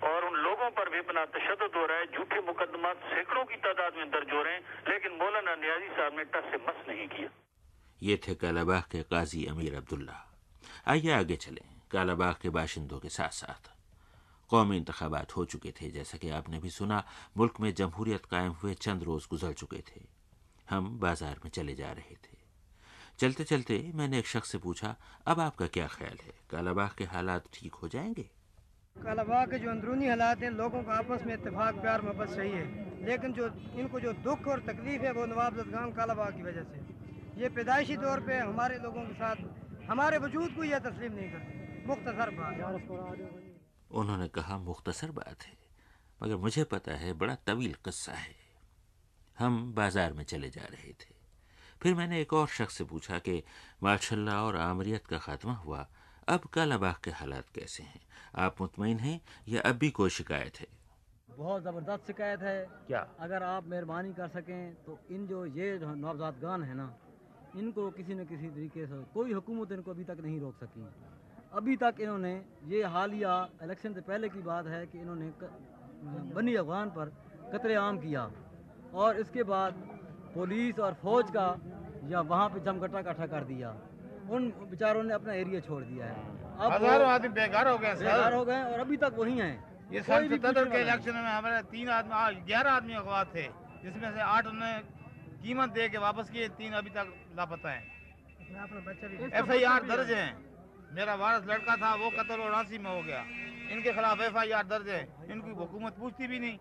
और 0.04 0.24
उन 0.24 0.34
लोगों 0.40 0.70
पर 0.70 0.88
भी 0.88 0.98
अपना 0.98 1.24
तशद 1.34 1.70
हो 1.76 1.86
रहा 1.86 1.98
है। 1.98 2.06
झूठे 2.06 2.40
मुकदमा 2.42 2.92
सैकड़ों 3.06 3.44
की 3.44 3.56
तादाद 3.62 3.96
में 3.96 4.10
दर्ज 4.10 4.32
हो 4.32 4.42
रहे 4.42 4.54
हैं, 4.54 4.62
लेकिन 4.88 5.18
मौलाना 5.22 5.54
न्याजी 5.56 5.88
साहब 5.88 6.16
ने 6.18 6.24
टस 6.34 6.50
से 6.50 6.64
मस 6.68 6.88
नहीं 6.88 7.08
किया। 7.08 7.28
ये 8.02 8.20
थे 8.28 8.34
कालाबाग 8.34 8.82
के 8.82 9.02
काजी 9.02 9.44
अमीर 9.44 9.74
अब्दुल्ला। 9.74 10.32
आइए 10.86 11.10
आगे 11.10 11.36
चलें, 11.36 11.64
कालाबाग 11.90 12.36
के 12.42 12.50
बाशिंदों 12.50 12.98
के 12.98 13.08
साथ 13.08 13.28
साथ। 13.28 13.70
कौमी 14.48 14.76
इंतबात 14.76 15.36
हो 15.36 15.44
चुके 15.44 15.70
थे, 15.70 15.90
जैसा 15.90 16.18
कि 16.18 16.30
आपने 16.30 16.58
भी 16.58 16.70
सुना, 16.70 17.06
मुल्क 17.36 17.60
में 17.60 17.74
जमहूरियत 17.74 18.24
कायम 18.24 18.52
हुए 18.52 18.74
चंद 18.74 19.02
रोज़ 19.02 19.26
गुजर 19.30 19.52
चुके 19.52 19.78
थे। 19.78 20.00
हम 20.70 20.98
बाज़ार 20.98 21.40
में 21.44 21.50
चले 21.50 21.74
जा 21.74 21.92
रहे 21.92 22.14
थे। 22.14 22.36
चलते 23.18 23.44
चलते 23.44 23.92
मैंने 23.94 24.18
एक 24.18 24.26
शख्स 24.26 24.50
से 24.50 24.58
पूछा, 24.58 24.96
अब 25.26 25.40
आपका 25.40 25.66
क्या 25.66 25.86
ख्याल 25.86 26.18
है? 26.22 26.32
कालाबाग 26.50 26.90
के 26.98 27.04
हालात 27.04 27.44
ठीक 27.52 27.74
हो 27.74 27.88
जाएँगे? 27.88 28.30
कालाबाग 28.96 29.50
के 29.50 29.58
जो 29.58 29.70
अंदरूनी 29.70 30.08
हालात 30.08 30.42
हैं, 30.42 30.50
लोगों 30.50 30.82
का 30.82 30.92
आपस 30.92 31.24
में 31.26 31.34
इतफाक 31.34 31.74
प्यार, 31.74 32.02
मोहब्बत 32.02 32.28
सही 32.28 32.50
है। 32.50 32.86
लेकिन 33.06 33.32
जो, 33.32 33.48
इनको 33.74 34.00
जो 34.00 34.12
दुख 34.12 34.46
और 34.48 34.60
तकलीफ़ 34.60 35.02
है, 35.02 35.12
वो 35.12 35.26
नवाब 35.26 35.54
कालाबाग 35.96 36.36
की 36.36 36.42
वजह 36.42 36.62
से 36.62 36.95
ये 37.36 37.48
पैदाइशी 37.52 37.96
तौर 37.96 38.20
पर 38.20 38.38
हमारे 38.40 38.78
लोगों 38.78 39.02
के 39.02 39.14
साथ 39.14 39.36
हमारे 39.88 40.18
वजूद 40.18 40.54
को 40.56 40.64
यह 40.64 40.78
तस्लीम 40.80 41.12
नहीं 41.12 41.30
करते। 41.30 41.84
मुख्तसर 41.86 42.30
बात। 42.32 42.54
उन्होंने 43.92 44.28
कहा 44.28 44.56
मुख्तसर 44.60 45.10
बात 45.12 45.42
है 45.42 45.52
मगर 46.20 46.36
मुझे 46.44 46.64
पता 46.64 46.92
है 46.96 47.12
बड़ा 47.14 47.34
तवील 47.46 47.74
किस्सा 47.84 48.12
है। 48.14 48.34
हम 49.36 49.72
बाज़ार 49.74 50.12
में 50.12 50.24
चले 50.24 50.50
जा 50.50 50.64
रहे 50.64 50.92
थे। 50.92 51.14
फिर 51.80 51.94
मैंने 51.94 52.20
एक 52.20 52.32
और 52.32 52.46
शख्स 52.48 52.78
से 52.78 52.84
पूछा 52.84 53.18
कि 53.18 53.42
माशाल्लाह 53.82 54.40
और 54.42 54.56
आमरीत 54.58 55.06
का 55.06 55.18
खात्मा 55.20 55.54
हुआ 55.56 55.86
अब 56.28 56.48
कालाबाग 56.54 56.96
के 57.04 57.10
हालात 57.12 57.48
कैसे 57.54 57.82
हैं? 57.82 58.00
आप 58.34 58.60
मुतमिन 58.60 58.98
हैं 58.98 59.20
या 59.48 59.60
अब 59.62 59.76
भी 59.76 59.90
कोई 59.92 60.10
शिकायत 60.10 60.60
है? 60.60 60.66
बहुत 61.30 61.62
ज़बरदस्त 61.62 62.06
शिकायत 62.06 62.40
है। 62.42 62.58
क्या? 62.86 63.00
अगर 63.20 63.42
आप 63.44 63.66
मेहरबानी 63.66 64.12
कर 64.14 64.28
सकें 64.30 64.74
तो 64.84 64.98
इन 65.10 65.26
जो 65.26 65.44
ये 65.56 65.78
नवजात 65.78 66.38
गान 66.40 66.62
है 66.62 66.74
ना 66.74 66.86
इनको 67.56 67.90
किसी 67.90 68.14
न 68.14 68.24
किसी 68.24 68.48
तरीके 68.48 68.86
से 68.86 69.02
कोई 69.14 69.32
हुकूमत 69.32 69.72
इनको 69.72 69.90
अभी 69.90 70.04
तक 70.04 70.18
नहीं 70.22 70.40
रोक 70.40 70.54
सकी। 70.56 70.86
अभी 71.52 71.76
तक 71.76 72.00
इन्होंने 72.00 72.32
ये 72.68 72.82
हालिया 72.94 73.34
इलेक्शन 73.62 73.92
से 73.94 74.00
पहले 74.02 74.28
की 74.28 74.42
बात 74.42 74.66
है 74.68 74.86
कि 74.86 74.98
इन्होंने 74.98 75.32
बनी 76.34 76.54
अफगान 76.56 76.90
पर 76.90 77.12
कतरे 77.52 77.74
आम 77.76 77.98
किया। 77.98 78.30
और 78.94 79.20
इसके 79.20 79.42
बाद 79.44 79.72
पुलिस 80.34 80.78
और 80.78 80.94
फौज 81.02 81.30
का 81.30 81.46
या 82.10 82.20
वहाँ 82.22 82.48
पे 82.48 82.60
जमघटा 82.64 82.98
इकट्ठा 83.00 83.26
कर 83.26 83.44
दिया। 83.44 83.70
उन 84.30 84.48
बेचारों 84.70 85.02
ने 85.02 85.14
अपना 85.14 85.32
एरिया 85.34 85.60
छोड़ 85.60 85.82
दिया 85.84 86.06
है। 86.06 86.14
अब 86.56 86.72
हज़ारों 86.72 87.08
आदमी 87.08 87.28
बेकार 87.30 87.68
हो 87.68 87.78
गए 87.78 87.94
बेकार 87.96 88.34
हो 88.34 88.44
गए 88.44 88.62
और 88.64 88.80
अभी 88.80 88.96
तक 88.98 89.14
वही 89.18 89.38
हैं। 89.38 89.54
ये 89.92 90.02
सन 90.02 90.28
सतहत्तर 90.28 90.68
के 90.68 90.80
इलेक्शन 90.80 91.14
में 91.14 91.30
हमारे 91.30 91.62
तीन 91.70 91.88
आदमी 91.96 92.44
ग्यारह 92.46 92.70
आदमी 92.72 92.94
अगवा 92.96 93.22
थे 93.34 93.46
जिसमें 93.82 94.10
से 94.12 94.20
आठ 94.20 94.46
उन्होंने 94.46 94.95
कीमत 95.42 95.70
दे 95.70 95.88
के 95.88 95.98
वापस 95.98 96.30
किए 96.30 96.48
तीन 96.56 96.72
अभी 96.74 96.90
तक 96.90 97.12
लापता 97.36 97.70
हैं। 97.70 97.84
एफ़ 99.32 99.50
आई 99.50 99.62
आर 99.64 99.82
दर्ज 99.86 100.10
है। 100.12 100.26
मेरा 100.94 101.14
वारस 101.16 101.46
लड़का 101.48 101.76
था 101.76 101.94
वो 101.94 102.10
कतल 102.12 102.40
उनासी 102.42 102.78
में 102.78 102.90
हो 102.90 103.02
गया। 103.02 103.20
इनके 103.72 103.92
खिलाफ 103.92 104.20
एफ़ 104.22 104.36
आई 104.38 104.50
आर 104.52 104.66
दर्ज 104.66 104.88
है। 104.88 105.00
इनकी 105.30 105.50
हुकूमत 105.52 105.96
पूछती 105.98 106.26
भी 106.26 106.38
नहीं। 106.38 106.58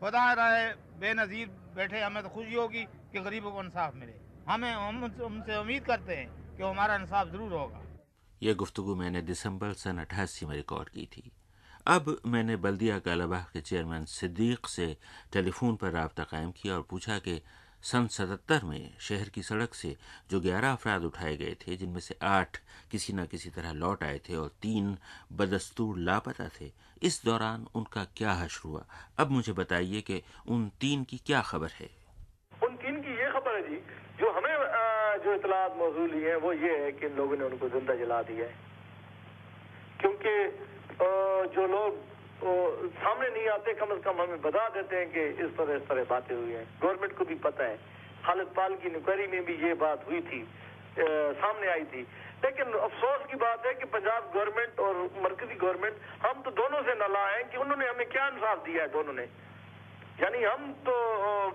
खुदा 0.00 0.32
राय 0.32 0.74
बेनज़ीर 1.00 1.48
बैठे 1.76 2.00
हमें 2.00 2.22
तो 2.22 2.28
खुशी 2.28 2.54
होगी 2.54 2.84
कि 3.12 3.20
गरीबों 3.20 3.52
को 3.52 3.62
इंसाफ 3.62 3.94
मिले। 3.94 4.14
हमें 4.48 4.72
हम 4.72 5.04
उनसे 5.04 5.56
उम्मीद 5.56 5.84
करते 5.84 6.14
हैं 6.16 6.56
कि 6.56 6.62
हमारा 6.62 6.94
इंसाफ 6.96 7.28
ज़रूर 7.28 7.52
होगा। 7.52 7.82
ये 8.42 8.54
गुफ्तु 8.54 8.94
मैंने 8.96 9.22
दिसंबर 9.22 9.72
सन 9.78 9.98
अठासी 9.98 10.46
में 10.46 10.54
रिकॉर्ड 10.56 10.88
की 10.88 11.06
थी। 11.06 11.30
अब 11.86 12.16
मैंने 12.26 12.56
बल्दिया 12.58 12.98
कालाबाग 12.98 13.44
के 13.52 13.60
चेयरमैन 13.60 14.04
सिद्दीक 14.10 14.66
से 14.68 14.96
टेलीफोन 15.32 15.76
पर 15.76 15.90
रबता 15.92 16.24
कायम 16.24 16.50
किया 16.52 16.74
और 16.74 16.82
पूछा 16.90 17.18
कि 17.18 17.40
सन 17.82 18.06
सतहत्तर 18.06 18.64
में 18.64 18.90
शहर 19.00 19.28
की 19.28 19.42
सड़क 19.42 19.74
से 19.74 19.94
जो 20.30 20.40
ग्यारह 20.40 20.72
अफराद 20.72 21.04
उठाए 21.04 21.36
गए 21.36 21.54
थे, 21.60 21.76
जिनमें 21.76 22.00
से 22.00 22.14
आठ 22.24 22.56
किसी 22.90 23.12
न 23.12 23.24
किसी 23.26 23.50
तरह 23.50 23.72
लौट 23.74 24.02
आए 24.04 24.18
थे 24.28 24.36
और 24.36 24.48
तीन 24.62 24.96
बदस्तूर 25.32 25.98
लापता 26.00 26.48
थे, 26.56 26.70
इस 27.02 27.20
दौरान 27.24 27.66
उनका 27.74 28.04
क्या 28.16 28.32
हश्र 28.34 28.68
हुआ? 28.68 28.84
अब 29.18 29.30
मुझे 29.30 29.52
बताइए 29.52 30.00
कि 30.00 30.22
उन 30.48 30.68
तीन 30.80 31.02
की 31.04 31.18
क्या 31.26 31.40
खबर 31.42 31.70
है? 31.80 31.90
उन 32.62 32.76
तीन 32.76 33.00
की 33.02 33.18
ये 33.20 33.30
खबर 33.32 33.56
है 33.56 33.62
जी, 33.68 33.76
जो 34.20 34.30
हमें 34.32 34.54
जो 35.24 35.34
इतलात 35.34 35.74
मौजूद 35.78 36.10
है, 36.22 36.36
वो 36.36 36.52
ये 36.52 36.76
है 36.84 36.92
कि 36.92 37.06
इन 37.06 37.16
लोगों 37.16 37.36
ने 37.36 37.44
उनको 37.44 37.68
ज़िंदा 37.68 37.94
जला 37.96 38.22
दिया 38.22 38.46
है। 38.46 38.54
क्योंकि 40.00 40.34
जो 41.54 41.66
लोग 41.68 42.00
वो 42.42 42.54
सामने 42.98 43.28
नहीं 43.28 43.48
आते 43.48 43.72
कम 43.74 43.94
से 43.94 44.00
कम 44.02 44.20
हमें 44.20 44.40
बता 44.42 44.68
देते 44.74 44.96
हैं 44.96 45.06
कि 45.12 45.22
इस 45.44 45.50
तरह 45.56 45.74
इस 45.74 45.86
तरह 45.88 46.04
बातें 46.06 46.34
हुई 46.34 46.52
हैं। 46.52 46.66
गवर्नमेंट 46.82 47.16
को 47.18 47.24
भी 47.24 47.34
पता 47.44 47.64
है। 47.64 47.76
खालिद 48.24 48.48
पाल 48.56 48.74
की 48.76 48.88
इंक्वायरी 48.88 49.26
में 49.26 49.44
भी 49.44 49.54
ये 49.62 49.74
बात 49.78 50.06
हुई 50.08 50.20
थी 50.22 50.40
आ, 50.40 51.04
सामने 51.40 51.66
आई 51.68 51.84
थी। 51.90 52.02
लेकिन 52.44 52.72
अफसोस 52.78 53.26
की 53.30 53.36
बात 53.38 53.66
है 53.66 53.72
कि 53.74 53.84
पंजाब 53.88 54.30
गवर्नमेंट 54.34 54.80
और 54.80 54.96
मरकजी 55.22 55.54
गवर्नमेंट 55.56 55.96
हम 56.22 56.42
तो 56.42 56.50
दोनों 56.52 56.82
से 56.82 56.94
नला 57.00 57.24
है 57.28 57.42
कि 57.44 57.56
उन्होंने 57.56 57.86
हमें 57.88 58.08
क्या 58.08 58.26
इंसाफ 58.28 58.64
दिया 58.64 58.82
है 58.82 58.88
दोनों 58.92 59.12
ने। 59.12 59.26
यानी 60.20 60.42
हम 60.42 60.72
तो 60.86 60.94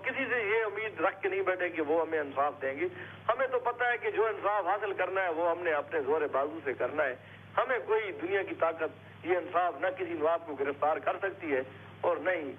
किसी 0.04 0.24
से 0.26 0.38
ये 0.44 0.62
उम्मीद 0.64 0.96
रख 1.00 1.20
के 1.22 1.28
नहीं 1.28 1.42
बैठे 1.44 1.68
कि 1.70 1.82
वो 1.82 2.00
हमें 2.02 2.18
इंसाफ 2.20 2.60
देंगे। 2.60 2.88
हमें 3.30 3.48
तो 3.50 3.58
पता 3.66 3.90
है 3.90 3.98
कि 3.98 4.10
जो 4.12 4.28
इंसाफ 4.28 4.66
हासिल 4.66 4.92
करना 4.94 5.20
है 5.20 5.32
वो 5.32 5.46
हमने 5.46 5.72
अपने 5.72 6.00
ज़ोर 6.02 6.26
बाजू 6.34 6.60
से 6.64 6.74
करना 6.74 7.02
है। 7.02 7.18
हमें 7.56 7.80
कोई 7.86 8.12
दुनिया 8.20 8.42
की 8.42 8.54
ताकत 8.56 8.96
ये 9.26 9.40
इंसाफ 9.40 9.80
न 9.84 9.90
किसी 9.90 10.14
नवाब 10.14 10.46
को 10.46 10.54
गिरफ़्तार 10.54 10.98
कर 11.00 11.18
सकती 11.18 11.50
है 11.50 11.62
और 12.04 12.22
न 12.22 12.36
ही 12.36 12.54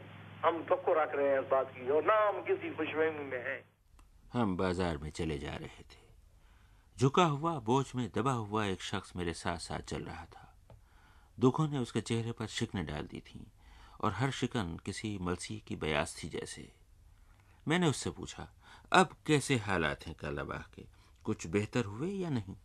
हम 0.45 0.61
तो 0.63 0.93
रख 0.93 1.15
रहे 1.15 1.29
हैं 1.29 1.39
इस 1.41 1.47
बात 1.47 1.71
की, 1.71 1.89
और 1.89 2.03
ना 2.03 2.15
हम 2.27 2.41
किसी 2.43 2.69
खुशफहमी 2.69 3.23
में 3.25 3.43
हैं। 3.45 3.61
हम 4.33 4.55
बाज़ार 4.57 4.97
में 4.97 5.09
चले 5.11 5.37
जा 5.37 5.55
रहे 5.55 5.83
थे। 5.83 6.07
झुका 6.97 7.23
हुआ, 7.25 7.59
बोझ 7.59 7.85
में 7.95 8.09
दबा 8.15 8.31
हुआ 8.31 8.65
एक 8.65 8.81
शख्स 8.81 9.15
मेरे 9.15 9.33
साथ 9.33 9.57
साथ 9.57 9.79
चल 9.79 10.03
रहा 10.03 10.25
था। 10.25 10.45
दुखों 11.37 11.67
ने 11.67 11.77
उसके 11.77 12.01
चेहरे 12.01 12.31
पर 12.31 12.47
शिकने 12.47 12.83
डाल 12.83 13.07
दी 13.07 13.19
थी 13.19 13.45
और 14.01 14.13
हर 14.13 14.31
शिकन 14.31 14.77
किसी 14.85 15.17
मलसी 15.21 15.57
की 15.67 15.75
बयास 15.75 16.15
थी 16.23 16.29
जैसे। 16.29 16.67
मैंने 17.67 17.87
उससे 17.87 18.09
पूछा, 18.09 18.47
अब 18.91 19.15
कैसे 19.27 19.55
हालात 19.57 20.07
हैं 20.07 20.15
कालाबाग 20.15 20.63
के 20.75 20.85
कुछ 21.23 21.47
बेहतर 21.47 21.85
हुए 21.85 22.09
या 22.09 22.29
नहीं? 22.29 22.55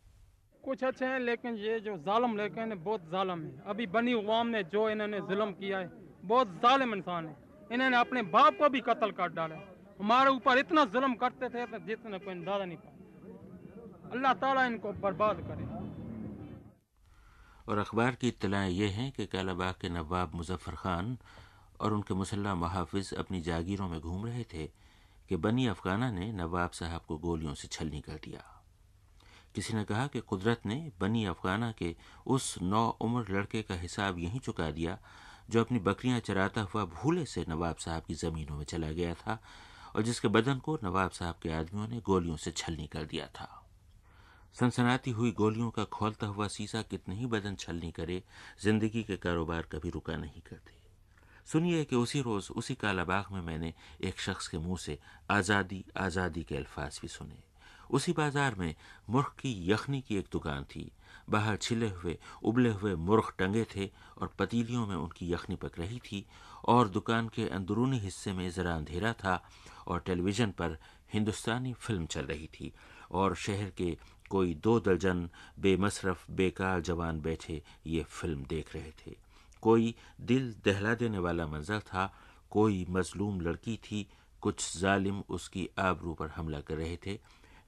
कुछ 0.64 0.84
अच्छे 0.84 1.04
हैं, 1.04 1.18
लेकिन 1.20 1.54
ये 1.58 1.78
जो 1.80 1.96
जालम 2.00 2.36
लेकिन 2.36 2.74
बहुत 2.80 3.10
जालम 3.10 3.42
है। 3.42 3.62
अभी 3.66 3.86
बनी 3.88 4.12
अवाम 4.14 4.46
ने 4.48 4.62
जो 4.66 4.88
इन्होंने 4.90 5.20
जुल्म 5.28 5.50
किया 5.54 5.78
है, 5.78 5.90
बहुत 6.24 6.48
जालिम 6.62 6.94
इंसान 6.94 7.26
है। 7.26 7.36
इन्होंने 7.70 7.96
अपने 7.96 8.22
बाप 8.30 8.58
को 8.58 8.68
भी 8.68 8.80
कत्ल 8.82 9.10
कर 9.12 9.28
डाला 9.34 9.56
हमारे 10.00 10.30
ऊपर 10.30 10.58
इतना 10.58 10.84
जुल्म 10.86 11.14
करते 11.16 11.48
थे 11.48 11.66
जितने 11.80 12.18
कोई 12.18 12.34
अंदाज़ा 12.34 12.64
नहीं 12.64 12.78
पाया 12.78 12.92
अल्लाह 14.12 14.32
ताला 14.34 14.64
इनको 14.66 14.92
बर्बाद 15.00 15.36
करे। 15.48 15.64
और 17.64 17.78
अखबार 17.78 18.14
की 18.14 18.28
इतलाएँ 18.28 18.72
ये 18.72 18.88
हैं 18.90 19.10
कि 19.12 19.26
कालाबाग 19.26 19.74
के 19.80 19.88
नवाब 19.90 20.34
मुजफ्फर 20.34 20.74
खान 20.76 21.16
और 21.80 21.92
उनके 21.92 22.14
मुसल्ला 22.14 22.54
महाफिज 22.54 23.12
अपनी 23.18 23.40
जागीरों 23.42 23.88
में 23.88 24.00
घूम 24.00 24.26
रहे 24.26 24.44
थे 24.52 24.66
कि 25.28 25.36
बनी 25.38 25.66
अफगाना 25.68 26.10
ने 26.10 26.32
नवाब 26.34 26.70
साहब 26.70 27.00
को 27.08 27.18
गोलियों 27.18 27.54
से 27.54 27.68
छलनी 27.68 28.00
कर 28.00 28.20
दिया। 28.24 28.42
किसी 29.54 29.74
ने 29.74 29.84
कहा 29.84 30.06
कि 30.06 30.20
कुदरत 30.20 30.66
ने 30.66 30.76
बनी 31.00 31.24
अफगाना 31.24 31.70
के 31.72 31.94
उस 32.26 32.54
नौ 32.62 32.88
उम्र 33.00 33.32
लड़के 33.32 33.62
का 33.62 33.74
हिसाब 33.74 34.18
यहीं 34.18 34.40
चुका 34.40 34.70
दिया, 34.70 34.98
जो 35.50 35.60
अपनी 35.60 35.78
बकरियाँ 35.80 36.20
चराता 36.20 36.60
हुआ 36.62 36.84
भूले 36.84 37.24
से 37.26 37.44
नवाब 37.48 37.76
साहब 37.76 38.02
की 38.02 38.14
ज़मीनों 38.14 38.56
में 38.56 38.64
चला 38.64 38.90
गया 38.92 39.14
था 39.14 39.38
और 39.94 40.02
जिसके 40.02 40.28
बदन 40.28 40.58
को 40.58 40.78
नवाब 40.84 41.10
साहब 41.10 41.38
के 41.42 41.52
आदमियों 41.52 41.88
ने 41.88 42.00
गोलियों 42.00 42.36
से 42.36 42.50
छलनी 42.50 42.86
कर 42.86 43.04
दिया 43.04 43.26
था। 43.26 43.48
सनसनाती 44.56 45.10
हुई 45.10 45.30
गोलियों 45.32 45.70
का 45.70 45.84
खोलता 45.84 46.26
हुआ 46.26 46.48
सीसा 46.48 46.82
कितने 46.82 47.14
ही 47.14 47.26
बदन 47.26 47.54
छलनी 47.54 47.90
करे, 47.90 48.22
ज़िंदगी 48.62 49.02
के 49.02 49.16
कारोबार 49.16 49.68
कभी 49.72 49.90
रुका 49.90 50.16
नहीं 50.16 50.40
करते। 50.40 50.72
सुनिए 51.46 51.84
कि 51.84 51.96
उसी 51.96 52.20
रोज़, 52.20 52.50
उसी 52.52 52.74
कालाबाग 52.74 53.32
में 53.32 53.40
मैंने 53.40 53.72
एक 54.00 54.20
शख्स 54.20 54.48
के 54.48 54.58
मुँह 54.58 54.78
से 54.78 54.98
आज़ादी 55.30 55.84
आज़ादी 55.96 56.42
के 56.42 56.56
अल्फाज 56.56 56.98
भी 57.02 57.08
सुने। 57.08 57.42
उसी 57.90 58.12
बाज़ार 58.12 58.54
में 58.54 58.74
मुर्ख 59.10 59.34
की 59.40 59.54
यखनी 59.70 60.00
की 60.00 60.16
एक 60.16 60.26
दुकान 60.32 60.64
थी। 60.64 60.90
बाहर 61.30 61.56
छिले 61.56 61.88
हुए, 61.88 62.16
उबले 62.42 62.70
हुए 62.70 62.94
मुर्ख 62.94 63.34
टंगे 63.38 63.64
थे 63.76 63.90
और 64.18 64.32
पतीलियों 64.38 64.86
में 64.86 64.96
उनकी 64.96 65.32
यखनी 65.32 65.56
पक 65.56 65.78
रही 65.78 65.98
थी 65.98 66.24
और 66.64 66.88
दुकान 66.88 67.28
के 67.28 67.48
अंदरूनी 67.48 67.98
हिस्से 67.98 68.32
में 68.32 68.48
ज़रा 68.50 68.74
अंधेरा 68.74 69.12
था 69.12 69.42
और 69.86 70.00
टेलीविज़न 70.06 70.50
पर 70.50 70.78
हिंदुस्तानी 71.12 71.72
फ़िल्म 71.72 72.06
चल 72.06 72.24
रही 72.26 72.46
थी 72.54 72.72
और 73.12 73.34
शहर 73.36 73.70
के 73.70 73.96
कोई 74.30 74.54
दो 74.54 74.78
दर्जन 74.80 75.28
बेमसरफ, 75.60 76.30
बेकार 76.30 76.80
जवान 76.80 77.20
बैठे 77.20 77.62
ये 77.86 78.02
फ़िल्म 78.02 78.44
देख 78.48 78.74
रहे 78.74 78.90
थे। 79.00 79.16
कोई 79.62 79.94
दिल 80.20 80.54
दहला 80.64 80.94
देने 80.94 81.18
वाला 81.18 81.46
मंजर 81.46 81.80
था, 81.80 82.12
कोई 82.50 82.86
मजलूम 82.90 83.40
लड़की 83.40 83.76
थी, 83.84 84.06
कुछ 84.42 84.76
जालिम 84.78 85.22
उसकी 85.28 85.68
आबरू 85.78 86.14
पर 86.14 86.28
हमला 86.28 86.60
कर 86.60 86.74
रहे 86.74 86.96
थे 87.06 87.18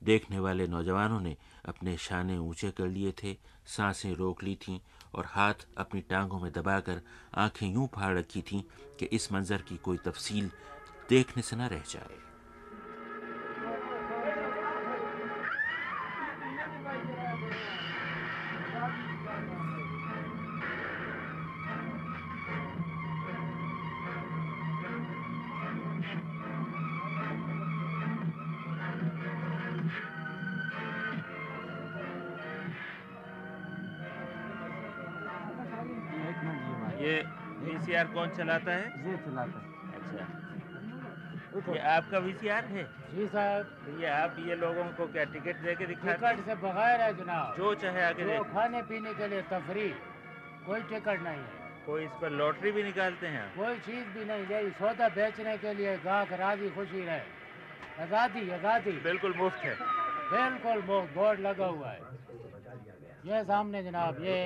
देखने 0.03 0.39
वाले 0.39 0.67
नौजवानों 0.67 1.21
ने 1.21 1.37
अपने 1.65 1.97
शाने 1.97 2.37
ऊँचे 2.39 2.71
कर 2.71 2.89
लिए 2.89 3.13
थे, 3.13 3.37
साँसें 3.67 4.15
रोक 4.15 4.43
ली 4.45 4.55
थीं 4.57 4.79
और 5.15 5.25
हाथ 5.27 5.67
अपनी 5.77 6.01
टांगों 6.01 6.41
में 6.41 6.53
दबाकर 6.53 7.01
आँखें 7.35 7.67
यूँ 7.67 7.89
फाड़ 7.95 8.19
रखी 8.19 8.43
थीं 8.43 8.63
कि 8.99 9.07
इस 9.07 9.33
मंजर 9.33 9.63
की 9.63 9.77
कोई 9.77 9.97
तफसील 9.97 10.51
देखने 11.09 11.43
से 11.43 11.57
न 11.57 11.61
रह 11.61 11.83
जाए। 11.91 12.26
चलाता 38.37 38.73
है? 38.73 38.87
ये 39.07 39.17
चलाता 39.25 39.59
है। 39.59 39.67
अच्छा। 39.97 40.25
ये 41.67 41.79
आपका 41.91 42.19
वीसीआर 42.19 42.65
है? 42.67 42.83
जी 43.11 43.27
साहब। 43.29 44.01
ये 44.01 44.09
आप 44.09 44.37
ये 44.47 44.55
लोगों 44.57 44.85
को 44.97 45.07
क्या 45.13 45.25
टिकट 45.35 45.63
दे 45.63 45.75
के 45.75 45.87
दिखाते 45.87 46.35
टिकट 46.35 46.47
से 46.47 46.55
बगैर 46.63 47.01
है 47.01 47.13
जनाब। 47.19 47.55
जो 47.57 47.75
चाहे 47.83 48.03
आगे 48.05 48.25
जो 48.27 48.43
खाने 48.53 48.83
पीने 48.89 49.13
के 49.15 49.29
लिए 49.29 49.43
तफरी 49.53 49.89
कोई 50.67 50.81
टिकट 50.91 51.23
नहीं 51.23 51.39
है। 51.39 51.65
कोई 51.87 52.05
इस 52.05 52.15
पर 52.21 52.31
लॉटरी 52.33 52.71
भी 52.73 52.83
निकालते 52.83 53.27
हैं 53.35 53.47
कोई 53.57 53.79
चीज़ 53.79 54.07
भी 54.15 54.25
नहीं 54.25 54.45
यही 54.47 54.71
सौदा 54.79 55.09
बेचने 55.17 55.57
के 55.59 55.75
लिए 55.75 55.97
गाहक 56.05 56.33
राज़ी 56.41 56.69
खुशी 56.77 57.05
रहे। 57.05 57.25
आज़ादी 58.03 58.51
आज़ादी। 58.53 58.93
बिल्कुल 59.05 59.35
मुफ़्त 59.37 59.61
है। 59.65 59.75
बिल्कुल 60.33 60.83
मुफ़्त। 60.89 61.15
बोर्ड 61.15 61.41
लगा 61.41 61.67
हुआ 61.67 61.91
है। 61.91 62.01
ये 63.27 63.43
सामने 63.45 63.83
जनाब 63.83 64.19
ये 64.23 64.39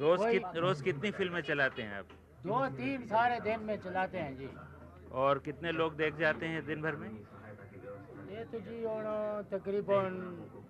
रोज 0.00 0.20
कित, 0.30 0.42
रोज 0.56 0.80
कितनी 0.82 1.10
फ़िल्में 1.10 1.40
चलाते 1.42 1.82
हैं 1.82 1.98
आप? 1.98 2.06
दो 2.46 2.66
तीन 2.76 3.06
सारे 3.06 3.40
दिन 3.40 3.60
में 3.60 3.76
चलाते 3.76 4.18
हैं 4.18 4.36
जी। 4.36 4.48
और 5.12 5.38
कितने 5.38 5.72
लोग 5.72 5.96
देख 5.96 6.16
जाते 6.16 6.46
हैं 6.46 6.66
दिन 6.66 6.82
भर 6.82 6.96
में? 6.96 7.08
ये 8.32 8.44
तो 8.44 8.60
जी 8.60 8.84
और 8.84 9.04
तकरीबन 9.52 10.20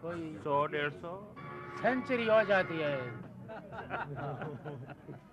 कोई 0.03 0.37
सौ 0.45 0.67
डेढ़ 0.67 0.91
सौ? 0.91 1.35
सेंचुरी 1.83 2.27
हो 2.27 2.43
जाती 2.43 2.79
है। 2.79 2.97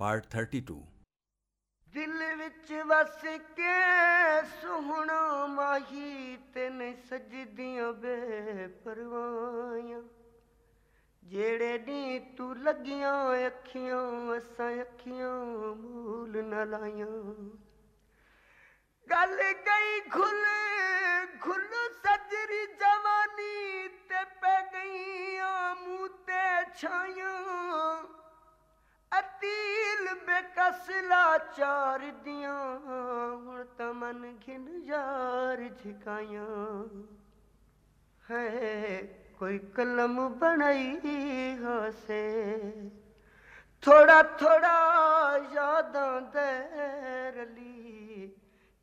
ਪਾਰਟ 0.00 0.36
32 0.36 0.82
ਦਿਲ 1.94 2.36
ਵਿੱਚ 2.36 2.72
ਵਸ 2.72 3.24
ਕੇ 3.56 3.72
ਸੁਹਣਾ 4.62 5.46
ਮਾਹੀ 5.46 6.38
ਤੈਨ 6.54 6.96
ਸਜਦੀਆਂ 7.10 7.92
ਬੇਪਰਵਾਹਾਂ 7.92 10.02
ਜਿਹੜੇ 11.24 11.78
ਨੀ 11.78 12.18
ਤੂੰ 12.18 12.62
ਲੱਗੀਆਂ 12.62 13.46
ਅੱਖੀਆਂ, 13.46 14.38
ਅਸਾਂ 14.38 14.80
ਅੱਖੀਆਂ 14.80 15.74
ਮੂਲ 15.74 16.44
ਨਾ 16.44 16.64
ਲਾਈਆਂ। 16.64 17.34
ਗੱਲ 19.10 19.42
ਗਈ 19.66 20.00
ਖੁੱਲ 20.00 20.44
ਖੁੱਲ 21.40 21.68
ਸਜਰੀ 22.06 22.66
ਜਵਾਨੀ 22.66 23.88
ਤੇ 23.88 24.24
ਪੈ 24.24 24.68
ਗਈਆਂ 24.72 25.76
ਮੂੰਹ 25.76 26.08
ਤੇ 26.08 26.70
ਛਾਈਆਂ। 26.74 28.19
तील 29.42 30.06
बेकसला 30.14 31.38
चार 31.38 31.98
दिया, 31.98 32.56
हुण 32.84 33.62
तो 33.62 33.62
तमन 33.78 34.38
घिन 34.46 34.82
जार 34.84 35.56
झिकाया। 35.84 36.46
है, 38.28 39.02
कोई 39.38 39.58
कलम 39.58 40.28
बनाई 40.28 40.96
हसे। 41.60 42.50
थोड़ा 43.86 44.22
थोड़ा 44.22 44.76
यादा 45.36 46.20
दरली 46.20 47.70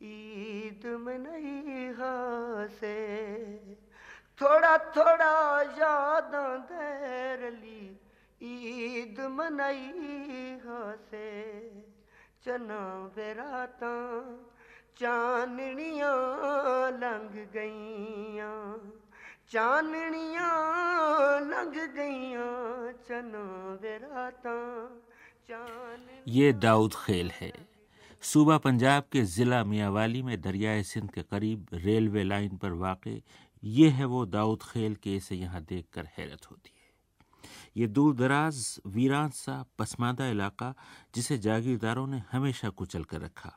ईद 0.01 0.87
मनाई 0.87 1.93
हसे। 1.99 2.97
थोड़ा 4.41 4.77
थोड़ा 4.77 5.61
यादा 5.61 6.57
दरली 6.57 8.01
ईद 8.41 9.19
मनाई 9.31 9.87
हसे, 10.65 11.29
चना 12.45 12.81
बरात 13.15 13.79
चाननिया 14.99 16.13
लंघ 16.93 17.33
गईया 17.53 18.51
चाननिया 19.51 20.49
लंघ 21.41 21.75
गईया, 21.95 22.47
चना 23.07 23.43
बेरात 23.81 24.47
ये 26.27 26.51
दाऊद 26.53 26.93
खेल 26.95 27.29
है। 27.33 27.51
सूबा 28.23 28.57
पंजाब 28.57 29.03
के 29.11 29.21
ज़िला 29.25 29.63
मियावाली 29.63 30.21
में 30.21 30.39
दरियाए 30.41 30.81
सिंध 30.83 31.09
के 31.11 31.21
करीब 31.23 31.67
रेलवे 31.75 32.23
लाइन 32.23 32.57
पर 32.57 32.71
वाक़, 32.75 33.07
ये 33.63 33.89
है 33.89 34.05
वो 34.05 34.25
दाऊद 34.27 34.63
खेल 34.63 34.95
के 35.03 35.15
इसे 35.15 35.35
यहाँ 35.35 35.61
देख 35.63 35.85
कर 35.93 36.05
हैरत 36.17 36.51
होती 36.51 36.69
है। 36.69 36.76
ये 37.77 37.87
दूर 37.87 38.15
दराज 38.15 38.79
वीरान 38.87 39.29
सा 39.29 39.63
पसमानदा 39.79 40.27
इलाका, 40.27 40.73
जिसे 41.15 41.37
जागीरदारों 41.37 42.07
ने 42.07 42.21
हमेशा 42.31 42.69
कुचल 42.69 43.03
कर 43.03 43.21
रखा। 43.21 43.53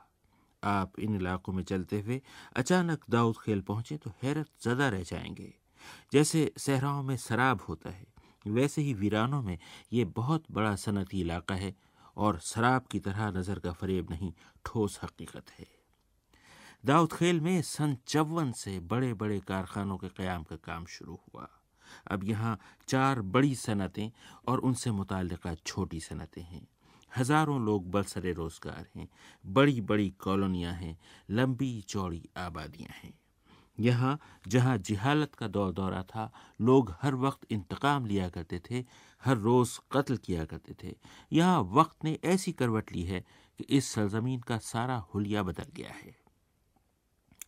आप 0.63 0.99
इन 0.99 1.15
इलाकों 1.15 1.53
में 1.53 1.63
चलते 1.63 1.99
हुए 2.01 2.21
अचानक 2.55 3.05
दाऊद 3.09 3.37
खेल 3.37 3.61
पहुँचे 3.61 3.97
तो 3.97 4.11
हैरत 4.23 4.47
ज़दा 4.63 4.89
रह 4.89 5.03
जाएँगे। 5.03 5.53
जैसे 6.13 6.51
सहराओं 6.57 7.03
में 7.03 7.15
शराब 7.17 7.61
होता 7.69 7.89
है, 7.89 8.05
वैसे 8.47 8.81
ही 8.81 8.93
वीरानों 8.93 9.41
में 9.41 9.57
ये 9.93 10.05
बहुत 10.05 10.43
बड़ा 10.51 10.75
सनती 10.75 11.21
इलाका 11.21 11.55
है 11.55 11.75
और 12.17 12.39
शराब 12.39 12.85
की 12.91 12.99
तरह 12.99 13.31
नज़र 13.31 13.59
का 13.59 13.71
फरेब 13.71 14.11
नहीं, 14.11 14.33
ठोस 14.65 14.99
हकीकत 15.03 15.49
है। 15.59 15.67
दाऊद 16.85 17.13
खेल 17.13 17.41
में 17.41 17.61
सन 17.61 17.97
चौवन 18.07 18.51
से 18.51 18.79
बड़े 18.79 19.13
बड़े 19.13 19.39
कारखानों 19.39 19.97
के 19.97 20.07
क़याम 20.07 20.43
का 20.43 20.55
काम 20.55 20.85
शुरू 20.85 21.19
हुआ। 21.25 21.47
अब 22.07 22.23
यहाँ 22.23 22.57
चार 22.87 23.21
बड़ी 23.21 23.55
सनतें 23.57 24.09
और 24.47 24.59
उनसे 24.59 24.91
मुतल 24.91 25.37
छोटी 25.57 25.99
सनतें 25.99 26.41
हैं। 26.41 26.67
हज़ारों 27.11 27.59
लोग 27.61 27.89
बलसरे 27.91 28.31
रोज़गार 28.33 28.85
हैं 28.95 29.07
बड़ी 29.45 29.81
बड़ी 29.81 30.09
कॉलोनियाँ 30.19 30.73
हैं, 30.73 30.97
लंबी 31.29 31.81
चौड़ी 31.81 32.23
आबादियाँ 32.37 32.93
हैं। 32.93 33.13
यहाँ 33.77 34.19
जहाँ 34.47 34.77
जिहालत 34.77 35.35
का 35.35 35.47
दौर 35.47 35.71
दौरा 35.73 36.01
था, 36.03 36.31
लोग 36.59 36.93
हर 37.01 37.15
वक्त 37.15 37.51
इंतकाम 37.51 38.05
लिया 38.05 38.29
करते 38.29 38.59
थे, 38.69 38.83
हर 39.23 39.37
रोज़ 39.37 39.77
कत्ल 39.91 40.17
किया 40.17 40.45
करते 40.45 40.75
थे। 40.83 40.95
यहाँ 41.31 41.61
वक्त 41.73 42.03
ने 42.03 42.17
ऐसी 42.25 42.51
करवट 42.51 42.91
ली 42.91 43.03
है 43.03 43.19
कि 43.59 43.63
इस 43.69 43.91
सरजमीन 43.93 44.39
का 44.39 44.57
सारा 44.59 44.97
हुलिया 45.13 45.43
बदल 45.43 45.71
गया 45.75 45.93
है। 45.93 46.15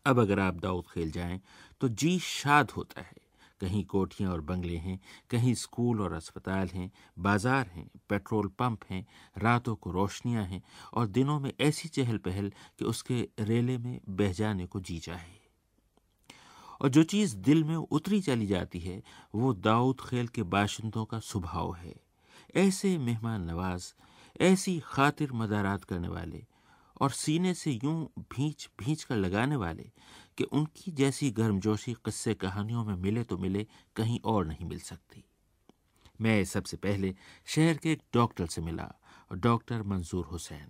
अब 0.06 0.20
अगर 0.20 0.40
आप 0.40 0.56
दाऊद 0.56 0.86
खेल 0.94 1.12
जाएँ 1.12 1.40
तो 1.82 1.90
जी 1.90 2.18
शाद 2.20 2.72
होता 2.72 3.02
है। 3.02 3.23
कहीं 3.64 3.84
कोठियाँ 3.86 4.32
और 4.32 4.42
बंगले 4.42 4.78
हैं, 4.78 5.00
कहीं 5.30 5.54
स्कूल 5.54 6.02
और 6.02 6.14
अस्पताल 6.14 6.68
हैं, 6.68 6.92
बाज़ार 7.20 7.68
हैं, 7.68 7.90
पेट्रोल 8.10 8.48
पंप 8.60 8.84
हैं, 8.90 9.06
रातों 9.38 9.76
को 9.76 9.92
रोशनियाँ 9.92 10.44
हैं 10.46 10.62
और 10.94 11.08
दिनों 11.08 11.40
में 11.40 11.52
ऐसी 11.62 11.90
चहल 11.90 12.18
पहल 12.18 12.52
कि 12.80 12.86
उसके 12.86 13.28
रेले 13.40 13.78
में 13.78 14.00
बह 14.10 14.34
जाने 14.34 14.66
को 14.66 14.80
जी 14.80 15.00
चाहे 15.00 15.42
और 16.82 16.90
जो 16.90 17.04
चीज़ 17.04 17.36
दिल 17.38 17.64
में 17.64 17.76
उतरी 17.76 18.20
चली 18.22 18.46
जाती 18.46 18.80
है, 18.80 19.02
वो 19.36 19.54
दाऊद 19.54 20.02
खेल 20.02 20.28
के 20.28 20.44
बाशिंदों 20.44 21.06
का 21.06 21.20
स्वभाव 21.20 21.74
है। 21.76 21.96
ऐसे 22.56 22.98
मेहमान 22.98 23.42
नवाज़, 23.42 23.94
ऐसी 24.42 24.82
खातिर 24.86 25.32
मदारात 25.34 25.84
करने 25.84 26.08
वाले 26.08 26.44
और 27.02 27.12
सीने 27.12 27.54
से 27.54 27.72
यूँ 27.72 28.10
भींच 28.34 28.70
भींच 28.80 29.04
कर 29.04 29.16
लगाने 29.16 29.56
वाले 29.56 29.90
कि 30.38 30.44
उनकी 30.44 30.92
जैसी 30.92 31.32
गर्मजोशी 31.32 31.94
किस्से 31.94 32.34
कहानियों 32.34 32.86
में 32.86 32.96
मिले 32.96 33.24
तो 33.24 33.38
मिले, 33.38 33.68
कहीं 33.96 34.20
और 34.26 34.46
नहीं 34.46 34.66
मिल 34.66 34.80
सकती। 34.80 35.24
मैं 36.22 36.44
सबसे 36.46 36.78
पहले 36.78 37.16
शहर 37.46 37.78
के 37.78 37.92
एक 37.92 38.02
डॉक्टर 38.14 38.46
से 38.46 38.62
मिला, 38.62 38.94
डॉक्टर 39.34 39.84
मंजूर 39.84 40.26
हुसैन। 40.26 40.70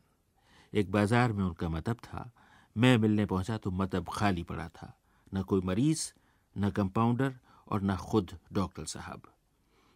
एक 0.74 0.91
बाज़ार 0.91 1.34
में 1.34 1.43
उनका 1.43 1.70
मतब 1.70 1.95
था, 1.95 2.32
मैं 2.76 2.97
मिलने 2.97 3.26
पहुँचा 3.26 3.57
तो 3.57 3.72
मतब 3.72 4.09
खाली 4.09 4.43
पड़ा 4.43 4.68
था। 4.70 4.93
न 5.34 5.41
कोई 5.41 5.61
मरीज़, 5.61 6.11
न 6.55 6.70
कंपाउंडर 6.70 7.36
और 7.68 7.82
न 7.82 7.95
खुद 7.95 8.38
डॉक्टर 8.53 8.86
साहब। 8.86 9.22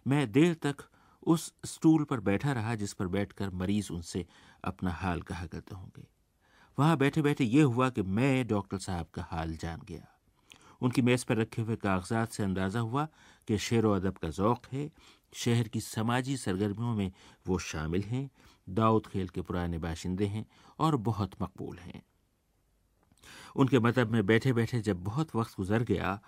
मैं 0.05 0.31
देर 0.31 0.53
तक 0.53 0.83
उस 1.23 1.53
स्टूल 1.65 2.03
पर 2.03 2.19
बैठा 2.19 2.51
रहा 2.51 2.75
जिस 2.75 2.93
पर 2.93 3.07
बैठकर 3.07 3.49
मरीज़ 3.49 3.91
उनसे 3.93 4.25
अपना 4.63 4.91
हाल 4.91 5.21
कहा 5.21 5.45
करते 5.45 5.75
होंगे। 5.75 6.07
वहाँ 6.77 6.97
बैठे 6.97 7.21
बैठे 7.21 7.43
ये 7.43 7.61
हुआ 7.63 7.89
कि 7.89 8.01
मैं 8.01 8.47
डॉक्टर 8.47 8.77
साहब 8.77 9.07
का 9.13 9.27
हाल 9.31 9.55
जान 9.55 9.81
गया। 9.87 10.07
उनकी 10.81 11.01
मेज़ 11.01 11.25
पर 11.25 11.37
रखे 11.37 11.61
हुए 11.61 11.75
कागजात 11.75 12.31
से 12.31 12.43
अंदाज़ा 12.43 12.79
हुआ 12.79 13.07
कि 13.47 13.57
शेर 13.57 13.85
व 13.85 13.95
अदब 13.95 14.17
का 14.17 14.29
ज़ौक़ 14.29 14.67
है, 14.73 14.89
शहर 15.33 15.67
की 15.67 15.79
समाजी 15.81 16.35
सरगर्मियों 16.37 16.93
में 16.95 17.11
वो 17.47 17.57
शामिल 17.59 18.03
हैं, 18.03 18.29
दाऊद 18.69 19.07
खेल 19.07 19.27
के 19.27 19.41
पुराने 19.41 19.77
बाशिंदे 19.77 20.25
हैं 20.25 20.45
और 20.79 20.95
बहुत 21.01 21.41
मकबूल 21.41 21.77
हैं। 21.77 22.01
उनके 23.55 23.79
मतलब 23.79 24.11
में 24.11 24.25
बैठे 24.25 24.53
बैठे 24.53 24.79
जब 24.81 25.03
बहुत 25.03 25.35
वक्त 25.35 25.55
गुजर 25.57 25.83
गया 25.83 26.19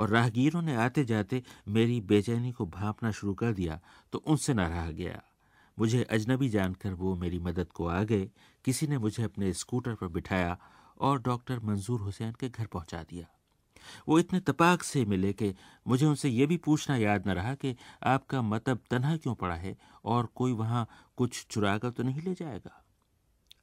और 0.00 0.08
राहगीरों 0.10 0.62
ने 0.62 0.74
आते 0.76 1.04
जाते 1.04 1.42
मेरी 1.68 2.00
बेचैनी 2.02 2.52
को 2.52 2.66
भापना 2.66 3.10
शुरू 3.10 3.34
कर 3.34 3.52
दिया 3.52 3.80
तो 4.12 4.18
उनसे 4.18 4.54
न 4.54 4.60
रहा 4.60 4.90
गया। 4.90 5.22
मुझे 5.78 6.02
अजनबी 6.02 6.48
जानकर 6.48 6.92
वो 6.92 7.16
मेरी 7.16 7.38
मदद 7.38 7.72
को 7.72 7.86
आ 7.86 8.02
गए। 8.02 8.30
किसी 8.64 8.86
ने 8.86 8.98
मुझे 8.98 9.22
अपने 9.22 9.52
स्कूटर 9.52 9.94
पर 9.94 10.08
बिठाया 10.08 10.58
और 11.00 11.22
डॉक्टर 11.22 11.60
मंजूर 11.60 12.00
हुसैन 12.00 12.32
के 12.32 12.48
घर 12.48 12.66
पहुँचा 12.66 13.02
दिया। 13.02 13.26
वो 14.08 14.18
इतने 14.18 14.40
तपाक 14.40 14.82
से 14.82 15.04
मिले 15.04 15.32
कि 15.32 15.54
मुझे 15.88 16.06
उनसे 16.06 16.28
ये 16.28 16.46
भी 16.46 16.56
पूछना 16.56 16.96
याद 16.96 17.28
न 17.28 17.30
रहा 17.30 17.54
कि 17.54 17.76
आपका 18.02 18.42
मतलब 18.42 18.78
तनहा 18.90 19.16
क्यों 19.16 19.34
पड़ा 19.34 19.54
है 19.54 19.76
और 20.04 20.26
कोई 20.26 20.52
वहाँ 20.52 20.88
कुछ 21.16 21.46
चुरा 21.50 21.78
कर 21.78 21.90
तो 21.90 22.02
नहीं 22.02 22.22
ले 22.22 22.34
जाएगा? 22.34 22.84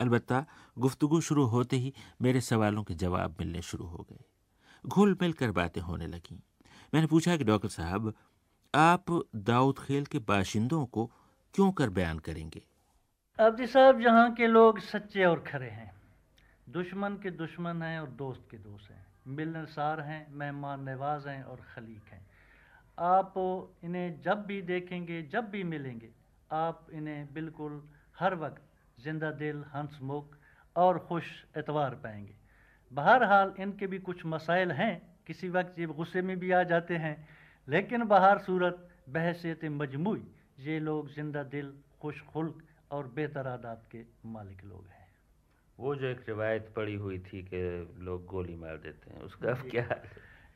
अलबत्ता 0.01 0.45
गुफ्तगु 0.77 1.21
शुरू 1.21 1.45
होते 1.45 1.77
ही 1.77 1.93
मेरे 2.21 2.41
सवालों 2.41 2.83
के 2.83 2.93
जवाब 2.93 3.35
मिलने 3.39 3.61
शुरू 3.61 3.85
हो 3.85 4.07
गए। 4.09 4.21
घुल 4.87 5.17
मिल 5.21 5.33
कर 5.33 5.51
बातें 5.51 5.81
होने 5.81 6.07
लगीं। 6.07 6.37
मैंने 6.93 7.07
पूछा 7.07 7.37
कि, 7.37 7.43
डॉक्टर 7.43 7.69
साहब, 7.69 8.13
आप 8.75 9.05
दाऊद 9.35 9.79
खेल 9.79 10.05
के 10.05 10.19
बाशिंदों 10.19 10.85
को 10.85 11.11
क्यों 11.55 11.71
कर 11.71 11.89
बयान 11.89 12.17
करेंगे? 12.19 12.61
अब्दी 13.39 13.65
साहब 13.67 13.99
यहाँ 14.01 14.31
के 14.33 14.47
लोग 14.47 14.79
सच्चे 14.81 15.23
और 15.25 15.43
खरे 15.47 15.69
हैं, 15.69 15.91
दुश्मन 16.67 17.13
के 17.23 17.31
दुश्मन 17.31 17.81
हैं 17.81 17.99
और 17.99 18.09
दोस्त 18.19 18.47
के 18.51 18.57
दोस्त 18.57 18.91
हैं, 18.91 19.05
मिलनसार 19.27 20.01
हैं, 20.01 20.27
मेहमान 20.31 20.83
नवाज़ 20.89 21.27
हैं 21.29 21.43
और 21.43 21.61
खलीक 21.75 22.11
हैं। 22.11 22.25
आप 22.97 23.33
इन्हें 23.83 24.21
जब 24.21 24.45
भी 24.45 24.61
देखेंगे, 24.63 25.21
जब 25.23 25.49
भी 25.49 25.63
मिलेंगे, 25.65 26.09
आप 26.51 26.87
इन्हें 26.93 27.33
बिल्कुल 27.33 27.81
हर 28.17 28.35
वक्त 28.35 28.61
ज़िंदा 29.03 29.31
दिल 29.33 29.63
हंसमुख 29.75 30.37
और 30.75 30.99
खुश 30.99 31.33
एतवार 31.57 31.95
पाएँगे। 32.03 32.35
बहरहाल 32.91 33.53
इनके 33.59 33.87
भी 33.87 33.99
कुछ 34.01 34.25
मसाइल 34.27 34.71
हैं, 34.73 35.01
किसी 35.27 35.49
वक्त 35.49 35.79
ये 35.79 35.85
गुस्से 35.87 36.21
में 36.21 36.37
भी 36.39 36.51
आ 36.51 36.63
जाते 36.65 36.95
हैं, 36.97 37.17
लेकिन 37.67 38.03
बाहर 38.07 38.39
सूरत 38.39 38.87
बहसीत 39.09 39.65
मजमू 39.73 40.17
ये 40.57 40.79
लोग 40.79 41.09
ज़िंदा 41.13 41.43
दिल 41.45 41.73
खुश 42.01 42.21
खुल्क 42.23 42.61
और 42.91 43.07
बेहतर 43.15 43.47
आदात 43.47 43.83
के 43.91 44.03
मालिक 44.25 44.63
लोग 44.65 44.85
हैं। 44.87 45.07
वो 45.77 45.95
जो 45.95 46.07
एक 46.07 46.23
रिवायत 46.27 46.71
पड़ी 46.75 46.95
हुई 46.95 47.17
थी 47.19 47.41
कि 47.43 47.59
लोग 47.99 48.25
गोली 48.25 48.55
मार 48.55 48.77
देते 48.77 49.13
हैं 49.13 49.21
उसका 49.21 49.49
अब 49.51 49.67
क्या 49.71 49.83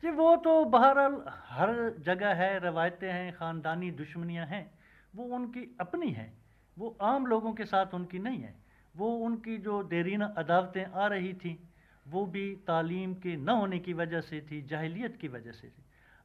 जी 0.04 0.10
वो 0.12 0.36
तो 0.36 0.64
बहरहाल 0.68 1.22
हर 1.50 1.74
जगह 2.00 2.34
है 2.34 2.60
रवायतें 2.60 3.12
हैं 3.12 3.32
ख़ानदानी 3.34 3.91
दुश्मनियाँ 3.93 4.45
हैं 4.45 4.66
वो 5.14 5.24
उनकी 5.36 5.68
अपनी 5.80 6.12
हैं 6.12 6.32
वो 6.78 6.95
आम 7.02 7.26
लोगों 7.28 7.54
के 7.54 7.66
साथ 7.66 7.93
उनकी 7.93 8.20
नहीं 8.20 8.41
है 8.41 8.56
वो 8.95 9.10
उनकी 9.26 9.58
जो 9.58 9.82
देरीना 9.84 10.34
अदावतें 10.38 10.86
आ 10.86 11.08
रही 11.08 11.34
थी 11.34 11.58
वो 12.06 12.26
भी 12.26 12.45
तालीम 12.68 13.14
के 13.16 13.36
न 13.36 13.50
होने 13.50 13.80
की 13.80 13.93
वजह 13.93 14.22
से 14.22 14.41
थी 14.41 14.62
जाहिलियत 14.62 15.18
की 15.22 15.28
वजह 15.28 15.52
से 15.52 15.68
थी। 15.68 15.84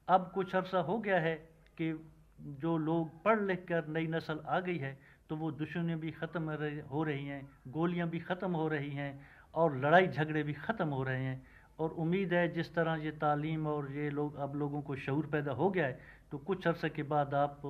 अब 0.09 0.31
कुछ 0.35 0.55
अरसा 0.57 0.79
हो 0.81 0.99
गया 0.99 1.18
है 1.20 1.35
कि 1.79 1.93
जो 2.39 2.76
लोग 2.78 3.22
पढ़ 3.24 3.41
लिख 3.43 3.64
कर 3.68 3.87
नई 3.89 4.07
नस्ल 4.09 4.39
आ 4.41 4.61
गई 4.61 4.78
है 4.78 4.99
तो 5.30 5.37
वो 5.37 5.51
दुश्मनी 5.53 5.95
भी 5.97 6.11
ख़त्म 6.12 6.51
हो 6.91 7.03
रही 7.05 7.26
हैं, 7.26 7.49
गोलियाँ 7.68 8.09
भी 8.09 8.18
ख़त्म 8.20 8.51
हो 8.53 8.66
रही 8.68 8.91
हैं, 8.93 9.26
और 9.55 9.76
लड़ाई 9.78 10.07
झगड़े 10.09 10.43
भी 10.43 10.53
ख़त्म 10.55 10.89
हो 10.89 11.03
रहे 11.03 11.22
हैं। 11.22 11.47
और 11.78 11.91
उम्मीद 11.95 12.32
है 12.35 12.47
जिस 12.55 12.74
तरह 12.74 13.05
ये 13.05 13.11
तालीम 13.18 13.66
और 13.66 13.91
ये 13.93 14.11
लोग, 14.11 14.37
अब 14.37 14.55
लोगों 14.57 14.82
को 14.82 14.97
शूर 14.97 15.26
पैदा 15.26 15.53
हो 15.53 15.70
गया 15.70 15.87
है 15.87 15.99
तो 16.30 16.39
कुछ 16.41 16.66
अरसे 16.66 16.89
के 16.91 17.03
बाद 17.05 17.35
आप 17.35 17.62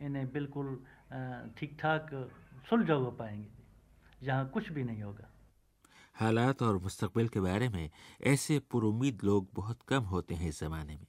इन्हें 0.00 0.26
बिल्कुल 0.32 0.74
ठीक 1.58 1.76
ठाक 1.80 2.10
सुलझा 2.70 2.94
हुआ 2.94 3.10
पाएँगे। 3.12 3.48
जहाँ 4.22 4.48
कुछ 4.48 4.72
भी 4.72 4.84
नहीं 4.84 5.02
होगा। 5.02 5.28
हालात 6.16 6.62
और 6.62 6.78
मुस्तकबिल 6.78 7.28
के 7.28 7.40
बारे 7.40 7.68
में 7.68 7.88
ऐसे 8.24 8.58
पुरुद 8.70 9.24
लोग 9.24 9.48
बहुत 9.54 9.82
कम 9.88 10.02
होते 10.06 10.34
हैं 10.34 10.48
इस 10.48 10.60
ज़माने 10.60 10.94
में। 10.94 11.06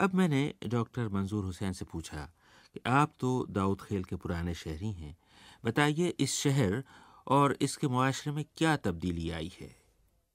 अब 0.00 0.14
मैंने 0.14 0.54
डॉक्टर 0.68 1.08
मंजूर 1.08 1.44
हुसैन 1.44 1.72
से 1.72 1.84
पूछा 1.84 2.28
कि 2.74 2.80
आप 2.86 3.12
तो 3.20 3.46
दाऊद 3.50 3.80
खेल 3.80 4.04
के 4.04 4.16
पुराने 4.16 4.54
शहरी 4.54 4.92
हैं। 4.92 5.16
बताइए 5.64 6.08
इस 6.20 6.34
शहर 6.34 6.82
और 7.26 7.56
इसके 7.60 7.88
मुआशरे 7.88 8.32
में 8.32 8.44
क्या 8.56 8.76
तब्दीली 8.76 9.30
आई 9.30 9.52
है? 9.60 9.76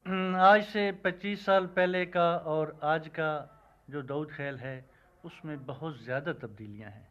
हम्म, 0.06 0.36
आज 0.36 0.64
से 0.66 0.92
25 0.92 1.46
साल 1.46 1.66
पहले 1.66 2.06
का 2.06 2.36
और 2.38 2.80
आज 2.84 3.08
का 3.08 3.32
जो 3.90 4.02
दाऊद 4.02 4.32
खेल 4.32 4.56
है 4.56 4.90
उसमें 5.26 5.66
बहुत 5.66 6.04
ज़्यादा 6.04 6.34
तब्दीलियाँ 6.34 6.92
हैं। 6.92 7.08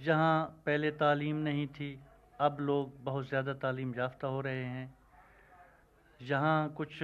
जहाँ 0.00 0.62
पहले 0.66 0.90
तालीम 0.90 1.36
नहीं 1.36 1.66
थी 1.66 1.98
अब 2.40 2.56
लोग 2.60 3.04
बहुत 3.04 3.28
ज़्यादा 3.28 3.54
तालीम 3.54 3.94
याफ्ता 3.98 4.28
हो 4.28 4.40
रहे 4.40 4.64
हैं। 4.64 4.94
जहाँ 6.20 6.68
कुछ 6.68 6.98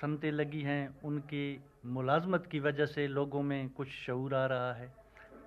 सनतें 0.00 0.30
लगी 0.32 0.62
हैं 0.62 1.00
उनकी 1.04 1.44
मुलाजमत 1.84 2.46
की 2.46 2.58
वजह 2.60 2.86
से 2.86 3.06
लोगों 3.08 3.42
में 3.42 3.68
कुछ 3.70 3.88
शूर 3.88 4.34
आ 4.34 4.44
रहा 4.46 4.72
है। 4.74 4.88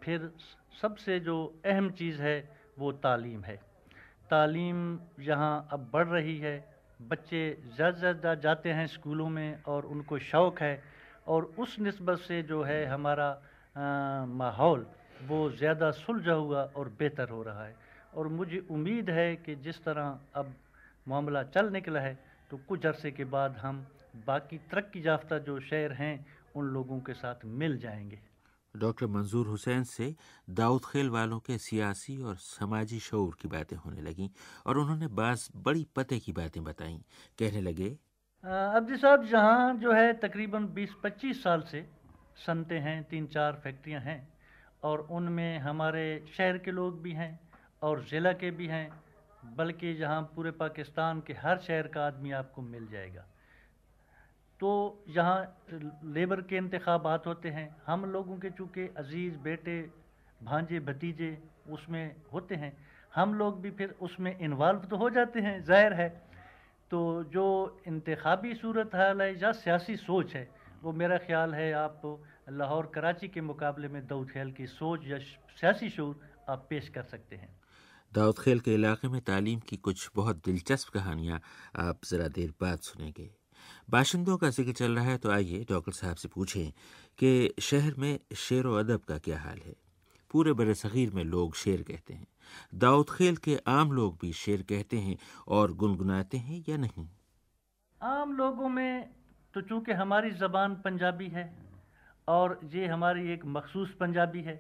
फिर 0.04 0.32
सबसे 0.82 1.20
जो 1.20 1.36
अहम 1.66 1.90
चीज़ 1.92 2.22
है, 2.22 2.38
वो 2.78 2.92
तालीम 2.94 3.44
है। 3.44 3.56
तालीम 4.30 5.00
यहाँ 5.22 5.68
अब 5.72 5.90
बढ़ 5.94 6.08
रही 6.08 6.38
है। 6.40 6.58
बच्चे 7.00 7.40
ज़्यादा 7.76 7.98
ज़्यादा 8.00 8.34
जाते 8.38 8.72
हैं 8.72 8.86
स्कूलों 8.88 9.30
में 9.30 9.64
और 9.64 9.86
उनको 9.86 10.20
शौक़ 10.22 10.64
है 10.64 10.82
और 11.28 11.44
उस 11.60 11.76
नस्बत 11.80 12.20
से 12.20 12.42
जो 12.44 12.62
है 12.64 12.86
हमारा 12.86 13.30
माहौल 14.36 14.86
वो 15.28 15.50
ज़्यादा 15.52 15.92
सुलझा 15.94 16.34
हुआ 16.34 16.64
और 16.76 16.90
बेहतर 17.00 17.30
हो 17.30 17.42
रहा 17.44 17.66
है। 17.66 17.76
और 18.14 18.28
मुझे 18.30 18.66
उम्मीद 18.72 19.10
है 19.10 19.36
कि 19.38 19.56
जिस 19.58 19.84
तरह 19.84 20.20
अब 20.36 20.54
मामला 21.08 21.44
चल 21.46 21.72
निकला 21.72 22.00
है 22.00 22.18
तो 22.52 22.58
कुछ 22.68 22.86
अरसे 22.86 23.12
के 23.12 23.24
बाद 23.26 23.58
हम 23.58 23.86
बाकी 24.16 24.58
तरक्की 24.72 25.08
याफ्ता 25.08 25.38
जो 25.40 25.60
शहर 25.62 25.92
हैं 25.94 26.16
उन 26.56 26.66
लोगों 26.74 27.00
के 27.00 27.14
साथ 27.14 27.46
मिल 27.46 27.78
जाएँगे। 27.80 28.20
डॉक्टर 28.76 29.08
मंजूर 29.08 29.48
हुसैन 29.48 29.84
से 29.84 30.14
दाऊद 30.48 30.86
खेल 30.86 31.10
वालों 31.10 31.40
के 31.40 31.58
सियासी 31.58 32.18
और 32.22 32.36
समाजी 32.38 33.00
शौर 33.00 33.36
की 33.42 33.48
बातें 33.48 33.76
होने 33.78 34.02
लगीं 34.02 34.30
और 34.66 34.78
उन्होंने 34.78 35.08
बास 35.20 35.50
बड़ी 35.56 35.86
पते 35.96 36.20
की 36.20 36.32
बातें 36.32 36.64
बताईं। 36.64 37.00
कहने 37.40 37.62
लगे 37.62 37.90
अब्दी 38.44 38.98
साहब 38.98 39.26
जहाँ 39.26 39.76
जो 39.76 39.94
है 39.94 40.14
तकरीबन 40.20 40.66
20-25 40.76 41.44
साल 41.44 41.62
से 41.62 41.86
सनते 42.46 42.78
हैं 42.80 43.04
तीन 43.04 43.28
चार 43.28 43.60
फैक्ट्रियाँ 43.64 44.02
हैं 44.02 44.20
और 44.84 45.08
उनमें 45.12 45.60
हमारे 45.60 46.06
शहर 46.38 46.58
के 46.58 46.72
लोग 46.72 47.02
भी 47.02 47.12
हैं 47.14 47.40
और 47.82 48.04
ज़िला 48.06 48.34
के 48.34 48.52
भी 48.52 48.68
हैं 48.68 48.90
बल्कि 49.56 49.94
जहाँ 49.96 50.22
पूरे 50.36 50.52
पाकिस्तान 50.60 51.22
के 51.28 51.34
हर 51.34 51.58
शहर 51.60 51.88
का 51.88 52.06
आदमी 52.08 52.32
आपको 52.32 52.62
मिल 52.62 52.88
जाएगा। 52.88 53.26
तो 54.60 54.70
यहाँ 55.10 55.68
लेबर 56.08 56.42
के 56.42 56.58
इंतबात 56.58 57.28
होते 57.28 57.50
हैं। 57.50 57.68
हम 57.88 58.06
लोगों 58.12 58.38
के 58.38 58.50
चूँकि 58.50 58.88
अज़ीज़, 58.98 59.38
बेटे, 59.40 59.82
भांजे, 60.42 60.80
भतीजे 60.82 61.38
उसमें 61.70 62.16
होते 62.34 62.56
हैं। 62.56 62.72
हम 63.14 63.34
लोग 63.34 63.62
भी 63.62 63.72
फिर 63.72 63.96
उसमें 64.02 64.38
इन्वॉल्व 64.38 64.80
तो 64.90 64.98
हो 64.98 65.10
जाते 65.10 65.40
हैं, 65.40 65.62
ज़ाहिर 65.64 65.94
है। 65.94 66.10
तो 66.92 67.00
जो 67.34 67.46
इंतबी 67.88 68.54
सूरत 68.56 68.96
हाल 68.96 69.22
है, 69.22 69.30
या 69.42 69.52
सियासी 69.54 69.96
सोच 69.98 70.36
है, 70.36 70.48
वो 70.84 70.92
मेरा 70.94 71.18
ख्याल 71.18 71.54
है 71.54 71.72
आप 71.74 72.02
लाहौर 72.52 72.92
कराची 72.96 73.28
के 73.28 73.42
मुकाबले 73.42 73.88
में 73.88 74.06
दाऊद 74.08 74.30
खेल 74.32 74.52
की 74.52 74.68
सोच 74.70 75.08
या 75.08 75.18
सियासी 75.20 75.90
शूर 75.90 76.20
आप 76.50 76.68
पेश 76.70 76.90
कर 76.90 77.04
सकते 77.06 77.36
हैं। 77.36 77.50
दाऊद 78.12 78.40
खेल 78.40 78.60
के 78.60 78.74
इलाके 78.74 79.08
में 79.08 79.22
तालीम 79.22 79.60
की 79.60 79.78
कुछ 79.78 80.10
बहुत 80.16 80.46
दिलचस्प 80.46 80.94
कहानियाँ 80.94 81.42
आप 81.80 82.06
ज़रा 82.06 82.28
देर 82.30 82.54
बाद 82.62 82.80
सुनेंगे। 82.82 83.30
बाशिंदों 83.88 84.38
का 84.38 84.50
ज़िक्र 84.50 84.72
चल 84.72 84.96
रहा 84.96 85.06
है 85.06 85.18
तो 85.18 85.30
आइए 85.32 85.66
डॉक्टर 85.70 85.92
साहब 85.92 86.16
से 86.16 86.28
पूछें 86.28 86.72
कि 87.20 87.54
शहर 87.62 87.94
में 87.98 88.20
शेर 88.36 88.68
व 88.68 88.80
अदब 88.80 89.02
का 89.08 89.18
क्या 89.18 89.40
हाल 89.40 89.60
है? 89.66 89.74
पूरे 90.32 90.54
बर 90.54 90.74
सग़ीर 90.74 91.12
में 91.12 91.24
लोग 91.24 91.56
शेर 91.56 91.82
कहते 91.82 92.14
हैं। 92.14 92.28
दाऊद 92.76 93.10
खेल 93.10 93.36
के 93.38 93.58
आम 93.68 93.92
लोग 93.92 94.18
भी 94.22 94.32
शेर 94.34 94.62
कहते 94.62 94.98
हैं 94.98 95.18
और 95.48 95.74
गुनगुनाते 95.74 96.38
हैं 96.38 96.64
या 96.70 96.78
नहीं? 96.78 97.08
आम 98.02 98.34
लोगों 98.38 98.70
में 98.70 99.10
तो 99.54 99.62
चूँकि 99.62 99.92
हमारी 99.92 100.32
ज़बान 100.32 100.76
पंजाबी 100.76 101.28
है 101.28 101.50
और 102.28 102.60
ये 102.74 102.88
हमारी 102.88 103.32
एक 103.34 103.46
मखसूस 103.46 103.94
पंजाबी 104.00 104.42
है, 104.42 104.60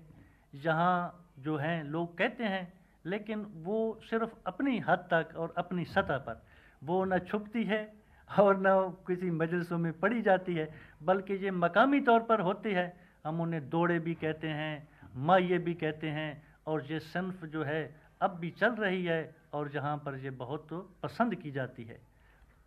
जहाँ 0.55 1.34
जो 1.39 1.57
हैं 1.57 1.84
लोग 1.84 2.17
कहते 2.17 2.43
हैं, 2.43 2.73
लेकिन 3.05 3.45
वो 3.63 3.99
सिर्फ़ 4.09 4.32
अपनी 4.47 4.80
हद 4.80 5.07
तक 5.13 5.36
और 5.38 5.53
अपनी 5.57 5.86
सतह 5.86 6.17
पर, 6.17 6.41
वो 6.84 7.03
न 7.05 7.19
छुपती 7.19 7.63
है 7.63 8.05
और 8.39 8.57
न 8.59 8.69
किसी 9.07 9.30
मजलसों 9.32 9.78
में 9.78 9.91
पढ़ी 9.99 10.21
जाती 10.21 10.53
है 10.55 10.67
बल्कि 11.03 11.34
ये 11.43 11.51
मकामी 11.53 11.99
तौर 12.01 12.19
पर 12.21 12.41
होती 12.41 12.71
है। 12.73 12.88
हम 13.26 13.41
उन्हें 13.41 13.69
दौड़े 13.69 13.99
भी 13.99 14.13
कहते 14.15 14.47
हैं 14.49 14.88
माइए 15.17 15.57
भी 15.57 15.73
कहते 15.73 16.07
हैं 16.09 16.32
और 16.67 16.86
ये 16.89 16.99
सन्फ 17.01 17.45
जो 17.45 17.63
है 17.63 17.84
अब 18.21 18.38
भी 18.41 18.49
चल 18.51 18.76
रही 18.76 19.03
है 19.05 19.19
और 19.53 19.69
जहाँ 19.71 19.95
पर 19.97 20.17
ये 20.19 20.30
बहुत 20.36 20.65
तो 20.69 20.78
पसंद 21.03 21.36
की 21.36 21.51
जाती 21.51 21.84
है। 21.84 21.99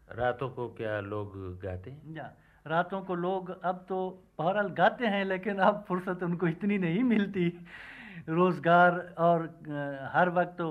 रातों 0.09 0.48
को 0.50 0.68
क्या 0.74 1.00
लोग 1.02 1.36
गाते 1.62 1.90
हैं? 1.90 2.14
या 2.14 2.32
रातों 2.66 3.00
को 3.02 3.14
लोग 3.16 3.50
अब 3.62 3.84
तो 3.88 3.98
बहरहाल 4.38 4.68
गाते 4.74 5.06
हैं 5.06 5.24
लेकिन 5.24 5.59
अब 5.61 5.84
फुर्सत 5.88 6.22
उनको 6.22 6.46
इतनी 6.48 6.78
नहीं 6.78 7.02
मिलती। 7.04 7.48
रोज़गार 8.28 8.98
और 9.18 9.42
हर 10.12 10.28
वक्त 10.30 10.54
तो 10.59 10.68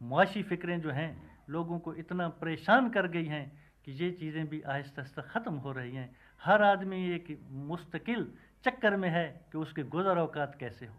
मुआशी 0.00 0.42
फ़िक्रें 0.42 0.80
जो 0.80 0.90
हैं 0.90 1.10
लोगों 1.50 1.78
को 1.78 1.94
इतना 1.94 2.28
परेशान 2.40 2.88
कर 2.90 3.06
गई 3.08 3.26
हैं 3.26 3.44
कि 3.86 3.92
ये 3.94 4.10
चीज़ें 4.12 4.46
भी 4.48 4.60
आहिस्ता 4.62 5.02
आहिस्ता 5.02 5.22
ख़त्म 5.30 5.54
हो 5.56 5.72
रही 5.72 5.94
हैं। 5.94 6.10
हर 6.42 6.62
आदमी 6.62 7.04
एक 7.14 7.36
मुस्तकिल 7.68 8.26
चक्कर 8.64 8.96
में 8.96 9.08
है 9.10 9.26
कि 9.52 9.58
उसके 9.58 9.82
गुजर 9.84 10.18
अवकात 10.18 10.56
कैसे 10.60 10.86
हो। 10.86 10.94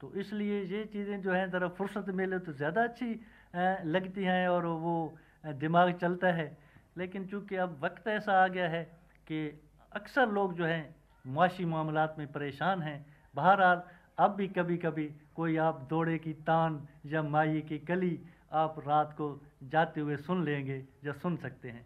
तो 0.00 0.12
इसलिए 0.14 0.62
ये 0.64 0.84
चीज़ें 0.84 1.20
जो 1.22 1.32
हैं, 1.32 1.48
ज़रा 1.50 1.68
फुर्सत 1.68 2.08
मिले 2.14 2.38
तो 2.38 2.52
ज़्यादा 2.52 2.82
अच्छी 2.82 3.10
लगती 3.86 4.24
हैं 4.24 4.48
और 4.48 4.66
वो 4.66 4.96
दिमाग 5.56 5.92
चलता 5.98 6.32
है। 6.32 6.56
लेकिन 6.98 7.26
चूँकि 7.26 7.56
अब 7.56 7.78
वक्त 7.82 8.08
ऐसा 8.08 8.32
आ 8.44 8.46
गया 8.48 8.68
है 8.68 8.82
कि 9.26 9.38
अक्सर 9.92 10.30
लोग 10.30 10.54
जो 10.54 10.64
हैं, 10.64 10.94
मुआशी 11.24 11.64
मामला 11.64 12.06
में 12.18 12.26
परेशान 12.32 12.82
हैं। 12.82 13.04
बहरहाल, 13.34 13.82
अब 14.18 14.34
भी 14.36 14.48
कभी 14.48 14.76
कभी 14.76 15.06
कोई 15.34 15.56
आप 15.58 15.86
दौड़े 15.90 16.18
की 16.18 16.32
तान 16.44 16.86
या 17.06 17.22
माई 17.24 17.60
की 17.60 17.78
कली 17.80 18.18
आप 18.54 18.78
रात 18.86 19.12
को 19.12 19.28
जाते 19.64 20.00
हुए 20.00 20.16
सुन 20.18 20.44
लेंगे 20.44 20.84
या 21.04 21.12
सुन 21.14 21.36
सकते 21.36 21.68
हैं। 21.68 21.84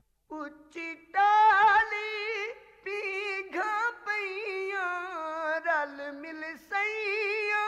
रल 5.66 6.10
मिल 6.14 6.42
सैया 6.56 7.64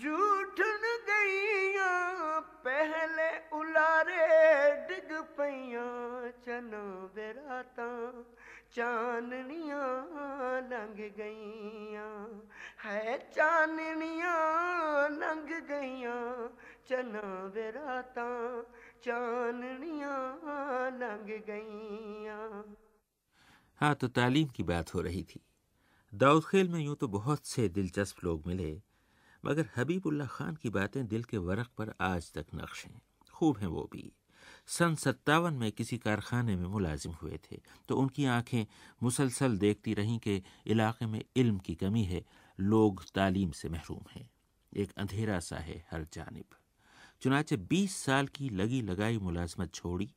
झूठन 0.00 0.82
गईया, 1.08 1.88
पहले 2.64 3.28
उलारे 3.58 4.26
डिग 4.88 5.12
पैया, 5.38 5.84
चना 6.44 6.82
बेराता, 7.14 7.88
चाननियाँ 8.76 9.88
लंघ 10.70 10.98
गईयाँ, 11.18 12.42
है 12.84 13.18
चाननियाँ 13.32 15.08
लंघ 15.10 15.48
गईयाँ, 15.70 16.48
चना 16.88 17.48
बेराता 17.54 18.28
चाननियाँ 19.04 20.90
लंघ 20.92 21.28
गईयाँ। 21.46 22.64
हाँ 23.80 23.94
तो 23.94 24.08
तालीम 24.08 24.48
की 24.48 24.62
बात 24.62 24.94
हो 24.94 25.00
रही 25.00 25.22
थी। 25.22 25.40
दाऊद 26.12 26.44
खेल 26.44 26.68
में 26.68 26.80
यूँ 26.80 26.96
तो 26.96 27.08
बहुत 27.08 27.46
से 27.46 27.68
दिलचस्प 27.68 28.24
लोग 28.24 28.46
मिले, 28.46 28.72
मगर 29.44 29.68
हबीबुल्ला 29.76 30.26
खान 30.26 30.56
की 30.56 30.70
बातें 30.70 31.06
दिल 31.06 31.24
के 31.24 31.38
वरक 31.38 31.68
पर 31.78 31.94
आज 32.00 32.32
तक 32.32 32.46
नक्श 32.54 32.84
हैं। 32.86 33.00
खूब 33.34 33.58
हैं 33.58 33.66
वो 33.66 33.88
भी। 33.92 34.10
सन 34.68 34.94
सत्तावन 34.94 35.54
में 35.54 35.70
किसी 35.72 35.98
कारखाने 35.98 36.56
में 36.56 36.66
मुलाजिम 36.66 37.12
हुए 37.12 37.38
थे 37.44 37.60
तो 37.88 37.96
उनकी 37.96 38.24
आँखें 38.26 38.66
मुसलसल 39.02 39.56
देखती 39.58 39.94
रहीं 39.94 40.18
कि 40.18 40.42
इलाके 40.66 41.06
में 41.06 41.22
इल्म 41.36 41.58
की 41.58 41.74
कमी 41.74 42.04
है, 42.04 42.24
लोग 42.58 43.04
तालीम 43.14 43.50
से 43.50 43.68
महरूम 43.68 44.04
हैं। 44.12 44.28
एक 44.72 44.92
अंधेरा 44.98 45.38
सा 45.40 45.58
है 45.58 45.84
हर 45.90 46.06
जानब। 46.12 46.56
चुनाचे 47.22 47.56
बीस 47.56 47.96
साल 47.96 48.26
की 48.26 48.48
लगी 48.48 48.82
लगाई 48.82 49.18
मुलाजमत 49.18 49.74
छोड़ी, 49.74 50.14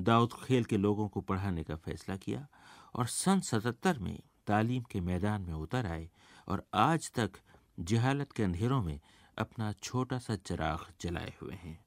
दाऊद 0.00 0.32
खेल 0.32 0.64
के 0.64 0.76
लोगों 0.76 1.08
को 1.08 1.20
पढ़ाने 1.20 1.64
का 1.64 1.76
फैसला 1.76 2.16
किया 2.16 2.46
और 2.94 3.06
सन 3.06 3.40
सतहत्तर 3.40 3.98
में 3.98 4.18
तालीम 4.46 4.82
के 4.82 5.00
मैदान 5.00 5.42
में 5.42 5.54
उतर 5.54 5.86
आए 5.86 6.10
और 6.48 6.64
आज 6.74 7.10
तक 7.12 7.30
जहालत 7.80 8.32
के 8.32 8.42
अंधेरों 8.42 8.82
में 8.82 9.00
अपना 9.38 9.72
छोटा 9.72 10.18
सा 10.18 10.36
चिराग 10.36 10.86
जलाए 11.00 11.34
हुए 11.42 11.54
हैं। 11.54 11.84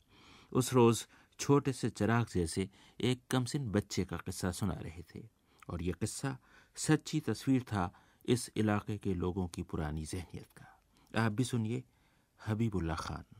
उस 0.52 0.74
रोज़ 0.74 1.06
छोटे 1.40 1.74
से 1.74 1.90
चिराग 1.90 2.26
जैसे 2.34 2.70
एक 3.02 3.22
कमसिन 3.32 3.70
बच्चे 3.72 4.06
का 4.06 4.18
किस्सा 4.18 4.52
सुना 4.52 4.74
रहे 4.74 5.04
थे 5.16 5.28
और 5.70 5.84
यह 5.84 5.94
किस्सा 6.00 6.38
सच्ची 6.76 7.20
तस्वीर 7.20 7.64
था 7.64 7.92
इस 8.26 8.50
इलाके 8.56 8.98
के 8.98 9.14
लोगों 9.14 9.48
की 9.48 9.64
पुरानी 9.64 10.06
जहनीत 10.06 10.48
का। 10.58 11.26
आप 11.26 11.32
भी 11.32 11.44
सुनिए 11.44 11.84
हबीबुल्ला 12.48 12.96
खान। 12.96 13.33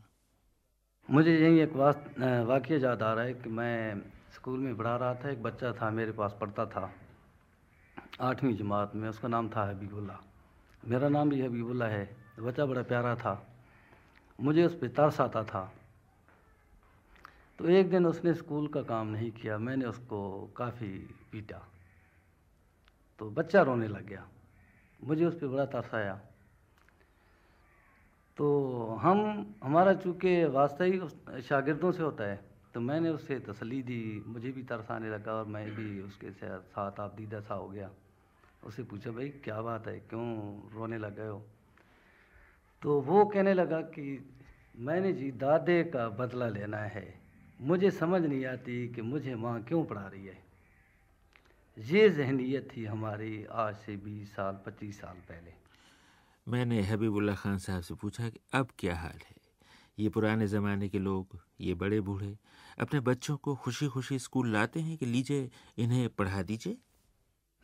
मुझे 1.08 1.32
यही 1.32 1.58
एक 1.60 1.72
वाक़ 1.72 2.72
याद 2.72 3.02
आ 3.02 3.12
रहा 3.14 3.24
है 3.24 3.32
कि 3.34 3.48
मैं 3.48 4.00
स्कूल 4.34 4.58
में 4.58 4.76
पढ़ा 4.76 4.96
रहा 4.96 5.14
था, 5.14 5.30
एक 5.30 5.42
बच्चा 5.42 5.72
था 5.72 5.90
मेरे 5.90 6.12
पास 6.12 6.36
पढ़ता 6.40 6.64
था, 6.66 6.90
आठवीं 8.20 8.56
जमात 8.56 8.94
में, 8.96 9.08
उसका 9.08 9.28
नाम 9.28 9.48
था 9.48 9.68
हबीबुल्ला। 9.70 10.18
मेरा 10.82 11.08
नाम 11.08 11.30
भी 11.30 11.40
हबीबुल्ला 11.42 11.86
है, 11.86 12.08
बच्चा 12.40 12.66
बड़ा 12.66 12.82
प्यारा 12.82 13.14
था। 13.16 13.34
मुझे 14.38 14.64
उस 14.66 14.74
पर 14.74 14.88
तरस 14.88 15.20
आता 15.20 15.42
था। 15.44 15.72
तो 17.58 17.68
एक 17.68 17.90
दिन 17.90 18.06
उसने 18.06 18.34
स्कूल 18.34 18.66
का 18.68 18.82
काम 18.82 19.06
नहीं 19.08 19.30
किया, 19.32 19.58
मैंने 19.58 19.84
उसको 19.84 20.20
काफ़ी 20.56 20.88
पीटा। 21.32 21.60
तो 23.20 23.30
बच्चा 23.30 23.62
रोने 23.62 23.88
लग 23.88 24.06
गया। 24.06 24.26
मुझे 25.00 25.24
उस 25.26 25.34
पर 25.34 25.46
बड़ा 25.46 25.66
तरस 25.66 25.94
आया। 25.94 26.20
तो 28.36 28.86
हम, 29.02 29.54
हमारा 29.64 29.94
चूँकि 29.94 30.44
वास्ता 30.44 30.84
ही 30.84 31.00
शागिर्दों 31.42 31.92
से 31.92 32.02
होता 32.02 32.24
है 32.24 32.54
तो 32.74 32.80
मैंने 32.80 33.08
उससे 33.08 33.38
तसली 33.38 33.82
दी, 33.82 34.24
मुझे 34.26 34.52
भी 34.52 34.62
तरस 34.62 34.90
आने 34.90 35.10
लगा 35.10 35.32
और 35.32 35.44
मैं 35.44 35.70
भी 35.70 36.00
उसके 36.00 36.30
साथ 36.30 37.00
आप 37.00 37.14
दीदा 37.14 37.40
सा 37.40 37.54
हो 37.54 37.68
गया। 37.68 37.90
उससे 38.64 38.82
पूछा, 38.82 39.10
भाई, 39.10 39.28
क्या 39.28 39.62
बात 39.62 39.86
है? 39.88 40.00
क्यों 40.00 40.60
रोने 40.74 40.98
लग 40.98 41.16
गए 41.16 41.28
हो? 41.28 41.46
तो 42.82 43.00
वो 43.00 43.24
कहने 43.24 43.54
लगा 43.54 43.80
कि, 43.80 44.32
मैंने 44.78 45.12
जी 45.12 45.30
दादे 45.32 45.84
का 45.84 46.08
बदला 46.08 46.48
लेना 46.48 46.76
है। 46.76 47.20
मुझे 47.60 47.90
समझ 47.90 48.22
नहीं 48.22 48.46
आती 48.46 48.88
कि 48.88 49.02
मुझे 49.02 49.34
माँ 49.34 49.62
क्यों 49.62 49.84
पढ़ा 49.84 50.06
रही 50.06 50.26
है। 50.26 50.38
ये 51.78 52.10
जहनीत 52.10 52.68
थी 52.76 52.84
हमारी 52.84 53.44
आज 53.44 53.76
से 53.76 53.96
बीस 53.96 54.34
साल, 54.34 54.58
पच्चीस 54.66 55.00
साल 55.00 55.14
पहले। 55.14 55.63
मैंने 56.48 56.82
हबीबुल्ला 56.82 57.34
खान 57.34 57.58
साहब 57.58 57.82
से 57.82 57.94
पूछा 57.94 58.28
कि 58.28 58.40
अब 58.54 58.68
क्या 58.78 58.96
हाल 58.96 59.18
है? 59.26 59.36
ये 59.98 60.08
पुराने 60.08 60.46
ज़माने 60.46 60.88
के 60.88 60.98
लोग, 60.98 61.38
ये 61.60 61.74
बड़े 61.74 62.00
बूढ़े, 62.00 62.38
अपने 62.80 63.00
बच्चों 63.00 63.36
को 63.36 63.54
खुशी 63.56 63.88
खुशी 63.88 64.18
स्कूल 64.18 64.52
लाते 64.52 64.80
हैं 64.80 64.96
कि 64.96 65.06
लीजिए, 65.06 65.50
इन्हें 65.78 66.08
पढ़ा 66.08 66.42
दीजिए? 66.42 66.78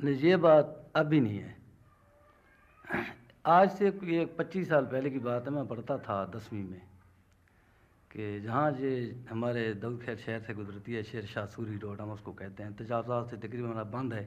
नहीं, 0.04 0.14
ये 0.14 0.36
बात 0.36 0.92
अभी 0.96 1.20
नहीं 1.20 1.38
है। 1.38 1.56
आज 3.46 3.70
से 3.70 3.88
एक 3.88 4.36
पच्चीस 4.38 4.68
साल 4.68 4.84
पहले 4.86 5.10
की 5.10 5.18
बात 5.18 5.44
है, 5.44 5.50
मैं 5.50 5.66
पढ़ता 5.68 5.98
था 5.98 6.24
दसवीं 6.26 6.64
में 6.64 6.82
कि 8.12 8.40
जहाँ 8.40 8.72
ये 8.72 9.24
हमारे 9.30 9.74
दऊद 9.74 10.02
खैर 10.02 10.16
शहर 10.16 10.40
से 10.40 10.54
गुजरती 10.54 10.92
है, 10.92 11.02
शेर 11.02 11.26
शाह 11.26 11.46
सूरी 11.46 11.76
रोड, 11.76 12.00
हम 12.00 12.10
उसको 12.10 12.32
कहते 12.32 12.62
हैं, 12.62 12.76
तजावजात 12.76 13.30
से 13.30 13.36
तकरीबन 13.36 13.90
बंद 13.90 14.14
है। 14.14 14.24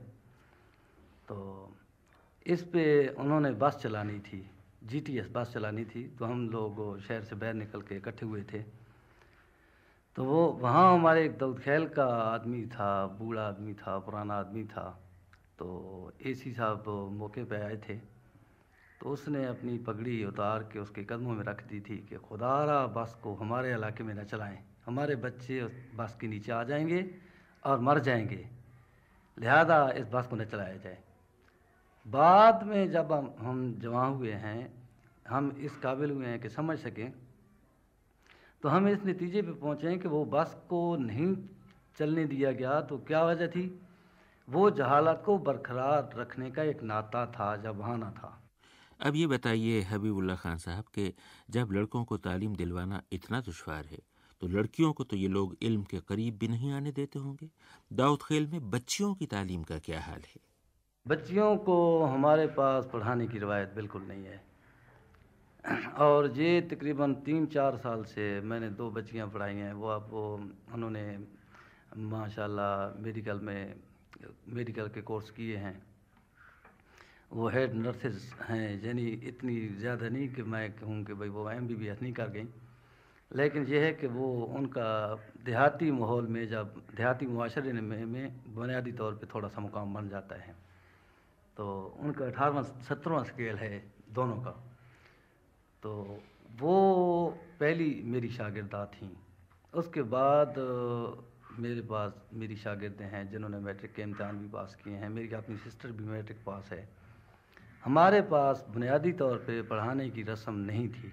तो 1.27 1.35
इस 2.47 2.63
पे 2.63 3.07
उन्होंने 3.07 3.51
बस 3.51 3.75
चलानी 3.75 4.19
थी 4.19 4.49
जीटीएस 4.83 5.29
बस 5.31 5.51
चलानी 5.53 5.85
थी 5.85 6.15
तो 6.19 6.25
हम 6.25 6.49
लोग 6.49 6.99
शहर 6.99 7.23
से 7.23 7.35
बाहर 7.35 7.53
निकल 7.53 7.81
के 7.81 7.95
इकट्ठे 7.95 8.25
हुए 8.25 8.41
थे। 8.41 8.59
तो 10.15 10.23
वो, 10.23 10.47
वहाँ 10.47 10.93
हमारे 10.93 11.25
एक 11.25 11.37
दऊद 11.37 11.59
खैल 11.59 11.87
का 11.87 12.05
आदमी 12.05 12.65
था, 12.65 13.07
बूढ़ा 13.07 13.47
आदमी 13.47 13.73
था, 13.73 13.99
पुराना 13.99 14.33
आदमी 14.33 14.63
था। 14.63 14.99
तो 15.59 16.13
एसी 16.25 16.53
साहब 16.53 17.09
मौके 17.11 17.43
पे 17.43 17.55
आए 17.55 17.77
थे। 17.77 17.95
तो 19.01 19.09
उसने 19.09 19.45
अपनी 19.45 19.77
पगड़ी 19.77 20.25
उतार 20.25 20.63
के 20.63 20.79
उसके 20.79 21.03
कदमों 21.03 21.35
में 21.35 21.43
रख 21.43 21.67
दी 21.67 21.81
थी 21.81 21.97
कि 22.09 22.15
खुदारा 22.15 22.87
बस 22.87 23.17
को 23.23 23.35
हमारे 23.35 23.73
इलाके 23.73 24.03
में 24.03 24.13
न 24.13 24.23
चलाएँ। 24.23 24.63
हमारे 24.85 25.15
बच्चे 25.15 25.61
उस 25.61 25.71
बस 25.95 26.17
के 26.21 26.27
नीचे 26.27 26.51
आ 26.51 26.63
जाएँगे 26.63 27.15
और 27.65 27.79
मर 27.79 27.99
जाएँगे। 27.99 28.47
लिहाजा 29.39 29.91
इस 29.91 30.07
बस 30.13 30.27
को 30.27 30.35
न 30.35 30.45
चलाया 30.45 30.77
जाए। 30.77 30.97
बाद 32.05 32.63
में 32.63 32.91
जब 32.91 33.11
हम 33.13 33.33
हम 33.39 33.79
जमा 33.79 34.05
हुए 34.05 34.31
हैं, 34.31 34.73
हम 35.25 35.51
इस 35.59 35.75
काबिल 35.75 36.11
हुए 36.11 36.25
हैं 36.25 36.39
कि 36.39 36.49
समझ 36.49 36.77
सकें 36.79 37.11
तो 38.63 38.69
हम 38.69 38.87
इस 38.87 39.05
नतीजे 39.05 39.41
पे 39.41 39.51
पहुँचे 39.51 39.87
हैं 39.87 39.99
कि 39.99 40.07
वो 40.07 40.23
बस 40.25 40.55
को 40.69 40.95
नहीं 40.97 41.35
चलने 41.97 42.25
दिया 42.25 42.51
गया 42.51 42.79
तो 42.81 42.97
क्या 42.97 43.23
वजह 43.25 43.47
थी? 43.47 43.65
वो 44.47 44.69
जहालत 44.71 45.21
को 45.25 45.37
बरकरार 45.37 46.09
रखने 46.15 46.51
का 46.51 46.63
एक 46.63 46.83
नाता 46.83 47.25
था, 47.25 47.55
जब 47.57 47.77
बहाना 47.77 48.11
था। 48.11 48.39
अब 48.99 49.15
ये 49.15 49.27
बताइए 49.27 49.81
हबीबुल्ला 49.81 50.35
खान 50.35 50.57
साहब 50.57 50.83
कि, 50.93 51.13
जब 51.49 51.71
लड़कों 51.71 52.03
को 52.05 52.17
तालीम 52.17 52.55
दिलवाना 52.55 53.01
इतना 53.11 53.41
दुशवार 53.41 53.85
है 53.85 53.99
तो 54.41 54.47
लड़कियों 54.47 54.93
को 54.93 55.03
तो 55.03 55.15
ये 55.15 55.27
लोग 55.27 55.55
इल्म 55.61 55.83
के 55.83 55.99
करीब 55.99 56.37
भी 56.37 56.47
नहीं 56.47 56.71
आने 56.71 56.91
देते 56.91 57.19
होंगे? 57.19 57.49
दाऊद 57.93 58.23
खेल 58.23 58.47
में 58.47 58.69
बच्चियों 58.69 59.13
की 59.15 59.25
तालीम 59.25 59.63
का 59.63 59.79
क्या 59.79 60.01
हाल 60.01 60.21
है? 60.21 60.52
बच्चियों 61.05 61.55
को 61.59 61.75
हमारे 62.03 62.45
पास 62.47 62.85
पढ़ाने 62.93 63.27
की 63.27 63.39
रवायत 63.39 63.71
बिल्कुल 63.75 64.01
नहीं 64.01 64.25
है। 64.25 64.41
और 65.99 66.31
ये 66.31 66.61
तकरीबन 66.71 67.13
तीन 67.25 67.45
चार 67.45 67.77
साल 67.77 68.03
से 68.05 68.39
मैंने 68.41 68.69
दो 68.71 68.89
बच्चियाँ 68.91 69.27
पढ़ाई 69.27 69.55
हैं 69.55 69.73
वो 69.73 69.87
आप 69.89 70.07
वो 70.11 70.23
उन्होंने 70.73 71.03
माशाल्लाह 72.07 73.01
मेडिकल 73.03 73.39
में 73.39 73.75
मेडिकल 74.49 74.87
के 74.89 75.01
कोर्स 75.03 75.29
किए 75.31 75.57
हैं। 75.57 75.75
वो 77.31 77.49
हेड 77.49 77.73
नर्सेज 77.75 78.31
हैं 78.41 78.81
यानी 78.83 79.07
इतनी 79.27 79.59
ज़्यादा 79.79 80.09
नहीं 80.09 80.27
कि 80.33 80.43
मैं 80.45 80.71
कहूँ 80.73 81.03
कि 81.03 81.13
भाई 81.13 81.29
वो 81.29 81.49
एम 81.51 81.67
बी 81.67 81.75
बी 81.75 81.87
एस 81.87 82.01
नहीं 82.01 82.13
कर 82.13 82.29
गई। 82.29 82.47
लेकिन 83.31 83.65
यह 83.67 83.83
है 83.83 83.93
कि 83.93 84.07
वो 84.09 84.33
उनका 84.55 84.89
देहाती 85.45 85.91
माहौल 85.91 86.27
में 86.27 86.47
जब 86.49 86.83
देहाती 86.95 87.27
माशरे 87.27 87.73
में, 87.73 88.05
में 88.05 88.53
बुनियादी 88.55 88.91
तौर 88.91 89.13
पे 89.15 89.27
थोड़ा 89.33 89.47
सा 89.49 89.61
मुकाम 89.61 89.93
बन 89.93 90.09
जाता 90.09 90.35
है। 90.35 90.55
तो 91.57 91.65
उनका 91.99 92.25
अठारहवा 92.25 92.61
सत्रहवा 92.61 93.23
स्केल 93.23 93.55
है 93.55 93.83
दोनों 94.11 94.37
का। 94.37 94.51
तो 95.83 95.91
वो 96.59 96.75
पहली 97.59 98.01
मेरी 98.05 98.29
शागिर्दा 98.29 98.85
थी। 98.85 99.09
उसके 99.73 100.01
बाद 100.09 100.55
मेरे 101.59 101.81
पास 101.81 102.13
मेरी 102.33 102.55
शागिर्दें 102.55 103.05
हैं 103.05 103.29
जिन्होंने 103.29 103.59
मैट्रिक 103.59 103.93
के 103.93 104.01
इम्तहान 104.01 104.39
भी 104.39 104.47
पास 104.49 104.75
किए 104.75 104.93
हैं। 104.93 105.09
मेरी 105.09 105.33
अपनी 105.35 105.57
सिस्टर 105.57 105.91
भी 105.91 106.03
मैट्रिक 106.03 106.37
पास 106.45 106.69
है। 106.71 106.87
हमारे 107.83 108.21
पास 108.21 108.65
बुनियादी 108.69 109.11
तौर 109.11 109.37
पे 109.37 109.61
पढ़ाने 109.61 110.09
की 110.09 110.23
रस्म 110.23 110.53
नहीं 110.53 110.87
थी। 110.89 111.11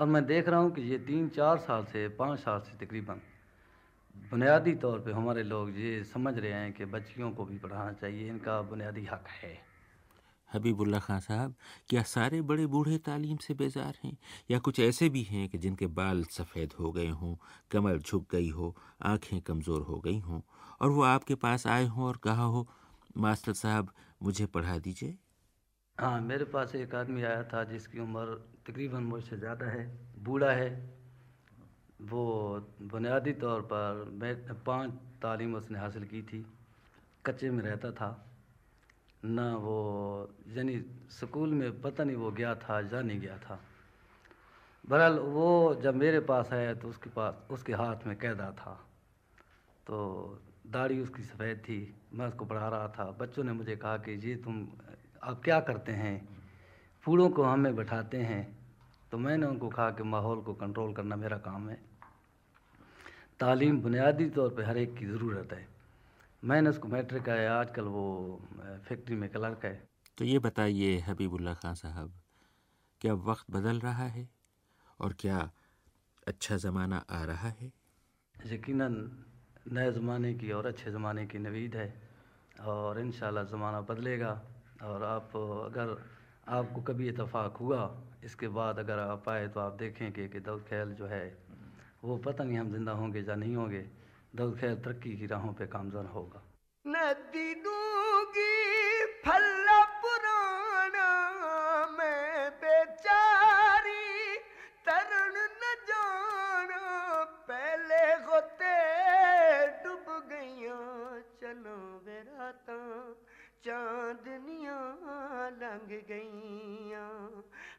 और 0.00 0.06
मैं 0.06 0.24
देख 0.26 0.48
रहा 0.48 0.60
हूँ 0.60 0.70
कि 0.70 0.82
ये 0.82 0.98
तीन 0.98 1.28
चार 1.28 1.58
साल 1.58 1.84
से 1.84 2.08
पाँच 2.08 2.38
साल 2.38 2.60
से 2.60 2.84
तकरीबन 2.86 3.20
बुनियादी 4.14 4.74
तौर 4.74 4.98
पे 5.00 5.12
हमारे 5.12 5.42
लोग 5.42 5.78
ये 5.78 6.02
समझ 6.04 6.36
रहे 6.38 6.52
हैं 6.52 6.72
कि 6.72 6.84
बच्चियों 6.84 7.30
को 7.32 7.44
भी 7.44 7.58
पढ़ाना 7.58 7.92
चाहिए 7.92 8.28
इनका 8.28 8.60
बुनियादी 8.62 9.04
हक 9.06 9.28
है। 9.42 9.54
हबीबुल्ला 10.50 10.98
खान 10.98 11.20
साहब 11.20 11.54
क्या 11.88 12.02
सारे 12.02 12.40
बड़े 12.42 12.66
बूढ़े 12.66 12.98
तालीम 12.98 13.36
से 13.36 13.54
बेजार 13.54 13.98
हैं? 14.04 14.16
या 14.50 14.58
कुछ 14.58 14.80
ऐसे 14.80 15.08
भी 15.08 15.22
हैं 15.22 15.48
कि 15.48 15.58
जिनके 15.58 15.86
बाल 15.86 16.24
सफ़ेद 16.24 16.72
हो 16.72 16.92
गए 16.92 17.08
हों 17.08 17.34
कमर 17.70 17.98
झुक 17.98 18.26
गई 18.32 18.48
हो 18.50 18.74
आँखें 19.02 19.40
कमज़ोर 19.40 19.82
हो 19.82 20.00
गई 20.00 20.18
हों 20.18 20.40
और 20.80 20.90
वो 20.90 21.02
आपके 21.02 21.34
पास 21.34 21.66
आए 21.66 21.86
हों 21.86 22.06
और 22.06 22.16
कहा 22.16 22.44
हो 22.44 22.66
मास्टर 23.18 23.52
साहब 23.52 23.92
मुझे 24.22 24.46
पढ़ा 24.46 24.78
दीजिए 24.78 25.16
हाँ 25.98 26.20
मेरे 26.20 26.44
पास 26.44 26.74
एक 26.74 26.94
आदमी 26.94 27.22
आया 27.22 27.42
था 27.44 27.62
जिसकी 27.64 27.98
उम्र 27.98 28.34
तकरीबन 28.66 29.02
मुझसे 29.02 29.36
ज़्यादा 29.36 29.66
है 29.66 29.84
बूढ़ा 30.18 30.50
है। 30.52 30.70
वो 32.00 32.58
बुनियादी 32.82 33.32
तौर 33.32 33.60
पर 33.60 34.10
मैं 34.12 34.64
पाँच 34.64 34.90
तालीम 35.22 35.54
उसने 35.54 35.78
हासिल 35.78 36.04
की 36.04 36.22
थी। 36.22 36.46
कच्चे 37.26 37.50
में 37.50 37.62
रहता 37.64 37.90
था। 37.90 38.26
ना 39.24 39.56
वो, 39.56 40.30
यानी 40.48 40.84
स्कूल 41.10 41.48
में 41.48 41.82
पता 41.82 42.04
नहीं 42.04 42.16
वो 42.16 42.30
गया 42.30 42.54
था 42.54 42.80
या 42.80 43.00
नहीं 43.00 43.20
गया 43.20 43.38
था। 43.38 43.60
बहरहाल 44.88 45.18
वो 45.18 45.74
जब 45.74 45.94
मेरे 45.94 46.20
पास 46.20 46.52
आया 46.52 46.74
तो 46.74 46.88
उसके 46.88 47.10
पास, 47.10 47.46
उसके 47.50 47.72
हाथ 47.72 47.96
में 48.06 48.18
कैदा 48.18 48.50
था। 48.50 48.86
तो 49.86 50.26
दाढ़ी 50.66 51.00
उसकी 51.00 51.22
सफ़ेद 51.22 51.58
थी, 51.58 51.94
मैं 52.12 52.26
उसको 52.26 52.44
पढ़ा 52.44 52.68
रहा 52.68 52.88
था। 52.88 53.10
बच्चों 53.10 53.44
ने 53.44 53.52
मुझे 53.52 53.76
कहा 53.76 53.96
कि, 53.96 54.16
जी, 54.16 54.36
तुम 54.36 54.68
अब 55.22 55.40
क्या 55.44 55.60
करते 55.60 55.92
हैं? 55.92 56.28
फूलों 57.00 57.30
को 57.30 57.42
हमें 57.42 57.76
बैठाते 57.76 58.16
हैं। 58.16 58.58
तो 59.12 59.18
मैंने 59.18 59.46
उनको 59.46 59.68
कहा 59.68 59.90
कि 59.90 60.02
माहौल 60.02 60.40
को 60.40 60.54
कंट्रोल 60.54 60.94
करना 60.94 61.16
मेरा 61.16 61.38
काम 61.38 61.68
है। 61.68 61.89
तालीम 63.40 63.80
बुनियादी 63.80 64.24
तौर 64.30 64.48
पे 64.56 64.64
हर 64.64 64.78
एक 64.78 64.94
की 64.96 65.06
ज़रूरत 65.06 65.52
है। 65.52 65.66
मैंने 66.42 66.70
उसको 66.70 66.88
मैट्रिक 66.88 67.28
आया 67.28 67.52
आजकल 67.60 67.84
वो 67.94 68.04
फैक्ट्री 68.88 69.16
में 69.16 69.28
क्लर्क 69.30 69.64
है। 69.64 69.72
तो 70.18 70.24
ये 70.24 70.38
बताइए 70.38 70.98
हबीबुल्ला 71.06 71.54
खान 71.54 71.74
साहब 71.74 72.12
क्या 73.00 73.14
वक्त 73.28 73.50
बदल 73.50 73.80
रहा 73.80 74.06
है 74.16 74.28
और 75.00 75.12
क्या 75.18 75.38
अच्छा 76.26 76.56
ज़माना 76.56 77.04
आ 77.10 77.22
रहा 77.24 77.48
है? 77.60 77.72
यकीन 78.34 78.82
नए 79.72 79.92
ज़माने 79.92 80.34
की 80.34 80.50
और 80.52 80.66
अच्छे 80.66 80.90
ज़माने 80.90 81.26
की 81.26 81.38
नवीद 81.38 81.76
है 81.76 81.88
और 82.66 83.00
इन 83.00 83.10
ज़माना 83.10 83.80
बदलेगा 83.88 84.32
और 84.84 85.02
आप 85.04 85.36
अगर 85.36 85.96
आपको 86.50 86.82
कभी 86.82 87.08
इतफाक़ 87.08 87.58
हुआ 87.58 87.82
इसके 88.24 88.48
बाद 88.52 88.78
अगर 88.78 88.98
आप 88.98 89.28
आए 89.28 89.48
तो 89.48 89.60
आप 89.60 89.76
देखें 89.78 90.12
कि, 90.12 90.40
दौद 90.40 90.64
ख्याल 90.68 90.92
जो 90.94 91.06
है 91.06 91.24
वो 92.02 92.16
पता 92.16 92.44
नहीं 92.44 92.58
हम 92.58 92.70
ज़िंदा 92.72 92.92
होंगे 92.92 93.20
या 93.20 93.34
नहीं 93.34 93.56
होंगे। 93.56 93.80
दौद 94.36 94.56
खैर 94.60 94.74
तरक्की 94.74 95.16
की 95.16 95.26
राहों 95.26 95.52
पे 95.52 95.66
कामजान 95.66 96.06
होगा। 96.06 96.40
नदी 96.84 97.54
दूँगी 97.54 98.52
फल 99.24 99.68
पुराना, 100.00 101.08
मैं 101.98 102.50
बेचारी 102.62 104.36
तरण 104.86 105.36
न 105.60 105.74
जाना। 105.88 106.80
पहले 107.48 108.02
होते 108.24 108.72
डूब 109.84 110.08
गईया, 110.30 110.78
चलो 111.42 111.76
बेराता 112.06 112.78
चांदनियाँ 113.64 114.82
लंघ 115.52 115.90
गईया। 116.08 117.06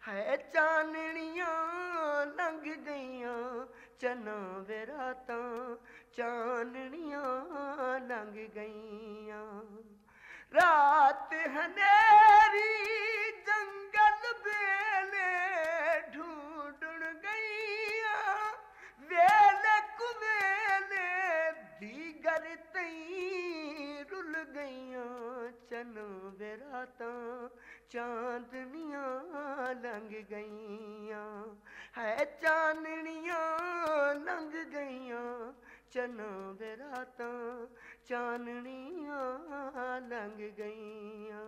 है 0.08 0.38
चाननियाँ 0.38 1.58
ਚਨਾ 4.02 4.58
ਵਿਰਾਤਾਂ 4.58 5.76
ਚਾਨਣੀਆਂ 6.14 7.24
ਲੰਘ 8.00 8.48
ਗਈਆਂ। 8.56 9.62
ਰਾਤ 10.54 11.34
ਹਨੇਰੀ 11.34 12.64
ਜੰਗਲ 13.48 14.34
ਵੇਲੇ 14.46 16.02
ਢੂੰਡਣ 16.16 17.14
ਗਈਆਂ। 17.14 18.52
ਵੇਲੇ 19.02 19.80
ਕੁਵੇਲੇ 19.98 21.52
ਦੀਗਰ 21.80 22.56
ਤਈ 22.74 24.04
ਰੁੱਲ 24.12 24.44
ਗਈਆਂ। 24.44 25.52
ਚਨ 25.70 26.00
ਵਿਰਾਤਾਂ 26.40 27.50
ਚਾਂਦਨੀਆਂ 27.92 29.08
ਲੰਘ 29.76 30.10
ਗਈਆਂ 30.32 31.46
ਹੈ 31.98 32.26
ਚਾਨਣੀਆਂ 32.42 34.16
ਲੰਘ 34.16 34.52
ਗਈਆਂ 34.74 35.54
ਚਨਾਂ 35.92 36.54
ਦੇ 36.54 36.78
ਰਾਤਾਂ 36.78 37.68
ਚਾਨਣੀਆਂ 38.06 40.02
ਲੰਘ 40.02 40.50
ਗਈਆਂ। 40.58 41.46